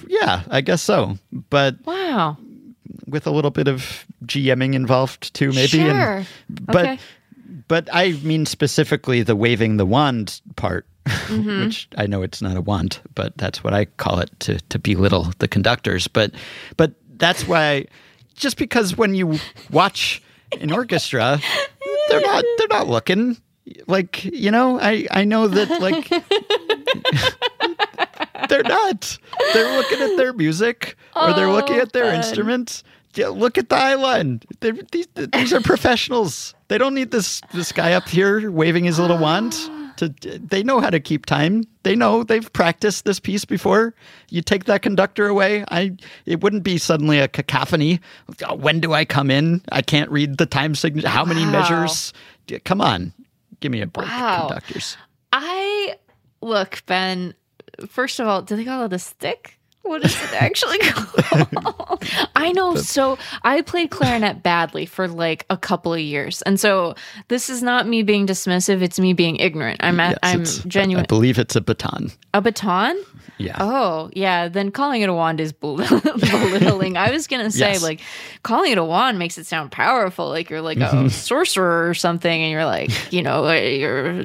[0.07, 1.19] Yeah i guess so.
[1.33, 2.37] But wow.
[3.07, 5.69] with a little bit of GMing involved too, maybe.
[5.69, 6.17] Sure.
[6.17, 6.27] And,
[6.67, 6.99] but okay
[7.71, 11.61] but I mean specifically the waving the wand part, mm-hmm.
[11.67, 14.79] which I know it's not a wand, but that's what I call it to to
[14.81, 16.09] belittle the conductors.
[16.09, 16.33] But
[16.77, 17.87] but that's why,
[18.35, 19.39] just because when you
[19.71, 20.21] watch
[20.61, 21.39] an orchestra,
[22.09, 23.37] they're not they're not looking
[23.87, 24.81] like you know.
[24.81, 26.09] I I know that like.
[28.49, 29.17] they're not.
[29.53, 32.83] They're looking at their music or they're looking at their oh, instruments
[33.15, 34.45] yeah, look at the island.
[34.61, 36.55] They're, these, these are professionals.
[36.69, 39.57] They don't need this this guy up here waving his little wand.
[39.97, 41.65] To, they know how to keep time.
[41.83, 43.95] They know they've practiced this piece before.
[44.31, 48.01] You take that conductor away, I it wouldn't be suddenly a cacophony.
[48.57, 49.61] When do I come in?
[49.71, 51.09] I can't read the time signature.
[51.09, 51.51] How many wow.
[51.51, 52.15] measures?
[52.65, 53.13] Come on,
[53.61, 54.47] give me a break, wow.
[54.47, 54.97] conductors.
[55.33, 55.97] I
[56.41, 57.35] look, Ben.
[57.87, 59.60] First of all, do they call it a stick?
[59.83, 62.05] What is it actually called?
[62.37, 62.77] I know.
[62.77, 66.95] So I played clarinet badly for like a couple of years, and so
[67.29, 68.83] this is not me being dismissive.
[68.83, 69.81] It's me being ignorant.
[69.83, 71.05] I'm at, yes, I'm genuine.
[71.05, 72.13] I believe it's a baton.
[72.35, 72.97] A baton?
[73.41, 73.57] Yeah.
[73.59, 74.49] Oh, yeah.
[74.49, 76.99] Then calling it a wand is belittling.
[76.99, 77.83] I was gonna say yes.
[77.83, 78.03] like
[78.43, 81.09] calling it a wand makes it sound powerful, like you're like a mm-hmm.
[81.09, 84.23] sorcerer or something, and you're like, you know, uh, you're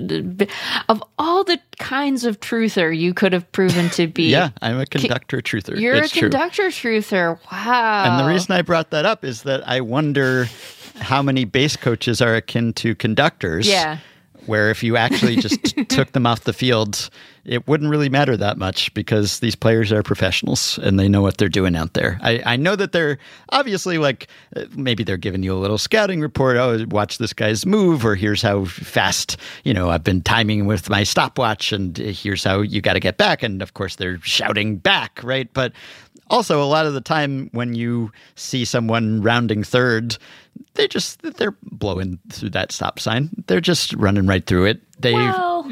[0.89, 4.29] of all the kinds of truther you could have proven to be.
[4.29, 5.79] Yeah, I'm a conductor truther.
[5.79, 6.99] You're it's a conductor true.
[6.99, 7.39] truther.
[7.51, 8.03] Wow.
[8.05, 10.47] And the reason I brought that up is that I wonder
[10.99, 13.67] how many base coaches are akin to conductors.
[13.67, 13.99] Yeah
[14.47, 17.09] where if you actually just took them off the field,
[17.45, 21.37] it wouldn't really matter that much because these players are professionals and they know what
[21.37, 22.19] they're doing out there.
[22.21, 23.19] I, I know that they're
[23.49, 26.57] obviously like uh, maybe they're giving you a little scouting report.
[26.57, 30.89] Oh, watch this guy's move, or here's how fast, you know, I've been timing with
[30.89, 33.43] my stopwatch, and here's how you got to get back.
[33.43, 35.51] And of course, they're shouting back, right?
[35.53, 35.71] But
[36.29, 40.17] also, a lot of the time when you see someone rounding third,
[40.73, 43.29] they just they're blowing through that stop sign.
[43.47, 44.81] They're just running right through it.
[44.99, 45.71] They well,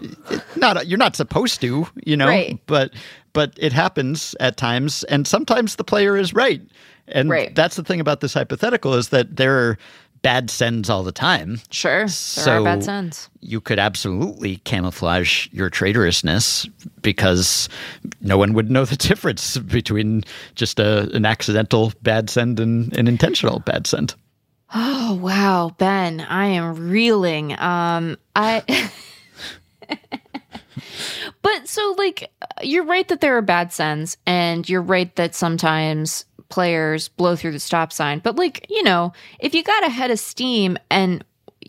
[0.55, 2.59] not you're not supposed to, you know, right.
[2.67, 2.93] but
[3.33, 6.61] but it happens at times, and sometimes the player is right.
[7.07, 7.53] And right.
[7.53, 9.77] that's the thing about this hypothetical is that there are
[10.23, 11.59] bad sends all the time.
[11.69, 13.29] Sure, so there are bad sends.
[13.41, 16.67] You could absolutely camouflage your traitorousness
[17.03, 17.69] because
[18.21, 20.23] no one would know the difference between
[20.55, 24.15] just a, an accidental bad send and an intentional bad send.
[24.73, 27.59] Oh wow, Ben, I am reeling.
[27.59, 28.89] Um, I.
[31.43, 32.31] but so like
[32.63, 37.51] you're right that there are bad sends and you're right that sometimes players blow through
[37.51, 41.23] the stop sign but like you know if you got ahead of steam and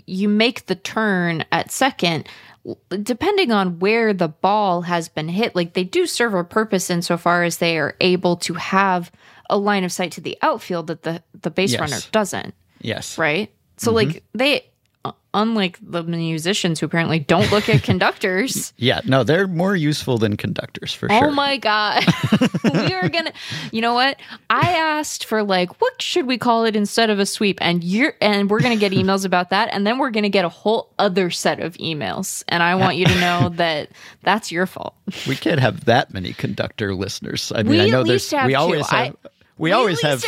[0.07, 2.29] you make the turn at second
[3.03, 7.43] depending on where the ball has been hit like they do serve a purpose insofar
[7.43, 9.13] as they are able to have
[9.51, 11.81] a line of sight to the outfield that the the base yes.
[11.81, 14.13] runner doesn't yes right so mm-hmm.
[14.13, 14.65] like they
[15.35, 18.73] unlike the musicians who apparently don't look at conductors.
[18.77, 21.29] Yeah, no, they're more useful than conductors for oh sure.
[21.29, 22.05] Oh my god.
[22.65, 23.33] we are going to
[23.73, 24.19] You know what?
[24.49, 28.15] I asked for like what should we call it instead of a sweep and you're
[28.21, 30.49] and we're going to get emails about that and then we're going to get a
[30.49, 33.91] whole other set of emails and I want you to know that
[34.23, 34.95] that's your fault.
[35.29, 37.53] We can't have that many conductor listeners.
[37.55, 38.97] I mean, we I know there's we always two.
[38.97, 39.29] have I,
[39.59, 40.25] we, always have,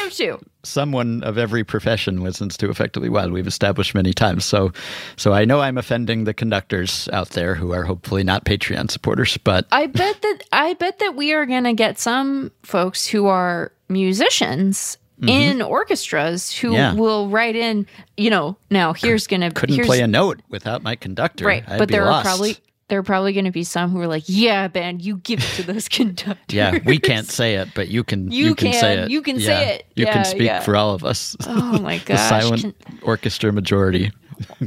[0.63, 4.73] someone of every profession listens to effectively wild we've established many times so
[5.17, 9.37] so i know i'm offending the conductors out there who are hopefully not patreon supporters
[9.39, 13.27] but i bet that i bet that we are going to get some folks who
[13.27, 16.75] are musicians in orchestras who Mm-hmm.
[16.77, 16.95] Yeah.
[16.95, 17.87] will write in,
[18.19, 21.47] you know, now here's gonna Couldn't here's, play a note without my conductor.
[21.47, 22.27] right, I'd but there lost.
[22.27, 25.17] are probably there are probably going to be some who are like, yeah, Ben, you
[25.19, 26.55] give it to those conductors.
[26.55, 28.31] Yeah, we can't say it, but you can.
[28.31, 29.11] You can, say it.
[29.11, 29.87] You can Yeah, say it.
[29.97, 30.61] You Yeah, can speak yeah.
[30.61, 31.37] for all of us.
[31.47, 34.13] Oh my the silent Can- orchestra majority.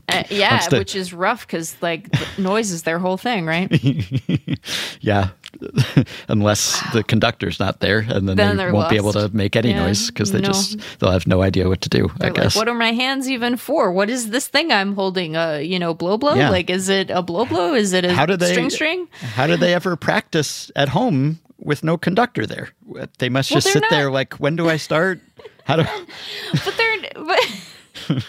[0.09, 2.07] Uh, yeah, which is rough because like
[2.39, 3.69] noise is their whole thing, right?
[5.01, 5.29] Yeah,
[6.27, 9.69] unless the conductor's not there, and then, Then they won't be able to make any
[9.71, 10.47] Yeah, noise because they no.
[10.47, 12.09] just they'll have no idea what to do.
[12.15, 12.55] I They're guess.
[12.55, 13.91] like, what are my hands even for?
[13.91, 15.35] What is this thing I'm holding?
[15.35, 16.35] A you know blow blow?
[16.35, 16.49] Yeah.
[16.49, 17.73] Like, is it a blow blow?
[17.73, 19.07] Is it a How do they string string?
[19.21, 22.69] How do they ever practice at home with no conductor there?
[23.17, 25.19] They must just they're sit not- there like, when do I start?
[25.65, 25.83] How do?
[26.65, 27.39] But they're but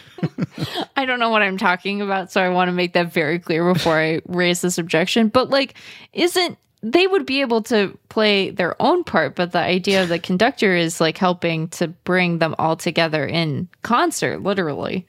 [0.97, 3.73] I don't know what I'm talking about, so I want to make that very clear
[3.73, 5.29] before I raise this objection.
[5.29, 5.75] But like,
[6.13, 10.19] isn't they would be able to play their own part, but the idea of the
[10.19, 15.07] conductor is like helping to bring them all together in concert, literally.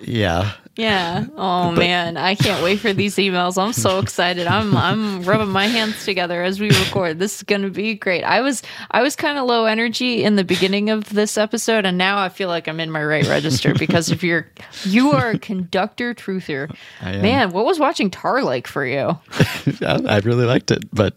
[0.00, 1.26] Yeah, Yeah.
[1.36, 3.62] Oh man, I can't wait for these emails.
[3.62, 4.46] I'm so excited.
[4.46, 7.18] I'm I'm rubbing my hands together as we record.
[7.18, 8.22] This is going to be great.
[8.24, 11.98] I was I was kind of low energy in the beginning of this episode and
[11.98, 14.46] now I feel like I'm in my right register because if you're
[14.84, 16.74] you are a conductor truther.
[17.02, 19.18] Man, what was watching Tar like for you?
[19.86, 21.14] I really liked it, but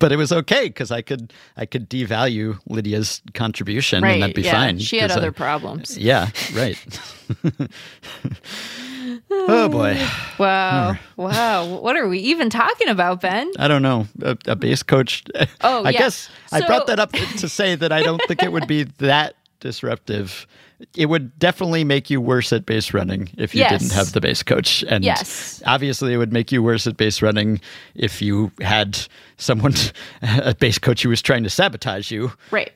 [0.00, 4.12] but it was okay because I could I could devalue Lydia's contribution Right.
[4.12, 4.52] and that'd be yeah.
[4.52, 4.78] fine.
[4.80, 5.96] She had 'cause I- other problems.
[5.96, 6.76] Yeah, right.
[9.30, 9.96] Oh boy,
[10.38, 10.96] Wow.
[11.16, 11.78] Wow.
[11.80, 13.50] What are we even talking about, Ben?
[13.58, 15.24] I don't know a, a base coach.
[15.60, 15.98] Oh, I yeah.
[15.98, 19.34] guess I brought that up to say that I don't think it would be that
[19.60, 20.46] disruptive.
[20.96, 23.80] It would definitely make you worse at base running if you Yes.
[23.80, 25.62] didn't have the base coach, and Yes.
[25.64, 27.60] obviously it would make you worse at base running
[27.94, 28.98] if you had
[29.36, 29.74] someone
[30.22, 32.32] a base coach who was trying to sabotage you.
[32.50, 32.72] Right.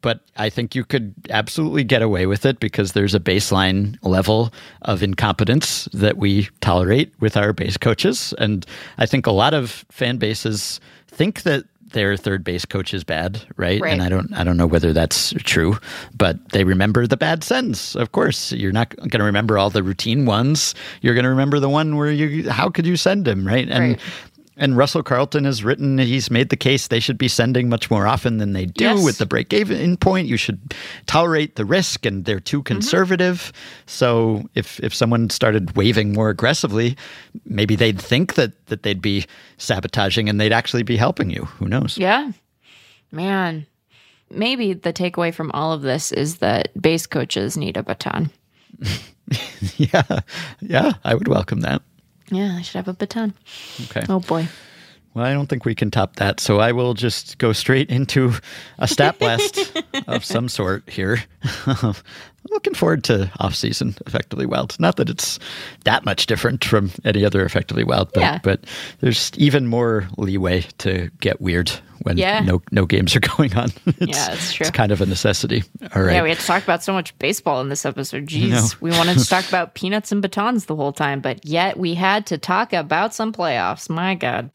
[0.00, 4.52] But I think you could absolutely get away with it because there's a baseline level
[4.82, 8.34] of incompetence that we tolerate with our base coaches.
[8.38, 8.64] And
[8.98, 13.42] I think a lot of fan bases think that their third base coach is bad,
[13.56, 13.80] right?
[13.80, 13.92] Right.
[13.92, 15.78] And I don't I don't know whether that's true,
[16.16, 17.96] but they remember the bad sends.
[17.96, 20.74] Of course, you're not going to remember all the routine ones.
[21.00, 23.68] You're going to remember the one where you how could you send him, right?
[23.68, 24.00] And Right.
[24.60, 28.08] And Russell Carleton has written, he's made the case they should be sending much more
[28.08, 29.04] often than they do Yes.
[29.04, 30.26] with the break even point.
[30.26, 30.74] You should
[31.06, 32.74] tolerate the risk, and they're too Mm-hmm.
[32.74, 33.52] conservative.
[33.86, 36.96] So if if someone started waving more aggressively,
[37.44, 39.26] maybe they'd think that that they'd be
[39.58, 41.44] sabotaging, and they'd actually be helping you.
[41.58, 41.96] Who knows?
[41.96, 42.32] Yeah.
[43.12, 43.64] Man.
[44.30, 48.30] Maybe the takeaway from all of this is that base coaches need a baton.
[49.76, 50.20] yeah,
[50.60, 50.92] yeah.
[51.04, 51.80] I would welcome that.
[52.30, 53.34] Yeah, I should have a baton.
[53.84, 54.04] Okay.
[54.08, 54.48] Oh boy.
[55.18, 58.32] Well, I don't think we can top that, so I will just go straight into
[58.78, 59.76] a stat blast
[60.06, 61.24] of some sort here.
[62.50, 64.78] Looking forward to off season effectively wild.
[64.80, 65.38] Not that it's
[65.84, 68.38] that much different from any other effectively wild, but Yeah.
[68.42, 68.64] but
[69.00, 71.70] there's even more leeway to get weird
[72.04, 72.40] when Yeah.
[72.40, 73.70] no no games are going on.
[73.86, 74.64] It's, Yeah, that's true.
[74.64, 75.62] It's kind of a necessity.
[75.94, 76.14] All right.
[76.14, 78.26] Yeah, we had to talk about so much baseball in this episode.
[78.26, 78.66] Jeez, know.
[78.80, 82.24] we wanted to talk about peanuts and batons the whole time, but yet we had
[82.26, 83.90] to talk about some playoffs.
[83.90, 84.48] My God.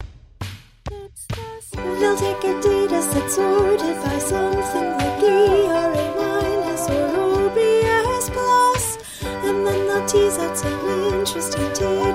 [1.76, 9.66] They'll take a data set sorted by something like ERA minus or OPS plus, and
[9.66, 12.13] then they'll tease out some interesting tidbit,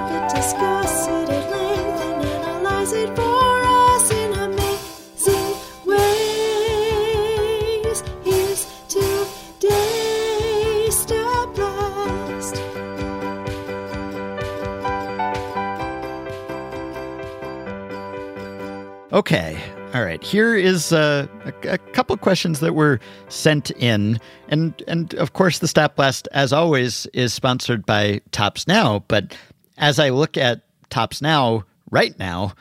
[19.11, 19.60] Okay.
[19.94, 20.23] All right.
[20.23, 24.19] Here is uh, a, a couple of questions that were sent in,
[24.49, 29.03] and and of course the Stat Blast, as always, is sponsored by Topps Now.
[29.07, 29.36] But
[29.80, 30.61] as I look at
[30.91, 32.53] Topps Now right now,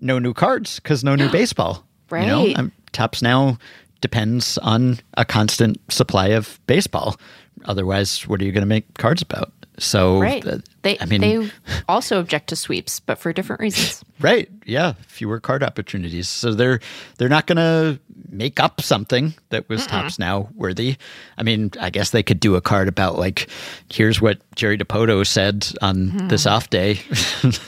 [0.00, 1.84] no new cards because no new baseball.
[2.08, 2.22] Right.
[2.22, 2.52] You know.
[2.56, 3.58] I'm, Topps Now
[4.00, 7.16] depends on a constant supply of baseball.
[7.64, 9.52] Otherwise, what are you going to make cards about?
[9.78, 10.46] So, Right.
[10.46, 11.50] uh, They I mean, they
[11.88, 14.04] also object to sweeps, but for different reasons.
[14.18, 14.48] Right.
[14.64, 14.94] Yeah.
[15.08, 16.26] Fewer card opportunities.
[16.26, 16.80] So they're
[17.18, 18.00] they're not going to
[18.30, 20.96] make up something that was topps now worthy.
[21.36, 23.48] I mean, I guess they could do a card about like,
[23.90, 26.28] here's what Jerry Dipoto said on hmm.
[26.28, 26.94] this off day.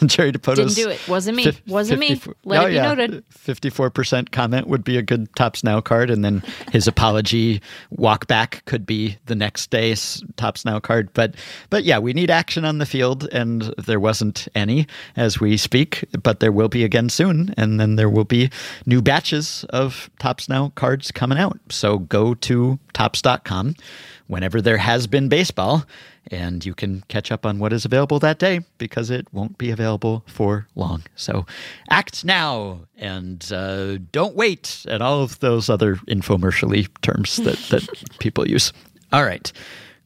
[0.06, 1.06] Jerry Dipoto Didn't do it.
[1.06, 1.52] Wasn't me.
[1.66, 2.20] Wasn't me.
[2.44, 3.24] Let oh, it be noted.
[3.28, 6.42] Fifty-four percent comment would be a good topps now card, and then
[6.72, 11.12] his apology walk back could be the next day's topps now card.
[11.12, 11.34] But
[11.68, 13.07] but yeah, we need action on the field.
[13.32, 14.86] And there wasn't any
[15.16, 17.54] as we speak, but there will be again soon.
[17.56, 18.50] And then there will be
[18.86, 21.58] new batches of Topps Now cards coming out.
[21.70, 23.74] So go to topps.com
[24.28, 25.84] whenever there has been baseball,
[26.30, 29.70] and you can catch up on what is available that day because it won't be
[29.70, 31.02] available for long.
[31.16, 31.46] So
[31.90, 37.88] act now and uh, don't wait, and all of those other infomercially terms that, that
[38.20, 38.72] people use.
[39.12, 39.50] All right.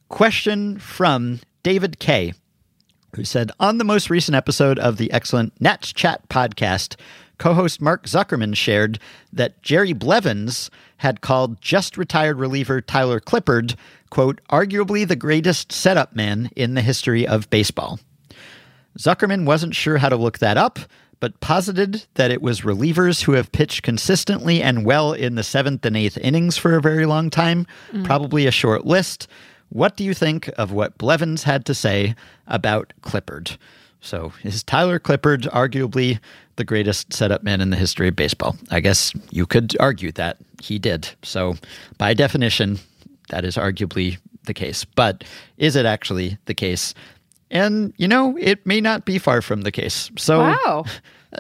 [0.09, 2.35] Question from David K
[3.15, 6.97] who said, On the most recent episode of the excellent Nats Chat podcast,
[7.39, 8.99] co host Mark Zuckerman shared
[9.33, 13.75] that Jerry Blevins had called just retired reliever Tyler Clippard,
[14.11, 17.99] quote, arguably the greatest setup man in the history of baseball.
[18.99, 20.79] Zuckerman wasn't sure how to look that up,
[21.19, 25.85] but posited that it was relievers who have pitched consistently and well in the seventh
[25.87, 28.03] and eighth innings for a very long time, mm-hmm.
[28.03, 29.29] probably a short list.
[29.73, 32.15] What do you think of what Blevins had to say
[32.47, 33.57] about Clippard?
[34.03, 36.19] So, is Tyler Clippard arguably
[36.57, 38.57] the greatest setup man in the history of baseball?
[38.71, 41.09] I guess you could argue that he did.
[41.23, 41.57] So,
[41.97, 42.81] by definition,
[43.31, 44.85] that is arguably the case.
[44.85, 45.25] But
[45.57, 46.93] is it actually the case?
[47.51, 50.11] And, you know, it may not be far from the case.
[50.19, 50.85] So, Wow.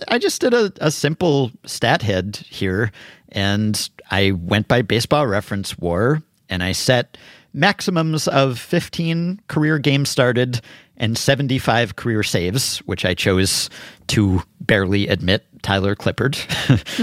[0.09, 2.93] I just did a, a simple Stathead here,
[3.31, 7.19] and I went by baseball reference war, and I set
[7.53, 10.61] maximums of 15 career games started
[10.97, 13.69] and 75 career saves, which I chose
[14.09, 16.37] to barely admit Tyler Clippard.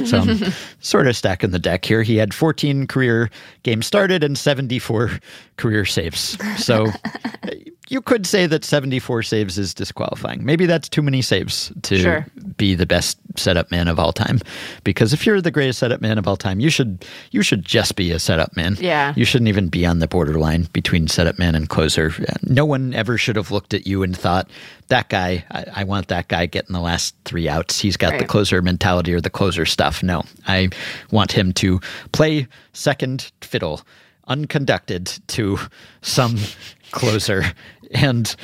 [0.08, 2.04] so I'm sort of stacking the deck here.
[2.04, 3.30] He had 14 career
[3.64, 5.20] games started and 74
[5.58, 6.38] career saves.
[6.64, 6.88] So
[7.90, 10.46] you could say that 74 saves is disqualifying.
[10.46, 12.26] Maybe that's too many saves to Sure.
[12.58, 14.40] be the best setup man of all time.
[14.84, 17.96] Because if you're the greatest setup man of all time, you should you should just
[17.96, 18.78] be a setup man.
[18.80, 19.14] Yeah.
[19.16, 22.14] You shouldn't even be on the borderline between setup man and closer.
[22.44, 24.50] No one ever should have looked at you and thought,
[24.88, 27.80] that guy, I, I want that guy getting the last three outs.
[27.80, 30.02] He's got the closer mentality or the closer stuff.
[30.02, 30.70] No, I
[31.12, 31.80] want him to
[32.12, 33.82] play second fiddle,
[34.28, 35.58] unconducted to
[36.02, 36.38] some
[36.92, 37.44] closer.
[37.92, 38.36] And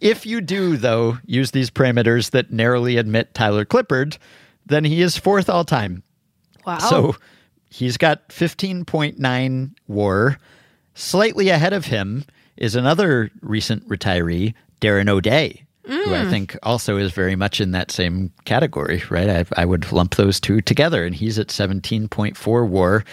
[0.00, 4.18] if you do, though, use these parameters that narrowly admit Tyler Clippard,
[4.66, 6.02] then he is fourth all time.
[6.66, 6.78] Wow.
[6.78, 7.16] So
[7.70, 10.38] he's got 15.9 war.
[10.94, 12.24] Slightly ahead of him
[12.56, 16.30] is another recent retiree, Darren O'Day, who I mm.
[16.30, 19.28] think also is very much in that same category, right?
[19.28, 23.04] I, I would lump those two together, and he's at 17.4 war.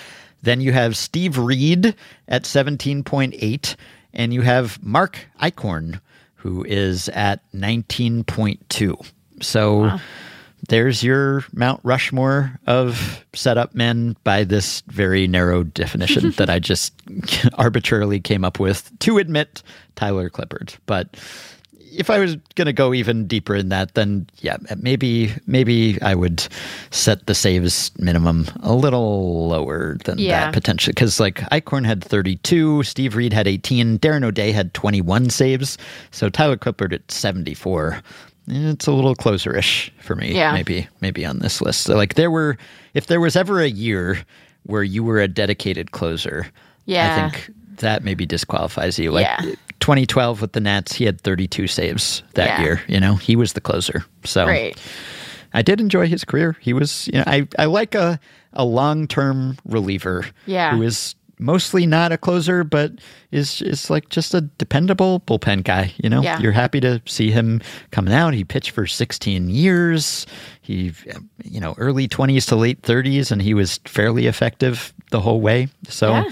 [0.43, 1.95] Then you have Steve Reed
[2.27, 3.76] at 17.8,
[4.14, 6.02] and you have Mark Eichhorn,
[6.36, 9.12] who is at 19.2.
[9.42, 10.00] So
[10.70, 16.94] there's your Mount Rushmore of setup men by this very narrow definition that I just
[17.56, 19.64] arbitrarily came up with to admit
[19.96, 20.78] Tyler Clippard.
[20.86, 21.18] But
[21.91, 26.15] if I was going to go even deeper in that, then yeah, maybe maybe I
[26.15, 26.47] would
[26.89, 30.45] set the saves minimum a little lower than Yeah.
[30.45, 35.30] that potentially because like Eichhorn had 32, Steve Reed had 18, Darren O'Day had 21
[35.30, 35.77] saves,
[36.11, 38.01] so Tyler Clippard at 74.
[38.47, 40.53] It's a little closer-ish for me, Yeah.
[40.53, 41.81] maybe maybe on this list.
[41.81, 42.57] So like there were,
[42.93, 44.18] if there was ever a year
[44.63, 46.47] where you were a dedicated closer,
[46.85, 47.27] Yeah.
[47.27, 47.51] I think
[47.82, 49.12] that maybe disqualifies you.
[49.12, 49.53] Like Yeah.
[49.80, 52.62] 2012 with the Nats, he had 32 saves that Yeah.
[52.62, 52.82] year.
[52.88, 54.06] You know, he was the closer.
[54.24, 54.78] So Right.
[55.53, 56.56] I did enjoy his career.
[56.62, 58.20] He was, you know, I, I like a,
[58.53, 60.76] a long term reliever Yeah.
[60.76, 62.91] who is mostly not a closer, but
[63.32, 65.91] is is like just a dependable bullpen guy.
[65.98, 66.40] You know, Yeah.
[66.40, 68.36] you're happy to see him coming out.
[68.36, 70.28] He pitched for 16 years.
[70.62, 70.94] He,
[71.44, 75.68] you know, early 20s to late 30s, and he was fairly effective the whole way.
[75.90, 76.24] So, Yeah.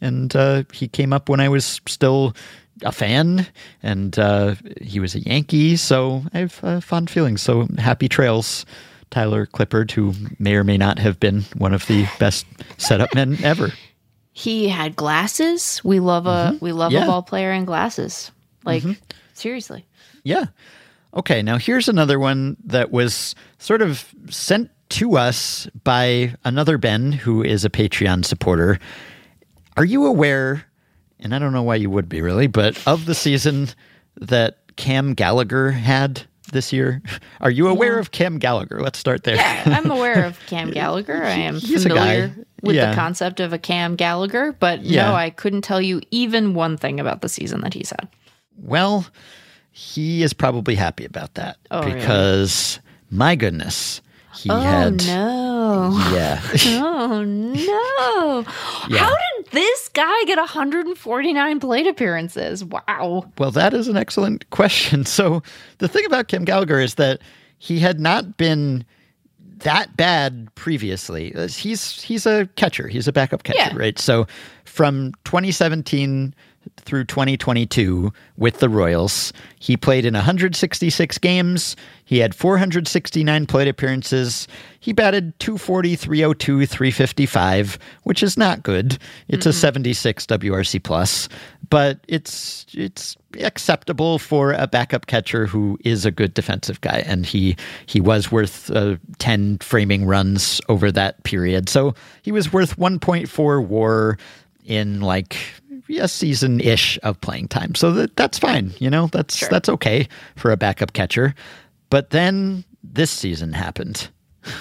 [0.00, 2.34] And uh, he came up when I was still
[2.82, 3.46] a fan,
[3.82, 7.42] and uh, he was a Yankee, so I have uh, fond feelings.
[7.42, 8.64] So happy trails,
[9.10, 12.46] Tyler Clippard, who may or may not have been one of the best
[12.78, 13.70] setup men ever.
[14.32, 15.82] He had glasses.
[15.84, 17.02] We love a we love Yeah.
[17.04, 18.30] a ball player in glasses.
[18.64, 18.84] Like
[19.34, 19.84] seriously.
[20.22, 20.46] Yeah.
[21.14, 27.10] Okay, now here's another one that was sort of sent to us by another Ben
[27.12, 28.78] who is a Patreon supporter.
[29.76, 30.64] Are you aware,
[31.18, 33.68] and I don't know why you would be really, but of the season
[34.20, 36.22] that Cam Gallagher had
[36.52, 37.02] this year?
[37.40, 38.80] Are you aware of Cam Gallagher?
[38.80, 39.36] Let's start there.
[39.36, 41.22] Yeah, I'm aware of Cam Gallagher.
[41.24, 42.90] I am He's familiar with Yeah.
[42.90, 45.08] the concept of a Cam Gallagher, but Yeah.
[45.08, 48.08] no, I couldn't tell you even one thing about the season that he's had.
[48.58, 49.06] Well,
[49.72, 51.94] he is probably happy about that Oh, really?
[52.00, 52.80] because
[53.10, 54.02] my goodness,
[54.34, 55.90] he Oh had no.
[56.12, 56.40] yeah.
[56.82, 58.44] Oh no.
[58.88, 58.98] Yeah.
[58.98, 62.64] How did this guy get 149 plate appearances?
[62.64, 63.30] Wow.
[63.38, 65.04] Well, that is an excellent question.
[65.04, 65.42] So
[65.78, 67.20] the thing about Cam Gallagher is that
[67.58, 68.84] he had not been
[69.58, 71.32] that bad previously.
[71.48, 72.88] He's he's a catcher.
[72.88, 73.76] He's a backup catcher, Yeah.
[73.76, 73.98] right?
[73.98, 74.26] So
[74.64, 76.34] from 2017
[76.76, 81.76] through 2022 with the Royals, he played in 166 games.
[82.04, 84.48] He had 469 plate appearances.
[84.80, 88.98] He batted 240, 302, 355, which is not good.
[89.28, 91.28] It's a 76 WRC plus,
[91.68, 97.24] but it's it's acceptable for a backup catcher who is a good defensive guy, and
[97.26, 97.56] he
[97.86, 101.68] he was worth uh, 10 framing runs over that period.
[101.68, 104.18] So he was worth 1.4 WAR
[104.64, 105.36] in like
[105.98, 107.74] a season ish of playing time.
[107.74, 108.72] So that that's fine.
[108.78, 111.34] You know, that's that's okay for a backup catcher.
[111.90, 114.08] But then this season happened.
[114.46, 114.52] Yeah,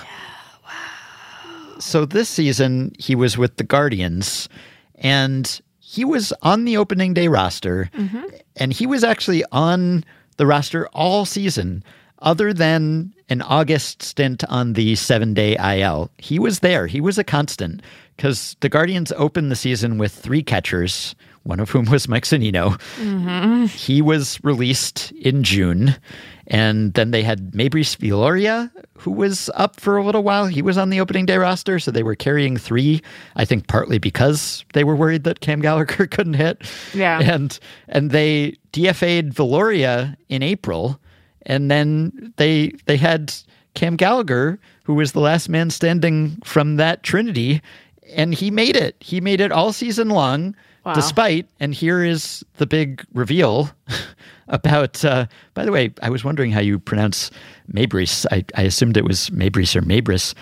[0.65, 1.80] wow.
[1.80, 4.49] So this season he was with the Guardians
[4.95, 8.23] and he was on the opening day roster mm-hmm.
[8.57, 10.03] and he was actually on
[10.38, 11.84] the roster all season
[12.22, 16.10] other than an August stint on the 7-day IL.
[16.18, 16.88] He was there.
[16.88, 17.82] He was a constant
[18.18, 22.78] cuz the Guardians opened the season with three catchers, one of whom was Mike Zunino.
[22.98, 23.66] Mm-hmm.
[23.66, 25.96] He was released in June.
[26.48, 30.48] And then they had Meibrys Viloria, who was up for a little while.
[30.48, 33.02] He was on the opening day roster, so they were carrying three.
[33.36, 36.64] I think partly because they were worried that Cam Gallagher couldn't hit.
[36.94, 37.20] Yeah.
[37.22, 41.00] And and they DFA'd Viloria in April,
[41.45, 43.34] and then they they had
[43.74, 47.61] Cam Gallagher, who was the last man standing from that Trinity,
[48.14, 48.95] and he made it.
[48.99, 50.56] He made it all season long,
[50.86, 50.94] Wow.
[50.94, 51.48] despite.
[51.60, 53.70] And here is the big reveal
[54.48, 55.03] about.
[55.06, 57.32] Uh, by the way, I was wondering how you pronounce
[57.72, 58.26] Meibrys.
[58.32, 60.34] I, I assumed it was Mabrice or Mabris.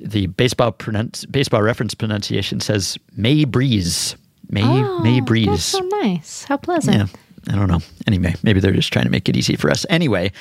[0.00, 4.16] The baseball pronounce, baseball reference pronunciation says May Breeze.
[4.50, 4.64] May
[5.02, 6.44] May That's so nice.
[6.44, 6.96] How pleasant.
[6.96, 7.06] Yeah,
[7.48, 7.80] I don't know.
[8.06, 9.84] Anyway, maybe they're just trying to make it easy for us.
[9.90, 10.32] Anyway,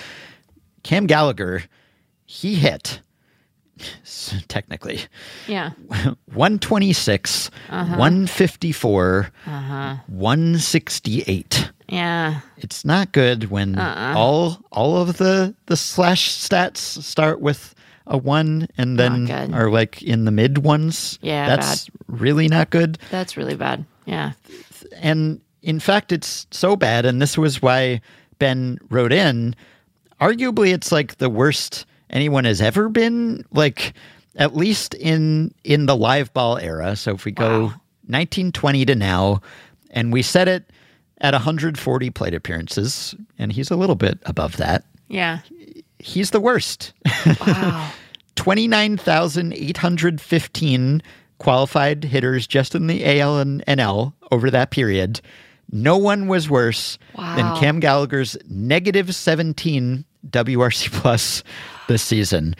[0.84, 1.64] Cam Gallagher,
[2.26, 3.02] he hit
[4.48, 5.02] technically
[5.48, 5.72] Yeah.
[6.34, 7.96] 126, uh-huh.
[7.98, 9.96] 154, uh-huh.
[10.08, 11.72] 168.
[11.90, 12.40] Yeah.
[12.58, 14.14] It's not good when Uh-uh.
[14.18, 17.76] all all of the the slash stats start with
[18.08, 21.20] a one and then are like in the mid ones.
[21.22, 22.98] Yeah, that's really not good.
[23.10, 23.86] That's really bad.
[24.06, 24.32] Yeah.
[25.02, 27.06] And in fact, it's so bad.
[27.06, 28.02] And this was why
[28.40, 29.56] Ben wrote in.
[30.20, 33.46] Arguably, it's like the worst anyone has ever been.
[33.52, 33.94] Like
[34.36, 36.96] at least in in the live ball era.
[36.96, 37.74] So if we go Wow.
[38.08, 39.42] 1920 to now,
[39.92, 40.70] and we set it
[41.22, 44.84] at 140 plate appearances, and he's a little bit above that.
[45.08, 45.40] Yeah.
[46.00, 46.94] He's the worst.
[47.46, 47.92] Wow.
[48.36, 51.02] 29,815
[51.38, 55.22] qualified hitters just in the AL and NL over that period.
[55.72, 61.44] No one was worse than Cam Gallagher's negative 17 WRC plus
[61.88, 62.56] this season.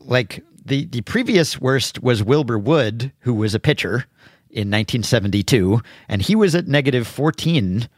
[0.00, 4.06] Like the, the previous worst was Wilbur Wood, who was a pitcher
[4.50, 7.88] in 1972, and he was at negative 14.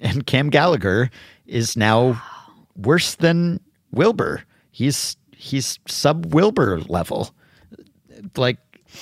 [0.00, 1.10] And Cam Gallagher
[1.46, 2.22] is now
[2.76, 3.60] worse than
[3.90, 4.44] Wilbur.
[4.70, 7.30] He's he's sub Wilbur level.
[8.36, 8.58] Like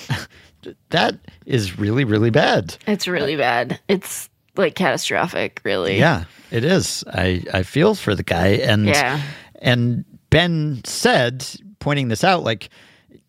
[0.89, 1.15] that
[1.45, 2.77] is really really bad.
[2.87, 3.79] it's really bad.
[3.87, 5.97] It's like catastrophic, really.
[5.99, 7.03] Yeah, it is.
[7.07, 9.21] I I feel for the guy and Yeah.
[9.61, 11.45] and Ben said
[11.79, 12.69] pointing this out like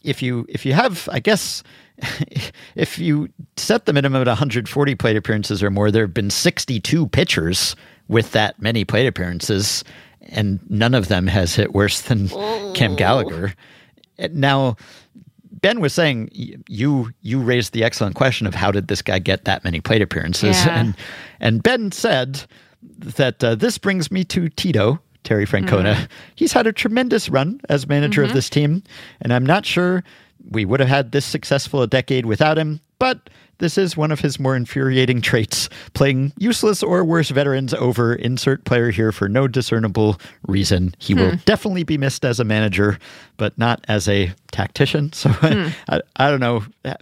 [0.05, 1.62] if you if you have I guess
[2.74, 7.06] if you set the minimum at 140 plate appearances or more there have been 62
[7.09, 7.74] pitchers
[8.09, 9.84] with that many plate appearances
[10.22, 12.28] and none of them has hit worse than
[12.74, 13.55] Cam Gallagher.
[14.32, 14.76] Now
[15.60, 16.30] Ben was saying
[16.68, 20.02] you you raised the excellent question of how did this guy get that many plate
[20.02, 20.78] appearances Yeah.
[20.80, 20.97] and
[21.40, 22.43] and Ben said
[22.82, 26.09] that uh, this brings me to Tito Terry Francona.
[26.36, 28.82] He's had a tremendous run as manager of this team,
[29.20, 30.05] and I'm not sure
[30.51, 32.80] we would have had this successful a decade without him.
[32.98, 33.28] But
[33.59, 38.64] this is one of his more infuriating traits: playing useless or worse veterans over insert
[38.64, 40.94] player here for no discernible reason.
[40.98, 41.36] He will hmm.
[41.44, 42.98] definitely be missed as a manager,
[43.36, 45.12] but not as a tactician.
[45.18, 45.68] So hmm.
[45.89, 46.64] I, I don't know.
[46.85, 46.94] I,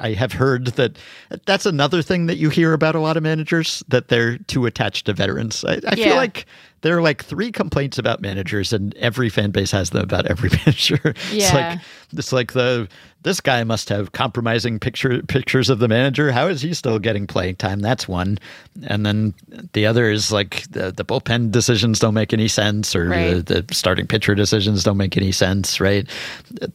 [0.00, 0.98] I have heard that
[1.46, 5.06] that's another thing that you hear about a lot of managers that they're too attached
[5.06, 5.64] to veterans.
[5.64, 6.44] I, I feel like
[6.82, 10.50] there are like three complaints about managers, and every fan base has them about every
[10.66, 11.00] manager.
[11.32, 11.78] It's like
[12.12, 12.88] it's like the
[13.22, 16.30] this guy must have compromising picture pictures of the manager.
[16.30, 17.80] How is he still getting playing time?
[17.80, 18.38] That's one.
[18.86, 19.34] And then
[19.72, 23.44] the other is like the, the bullpen decisions don't make any sense, or Right.
[23.44, 26.08] the, the starting pitcher decisions don't make any sense, right?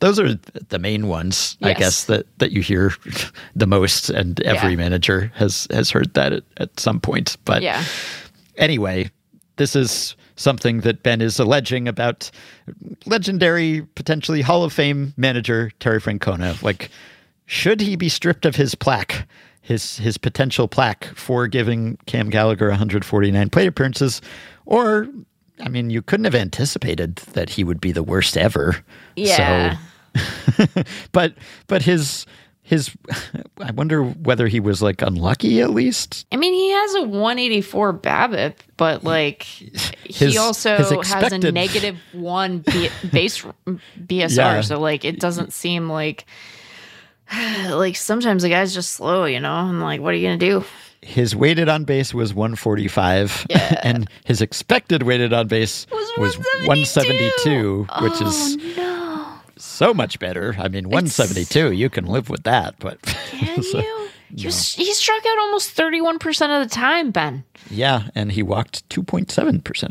[0.01, 0.33] Those are
[0.67, 2.91] the main ones, I guess, that, that you hear
[3.55, 4.75] the most, and every Yeah.
[4.77, 7.37] manager has has heard that at, at some point.
[7.45, 7.81] But Yeah.
[8.57, 9.09] anyway,
[9.61, 12.31] this is something that Ben is alleging about
[13.05, 16.59] legendary, potentially Hall of Fame manager Terry Francona.
[16.63, 16.89] Like,
[17.45, 19.27] should he be stripped of his plaque,
[19.61, 24.19] his his potential plaque for giving Cam Gallagher 149 plate appearances,
[24.65, 25.07] or?
[25.59, 28.83] I mean, you couldn't have anticipated that he would be the worst ever.
[29.15, 29.77] Yeah.
[30.15, 31.35] So, but
[31.67, 32.25] but his
[32.71, 32.89] his,
[33.61, 36.25] I wonder whether he was like unlucky at least.
[36.31, 39.43] I mean, he has a 184 BABIP, but like
[40.05, 44.35] His- he also his has a negative one B- base BSR.
[44.37, 44.61] Yeah.
[44.61, 46.25] So like, it doesn't seem like
[47.69, 49.51] like sometimes the guy's just slow, you know.
[49.51, 50.63] I'm like, what are you gonna do?
[51.03, 53.79] his weighted on base was 145 Yeah.
[53.81, 56.37] and his expected weighted on base Was was
[56.67, 57.87] 172.
[57.89, 58.90] 172 which is Oh no!
[59.61, 63.01] So much better i mean 172 you can live with that but
[63.31, 63.97] Can so- you?
[64.33, 67.43] He, was, he struck out almost 31 percent of the time, Ben.
[67.69, 69.27] yeah and he walked 2.7%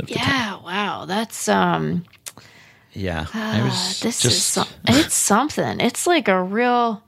[0.00, 2.04] of the time Yeah, wow, that's um.
[2.94, 5.78] yeah i Uh, was this just is some, it's something.
[5.80, 7.02] It's like a real.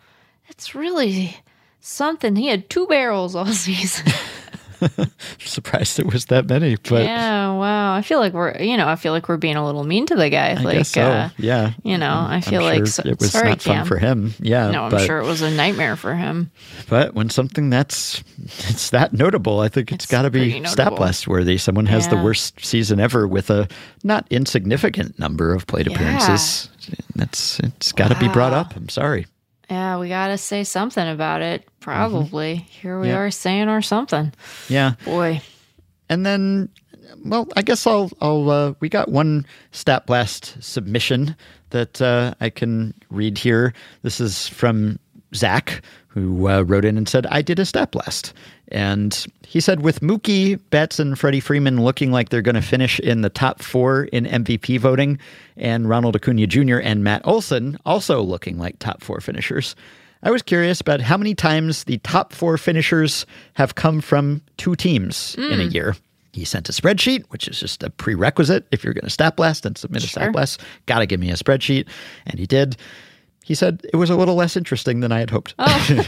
[0.48, 1.38] It's really
[1.80, 2.36] something.
[2.36, 4.12] He had two barrels all season.
[5.38, 7.94] surprised it was that many but yeah, wow.
[7.94, 10.14] I feel like we're, you know, I feel like we're being a little mean to
[10.14, 10.50] the guy.
[10.50, 13.18] i like, guess so uh, yeah you know, I I'm feel like sure so, it
[13.20, 13.86] was sorry, not fun Cam.
[13.86, 16.50] for him yeah No, I'm but, sure it was a nightmare for him.
[16.88, 18.22] but when something that's
[18.68, 22.08] it's that notable i think it's It's got to be stat blast worthy someone has
[22.08, 23.68] the worst season ever with a
[24.04, 25.94] not insignificant number of plate Yeah.
[25.94, 26.68] appearances
[27.14, 29.26] that's it's got to be brought up i'm sorry
[29.70, 31.66] Yeah, we got to say something about it.
[31.80, 32.56] Probably.
[32.56, 33.18] Here we Yeah.
[33.18, 34.32] are saying or something.
[34.68, 35.40] yeah Boy.
[36.08, 36.68] and then
[37.24, 41.36] well i guess i'll i'll uh, we got one stat blast submission
[41.70, 43.72] that uh, i can read here
[44.02, 44.98] this is from
[45.34, 48.32] zach who uh, wrote in and said i did a stat blast
[48.68, 52.98] and he said with mookie betts and freddie freeman looking like they're going to finish
[53.00, 55.18] in the top four in mvp voting
[55.56, 59.74] and ronald acuna jr and matt olson also looking like top four finishers
[60.24, 64.76] I was curious about how many times the top four finishers have come from two
[64.76, 65.96] teams in a year.
[66.32, 69.66] He sent a spreadsheet, which is just a prerequisite if you're going to stat blast
[69.66, 70.22] and submit a Sure.
[70.22, 70.60] stat blast.
[70.86, 71.88] Got to give me a spreadsheet.
[72.24, 72.76] And he did.
[73.52, 75.54] He said it was a little less interesting than I had hoped.
[75.58, 75.66] Oh.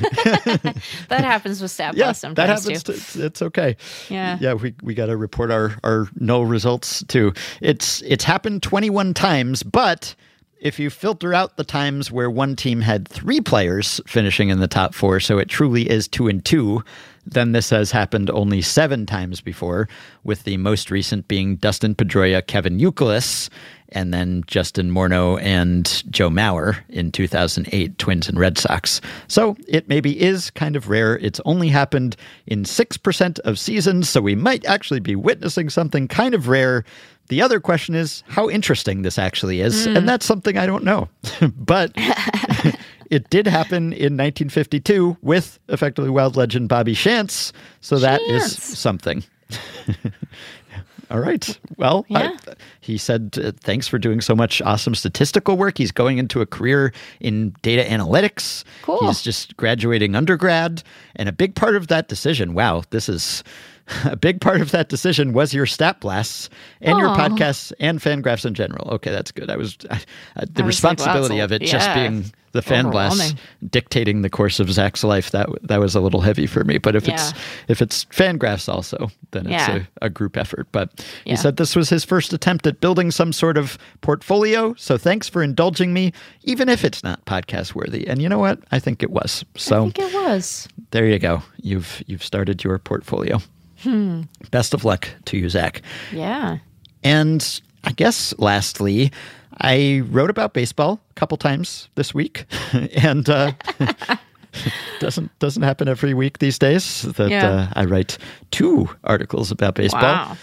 [1.09, 2.83] That happens with stat yeah, blast that happens.
[2.83, 2.93] too.
[2.93, 3.77] To, it's, it's okay.
[4.09, 4.39] Yeah.
[4.41, 4.55] yeah.
[4.55, 7.35] We we got to report our our no results too.
[7.61, 10.15] It's it's happened 21 times, but
[10.59, 14.67] if you filter out the times where one team had three players finishing in the
[14.67, 16.83] top four, so it truly is two and two,
[17.27, 19.87] then this has happened only seven times before,
[20.25, 23.51] with the most recent being Dustin Pedroia, Kevin Youkilis,
[23.91, 29.01] and then Justin Morneau and Joe Mauer in 2008, Twins and Red Sox.
[29.29, 31.19] So it maybe is kind of rare.
[31.19, 32.17] It's only happened
[32.47, 36.85] in 6% of seasons, so we might actually be witnessing something kind of rare.
[37.29, 39.97] The other question is how interesting this actually is, mm.
[39.97, 41.09] and that's something I don't know.
[41.57, 41.93] but
[43.11, 49.25] it did happen in 1952 with effectively wild legend Bobby Shantz, so that is something.
[51.11, 51.59] All right.
[51.77, 52.37] Well, I-
[52.81, 55.79] he said, uh, thanks for doing so much awesome statistical work.
[55.79, 58.65] He's going into a career in data analytics.
[58.83, 59.07] Cool.
[59.07, 60.83] He's just graduating undergrad.
[61.17, 63.43] And a big part of that decision, wow, this is
[64.05, 66.49] a big part of that decision was your stat blasts
[66.81, 68.89] and your podcasts and FanGraphs in general.
[68.93, 69.51] Okay, that's good.
[69.51, 69.97] I was, I,
[70.37, 73.35] uh, the I was like, wow, responsibility of a- it just being the fan blasts
[73.69, 76.79] dictating the course of Zach's life, that that was a little heavy for me.
[76.79, 77.33] But if it's
[77.69, 79.83] if it's FanGraphs also, then it's Yeah.
[80.01, 80.67] a, a group effort.
[80.73, 81.37] But he Yeah.
[81.37, 84.75] said this was his first attempt at building some sort of portfolio.
[84.79, 86.13] So thanks for indulging me,
[86.45, 88.07] even if it's not podcast worthy.
[88.09, 88.61] And you know what?
[88.73, 89.45] I think it was.
[89.55, 90.69] I So think it was.
[90.93, 91.43] there you go.
[91.61, 93.43] You've you've started your portfolio.
[93.83, 94.23] Hmm.
[94.51, 95.83] Best of luck to you, Zach.
[96.13, 96.59] Yeah.
[97.03, 99.13] And I guess lastly,
[99.61, 102.47] I wrote about baseball a couple times this week,
[102.97, 103.53] and uh,
[105.01, 107.47] doesn't doesn't happen every week these days that Yeah.
[107.47, 108.19] uh, I write
[108.51, 110.03] two articles about baseball.
[110.03, 110.37] Wow.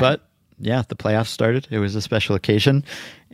[0.00, 0.22] But
[0.58, 1.68] yeah, the playoffs started.
[1.70, 2.84] It was a special occasion,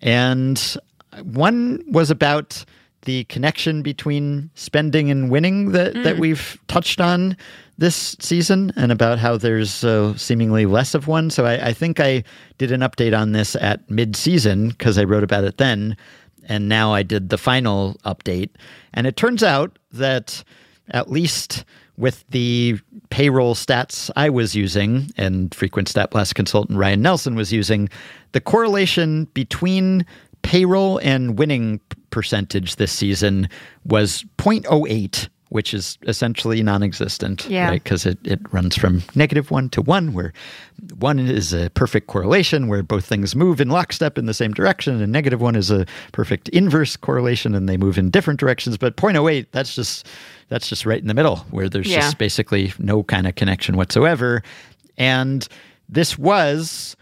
[0.03, 0.77] and
[1.23, 2.65] one was about
[3.05, 7.37] the connection between spending and winning that that we've touched on
[7.79, 11.31] this season, and about how there's uh, seemingly less of one.
[11.31, 12.23] So I, I think I
[12.59, 15.97] did an update on this at mid-season because I wrote about it then,
[16.49, 18.51] and now I did the final update,
[18.93, 20.45] and it turns out that
[20.91, 21.65] at least
[21.97, 22.79] with the
[23.11, 27.89] payroll stats I was using and frequent stat blast consultant Ryan Nelson was using,
[28.33, 30.05] the correlation between
[30.43, 31.81] payroll and winning
[32.15, 33.49] percentage this season
[33.85, 37.69] was 0.08 which is essentially non-existent Yeah.
[37.69, 40.33] right because it, it runs from negative one to one where
[40.99, 45.01] one is a perfect correlation where both things move in lockstep in the same direction
[45.03, 48.97] and negative one is a perfect inverse correlation and they move in different directions but
[48.97, 50.07] 0.08 that's just
[50.51, 52.01] that's just right in the middle where there's Yeah.
[52.01, 54.43] just basically no kind of connection whatsoever
[54.97, 55.47] and
[55.89, 56.97] this was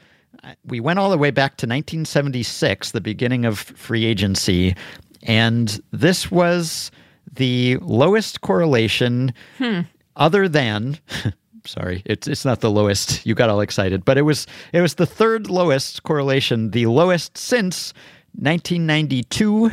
[0.64, 4.74] we went all the way back to 1976 the beginning of free agency
[5.22, 6.90] and this was
[7.34, 9.80] the lowest correlation hmm.
[10.16, 10.98] other than
[11.64, 14.94] sorry it's it's not the lowest you got all excited but it was it was
[14.94, 17.92] the third lowest correlation the lowest since
[18.34, 19.70] 1992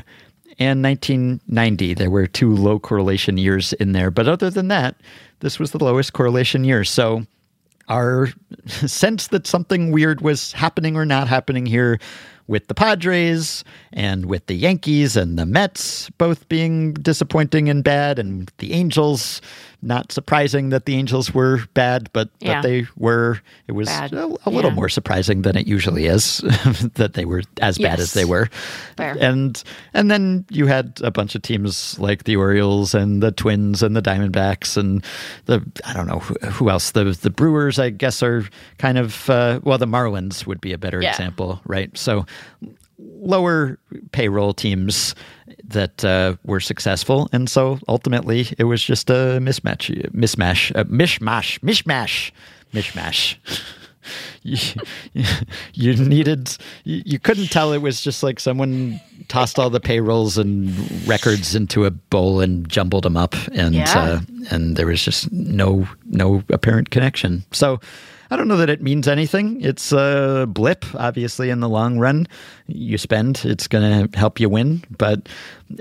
[0.59, 4.95] and 1990 there were two low correlation years in there but other than that
[5.39, 6.83] this was the lowest correlation year.
[6.83, 7.25] So
[7.89, 8.29] our
[8.65, 11.99] sense that something weird was happening or not happening here
[12.47, 13.63] with the Padres
[13.93, 19.41] and with the Yankees and the Mets both being disappointing and bad, and the Angels.
[19.81, 22.55] Not surprising that the Angels were bad, but Yeah.
[22.55, 23.39] but they were.
[23.67, 24.75] It was Bad, a, a little yeah.
[24.75, 26.39] more surprising than it usually is
[26.95, 28.49] that they were as bad as they were.
[28.97, 29.15] Fair.
[29.19, 29.61] And
[29.93, 33.95] and then you had a bunch of teams like the Orioles and the Twins and
[33.95, 35.01] the Diamondbacks and
[35.45, 38.43] the I don't know who, who else the the Brewers I guess are
[38.79, 41.11] kind of uh, well the Marlins would be a better Yeah.
[41.11, 42.25] example right so
[42.99, 43.79] lower
[44.11, 45.15] payroll teams
[45.63, 47.29] that uh, were successful.
[47.31, 52.31] And so ultimately it was just a mismatch mismatch a mishmash mishmash
[52.73, 53.37] mishmash.
[54.41, 54.57] You,
[55.73, 60.37] you needed you, you couldn't tell it was just like someone tossed all the payrolls
[60.37, 60.73] and
[61.07, 63.93] records into a bowl and jumbled them up and Yeah.
[63.95, 64.19] uh,
[64.49, 67.43] and there was just no no apparent connection.
[67.51, 67.79] So
[68.31, 69.59] I don't know that it means anything.
[69.61, 72.27] It's a blip, obviously, in the long run.
[72.67, 74.83] You spend, it's going to help you win.
[74.97, 75.27] But,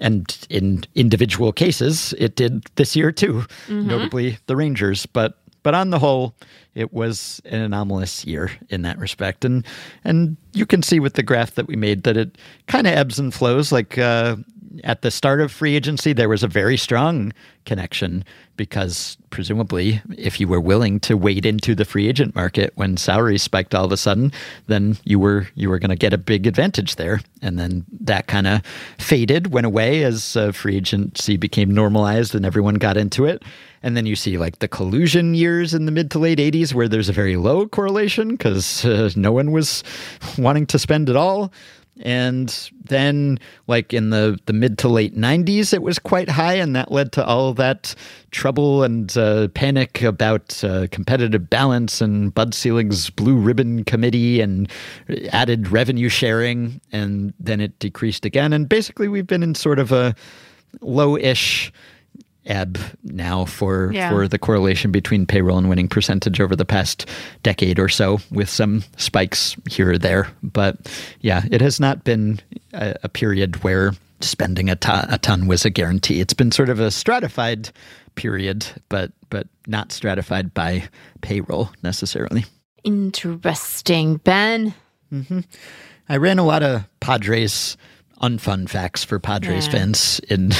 [0.01, 5.05] and in individual cases, it did this year too, notably the Rangers.
[5.07, 6.35] But, but on the whole,
[6.75, 9.45] it was an anomalous year in that respect.
[9.45, 9.66] And,
[10.05, 13.19] and you can see with the graph that we made that it kind of ebbs
[13.19, 13.73] and flows.
[13.73, 14.37] Like, uh,
[14.85, 17.32] at the start of free agency, there was a very strong
[17.65, 18.24] connection
[18.57, 23.43] because presumably, if you were willing to wade into the free agent market when salaries
[23.43, 24.32] spiked all of a sudden,
[24.66, 27.20] then you were you were going to get a big advantage there.
[27.40, 28.62] And then that kind of
[28.99, 33.43] faded, went away as uh, free agency became normalized and everyone got into it.
[33.82, 36.89] And then you see like the collusion years in the mid to late 80s where
[36.89, 39.85] there's a very low correlation because uh, no one was
[40.36, 41.53] wanting to spend at all.
[42.03, 46.75] And then, like in the, the mid to late 90s, it was quite high, and
[46.77, 47.95] that led to all that
[48.31, 54.70] trouble and uh, panic about uh, competitive balance and Bud Selig's Blue Ribbon Committee and
[55.33, 56.81] added revenue sharing.
[56.93, 58.53] And then it decreased again.
[58.53, 60.15] And basically, we've been in sort of a
[60.81, 61.73] low ish
[62.49, 64.11] ebb now for Yeah.
[64.11, 67.07] for the correlation between payroll and winning percentage over the past
[67.43, 70.29] decade or so with some spikes here or there.
[70.43, 70.77] But
[71.20, 72.41] yeah it has not been
[72.73, 76.20] a, a period where spending a ton, a ton was a guarantee.
[76.20, 77.70] It's been sort of a stratified
[78.16, 80.89] period but but not stratified by
[81.20, 82.45] payroll necessarily.
[82.83, 84.75] Interesting, Ben.
[85.12, 85.41] Mm-hmm.
[86.09, 87.77] I ran a lot of Padres
[88.23, 89.73] unfun facts for Padres Yeah.
[89.73, 90.53] fans in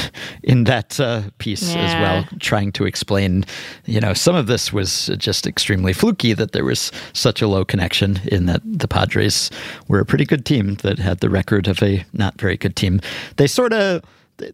[0.43, 3.45] in that uh, piece as well, trying to explain.
[3.85, 7.65] You know, some of this was just extremely fluky that there was such a low
[7.65, 9.51] connection in that the Padres
[9.89, 13.01] were a pretty good team that had the record of a not very good team.
[13.37, 14.03] They sort of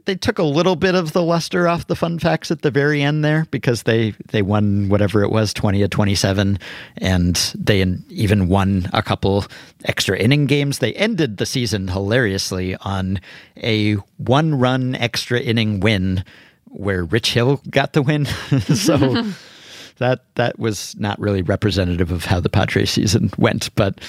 [0.05, 3.03] they took a little bit of the luster off the fun facts at the very
[3.03, 6.59] end there because they they won whatever it was 20 to 27
[6.99, 9.45] and they even won a couple
[9.85, 10.79] extra inning games.
[10.79, 13.21] They ended the season hilariously on
[13.57, 16.25] a one run extra inning win
[16.67, 18.27] where Rich Hill got the win.
[18.75, 19.33] So
[19.99, 24.01] that that was not really representative of how the Padres season went but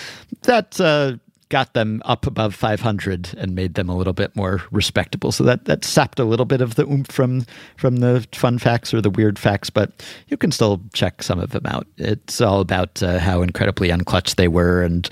[0.44, 1.14] that uh
[1.50, 5.32] got them up above 500 and made them a little bit more respectable.
[5.32, 7.46] So that that sapped a little bit of the oomph from
[7.78, 11.52] from the fun facts or the weird facts, but you can still check some of
[11.52, 11.88] them out.
[11.98, 15.08] It's all about uh, how incredibly unclutched they were and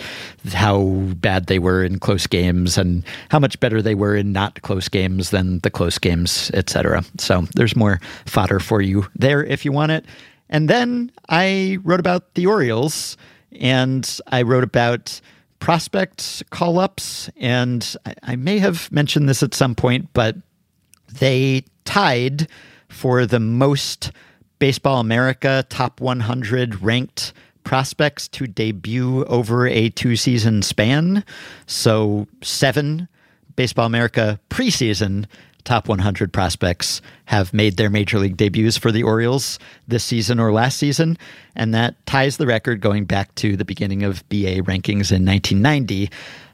[0.51, 0.83] how
[1.15, 4.89] bad they were in close games and how much better they were in not close
[4.89, 7.03] games than the close games, etc.
[7.19, 10.05] So there's more fodder for you there if you want it.
[10.49, 13.17] And then I wrote about the Orioles
[13.59, 15.21] and I wrote about
[15.63, 17.29] prospect call ups.
[17.37, 20.35] And I, I may have mentioned this at some point, but
[21.19, 22.49] they tied
[22.89, 24.11] for the most
[24.59, 27.31] Baseball America top 100 ranked
[27.63, 31.23] prospects to debut over a two season span.
[31.65, 33.07] So, seven
[33.55, 35.27] Baseball America preseason
[35.63, 40.51] top 100 prospects have made their major league debuts for the Orioles this season or
[40.51, 41.17] last season.
[41.55, 46.09] And that ties the record going back to the beginning of BA rankings in 1990.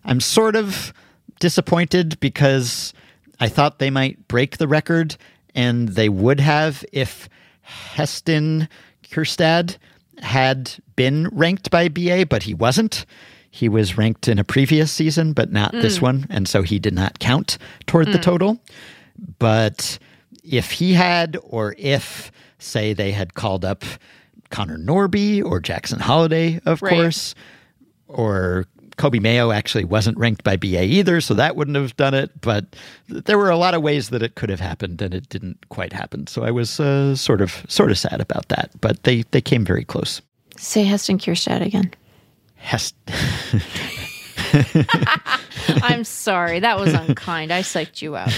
[0.06, 0.94] I'm sort of
[1.40, 2.94] disappointed because
[3.40, 5.16] I thought they might break the record,
[5.56, 7.30] and they would have if
[7.62, 8.68] Heston
[9.04, 9.78] Kjerstad
[10.20, 13.06] had been ranked by BA, but he wasn't.
[13.52, 16.04] He was ranked in a previous season, but not this mm.
[16.04, 16.28] one.
[16.30, 17.58] And so he did not count
[17.88, 18.24] toward the mm.
[18.24, 18.60] total.
[19.40, 20.00] But
[20.44, 23.84] if he had, or if, say, they had called up
[24.50, 26.94] Connor Norby or Jackson Holliday, of Right.
[26.94, 27.36] course,
[28.08, 28.66] or
[28.98, 32.42] Coby Mayo actually wasn't ranked by BA either, so that wouldn't have done it.
[32.42, 32.76] But
[33.08, 35.94] there were a lot of ways that it could have happened, and it didn't quite
[35.94, 36.28] happen.
[36.28, 38.72] So I was uh, sort of sort of sad about that.
[38.82, 40.22] But they they came very close.
[40.58, 41.94] Say Heston Kjerstad again.
[42.56, 42.96] Hest-
[45.84, 46.60] I'm sorry.
[46.60, 47.52] That was unkind.
[47.52, 48.32] I psyched you out.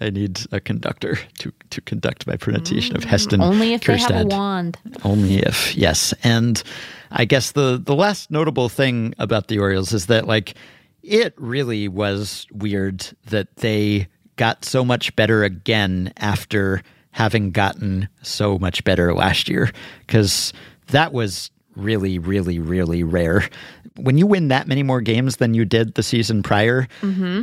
[0.00, 3.40] I need a conductor to to conduct my pronunciation of Heston.
[3.40, 4.78] Mm, Only if they have a wand.
[5.04, 6.12] Only if, yes.
[6.22, 6.62] And
[7.10, 10.54] I guess the the last notable thing about the Orioles is that like
[11.02, 18.58] it really was weird that they got so much better again after having gotten so
[18.58, 19.70] much better last year
[20.06, 20.52] cuz
[20.88, 23.48] that was really really really rare.
[23.96, 27.42] When you win that many more games than you did the season prior, mm-hmm.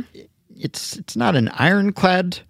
[0.58, 2.40] it's it's not an ironclad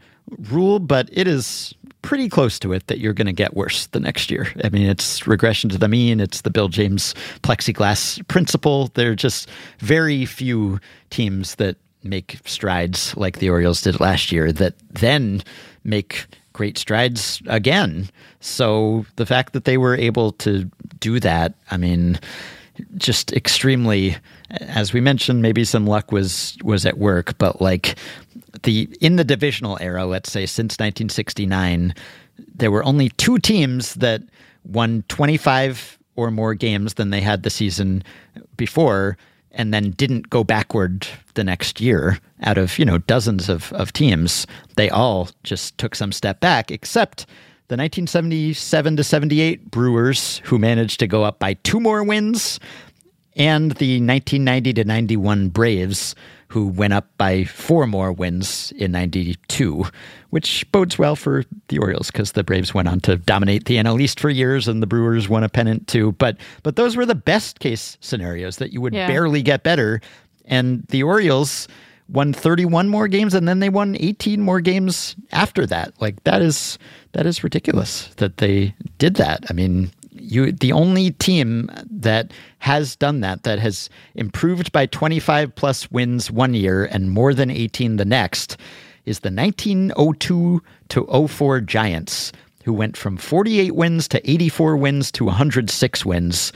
[0.51, 4.01] rule, but it is pretty close to it that you're going to get worse the
[4.01, 4.49] next year.
[4.65, 6.21] I mean, it's regression to the mean.
[6.21, 8.89] It's the Bill James plexiglass principle.
[8.95, 9.49] There are just
[9.81, 15.43] very few teams that make strides like the Orioles did last year that then
[15.85, 18.09] make great strides again.
[18.41, 22.19] So the fact that they were able to do that, I mean,
[22.97, 24.17] just extremely
[24.51, 27.97] as we mentioned maybe some luck was was at work but like
[28.63, 31.95] the in the divisional era let's say since 1969
[32.55, 34.23] there were only two teams that
[34.65, 38.03] won 25 or more games than they had the season
[38.57, 39.17] before
[39.53, 43.93] and then didn't go backward the next year out of you know dozens of, of
[43.93, 44.47] teams.
[44.77, 47.27] They all just took some step back except
[47.71, 52.59] the 1977 to 78 Brewers, who managed to go up by two more wins,
[53.37, 56.17] and the 1990 to 91 Braves,
[56.49, 59.85] who went up by four more wins in 92,
[60.31, 64.01] which bodes well for the Orioles because the Braves went on to dominate the NL
[64.01, 66.11] East for years and the Brewers won a pennant too.
[66.19, 69.07] But but those were the best case scenarios that you would Yeah.
[69.07, 70.01] barely get better.
[70.45, 71.69] And the Orioles
[72.11, 75.93] won 31 more games and then they won 18 more games after that.
[76.01, 76.79] Like that is
[77.13, 79.45] that is ridiculous that they did that.
[79.49, 85.55] I mean, you the only team that has done that that has improved by 25
[85.55, 88.57] plus wins one year and more than 18 the next
[89.07, 92.33] is the 1902 to 04 Giants
[92.65, 96.53] who went from 48 wins to 84 wins to 106 wins.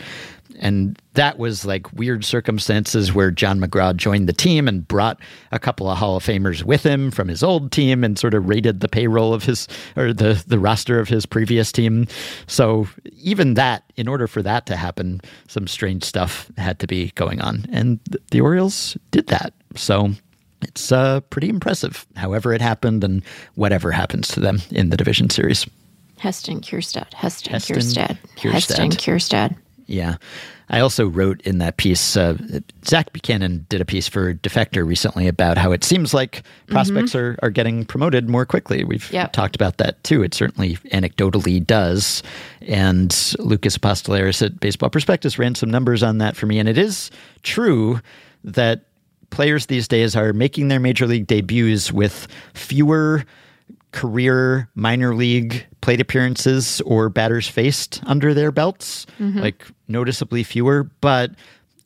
[0.59, 5.19] And that was like weird circumstances where John McGraw joined the team and brought
[5.53, 8.49] a couple of Hall of Famers with him from his old team and sort of
[8.49, 12.07] raided the payroll of his or the, the roster of his previous team.
[12.47, 17.11] So even that, in order for that to happen, some strange stuff had to be
[17.15, 17.67] going on.
[17.73, 19.55] And th- the Orioles did that.
[19.77, 20.11] So
[20.63, 23.23] it's uh, pretty impressive, however it happened and
[23.55, 25.67] whatever happens to them in the division series.
[26.19, 27.13] Heston Kjerstad.
[27.13, 28.19] Heston, Heston Kierstad.
[28.37, 28.53] Kjerstad.
[28.53, 29.57] Heston Kjerstad.
[29.87, 30.17] Yeah.
[30.71, 32.39] I also wrote in that piece, uh,
[32.87, 37.39] Zach Buchanan did a piece for Defector recently about how it seems like prospects are,
[37.43, 38.83] are getting promoted more quickly.
[38.83, 39.33] We've Yep.
[39.35, 40.23] talked about that too.
[40.23, 42.23] It certainly anecdotally does.
[42.63, 46.59] And Lucas Apostoleris at Baseball Prospectus ran some numbers on that for me.
[46.59, 47.11] And it is
[47.43, 48.01] true
[48.43, 48.85] that
[49.31, 53.25] players these days are making their major league debuts with fewer
[53.95, 59.39] career minor league plate appearances or batters faced under their belts, mm-hmm.
[59.39, 60.91] like noticeably fewer.
[61.01, 61.31] But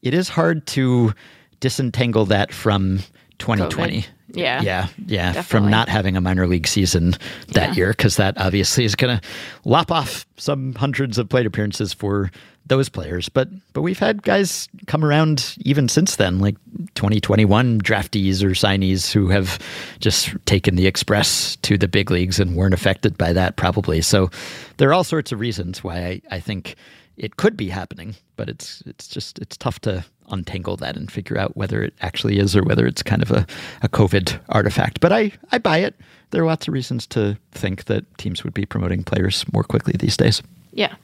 [0.02, 1.12] it is hard to
[1.60, 3.00] disentangle that from
[3.38, 4.00] 2020.
[4.02, 4.06] COVID.
[4.32, 4.60] Yeah.
[4.62, 4.88] Yeah.
[5.06, 5.42] Yeah.
[5.42, 7.14] From not having a minor league season
[7.52, 7.74] that Yeah.
[7.74, 9.28] year, because that obviously is going to
[9.64, 12.30] lop off some hundreds of plate appearances for
[12.66, 13.30] those players.
[13.30, 16.56] But but we've had guys come around even since then, like
[16.94, 19.58] 2021 draftees or signees who have
[20.00, 24.02] just taken the express to the big leagues and weren't affected by that probably.
[24.02, 24.30] So
[24.76, 26.74] there are all sorts of reasons why I, I think
[27.16, 31.38] it could be happening, but it's it's just it's tough to untangle that and figure
[31.38, 33.46] out whether it actually is or whether it's kind of a,
[33.82, 35.00] a COVID artifact.
[35.00, 35.94] But I, I buy it.
[36.30, 39.94] There are lots of reasons to think that teams would be promoting players more quickly
[39.98, 40.42] these days.
[40.72, 40.94] Yeah.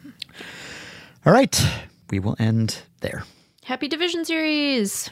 [1.25, 1.59] All right,
[2.11, 3.25] we will end there.
[3.65, 5.11] Happy Division Series.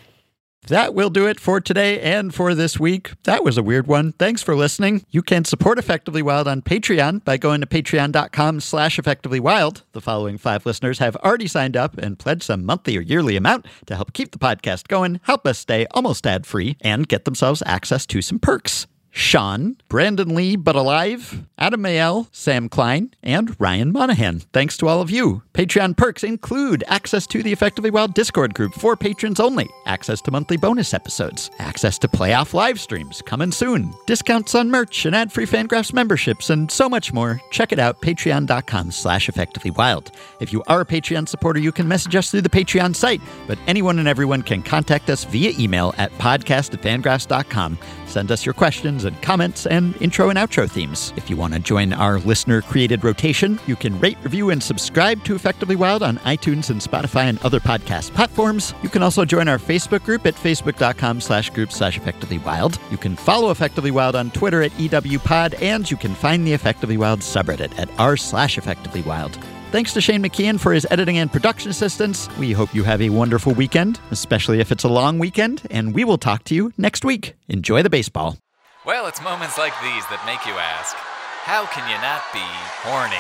[0.69, 3.13] That will do it for today and for this week.
[3.25, 4.13] That was a weird one.
[4.13, 5.05] Thanks for listening.
[5.11, 9.83] You can support Effectively Wild on Patreon by going to patreon.com slash effectivelywild.
[9.91, 13.67] The following five listeners have already signed up and pledged some monthly or yearly amount
[13.87, 18.07] to help keep the podcast going, help us stay almost ad-free, and get themselves access
[18.07, 18.87] to some perks.
[19.15, 24.41] Sean, Brandon Lee, but alive, Adam Mayel, Sam Klein, and Ryan Monahan.
[24.55, 25.43] Thanks to all of you.
[25.53, 30.31] Patreon perks include access to the Effectively Wild Discord group for patrons only, access to
[30.31, 35.47] monthly bonus episodes, access to playoff live streams coming soon, discounts on merch and ad-free
[35.47, 37.39] Fangraphs memberships, and so much more.
[37.51, 40.11] Check it out, patreon.com slash effectivelywild.
[40.41, 43.59] If you are a Patreon supporter, you can message us through the Patreon site, but
[43.67, 47.79] anyone and everyone can contact us via email at podcast at fangraphs.com.
[48.13, 51.15] Send us your questions and comments and intro and outro themes.
[51.17, 55.25] If you want to join our listener created rotation, you can rate, review, and subscribe
[55.25, 58.75] to Effectively Wild on iTunes and Spotify and other podcast platforms.
[58.83, 62.79] You can also join our Facebook group at facebook.com slash group slash effectively wild.
[62.91, 66.99] You can follow Effectively Wild on Twitter at EWPod, and you can find the Effectively
[66.99, 69.39] Wild subreddit at r slash effectively wild.
[69.73, 72.29] Thanks to Shane McKeon for his editing and production assistance.
[72.39, 76.05] We hope you have a wonderful weekend, especially if it's a long weekend, and we
[76.05, 77.33] will talk to you next week.
[77.49, 78.37] Enjoy the baseball.
[78.85, 82.45] Well, it's moments like these that make you ask, how can you not be
[82.85, 83.17] horny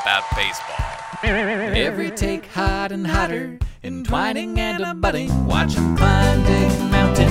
[0.00, 1.74] about baseball?
[1.76, 7.23] Every take hot and hotter, entwining and abutting, watch 'em climb Dig Mountain.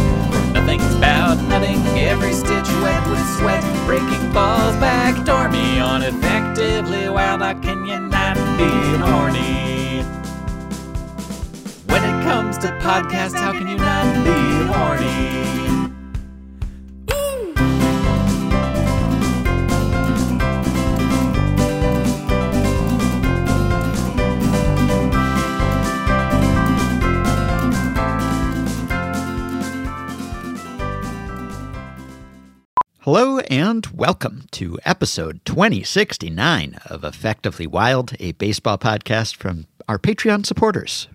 [0.74, 7.44] Nothing's about nothing, every stitch wet with sweat, breaking balls backdoor me on effectively wild.
[7.44, 10.02] How can you not be horny?
[11.86, 15.73] When it comes to podcasts, how can you not be horny?
[33.04, 40.46] Hello and welcome to episode 2069 of Effectively Wild, a baseball podcast from our Patreon
[40.46, 41.10] supporters.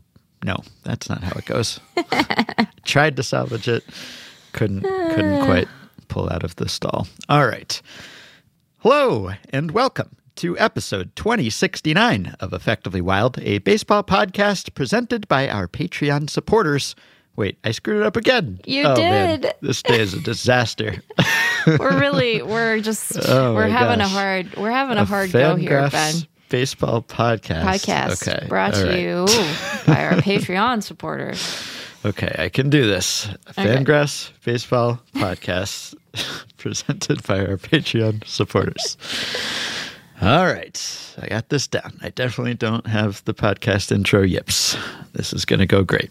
[0.45, 1.81] No, that's not how it goes.
[2.85, 3.85] Tried to salvage it,
[4.53, 5.47] couldn't couldn't ah.
[5.47, 5.69] quite
[6.09, 7.09] pull out of the stall.
[7.31, 7.81] All right.
[8.81, 15.67] Hello and welcome to episode 2069 of Effectively Wild, a baseball podcast presented by our
[15.67, 16.95] Patreon supporters.
[17.39, 18.59] Wait, I screwed it up again.
[18.67, 19.43] You Oh, man.
[19.43, 19.55] did.
[19.61, 20.97] This day is a disaster.
[21.69, 24.07] We're really we're just Oh we're having gosh.
[24.07, 26.15] a hard we're having a, hard go here, Ben.
[26.49, 27.63] Baseball podcast.
[27.63, 28.47] Podcast Okay.
[28.49, 28.99] brought all to right.
[28.99, 29.27] you
[29.87, 31.63] by our Patreon supporters.
[32.05, 33.29] Okay, I can do this.
[33.53, 35.95] FanGraphs Baseball podcast
[36.57, 38.97] presented by our Patreon supporters.
[40.23, 41.99] All right, I got this down.
[42.03, 44.77] I definitely don't have the podcast intro yips.
[45.13, 46.11] This is going to go great.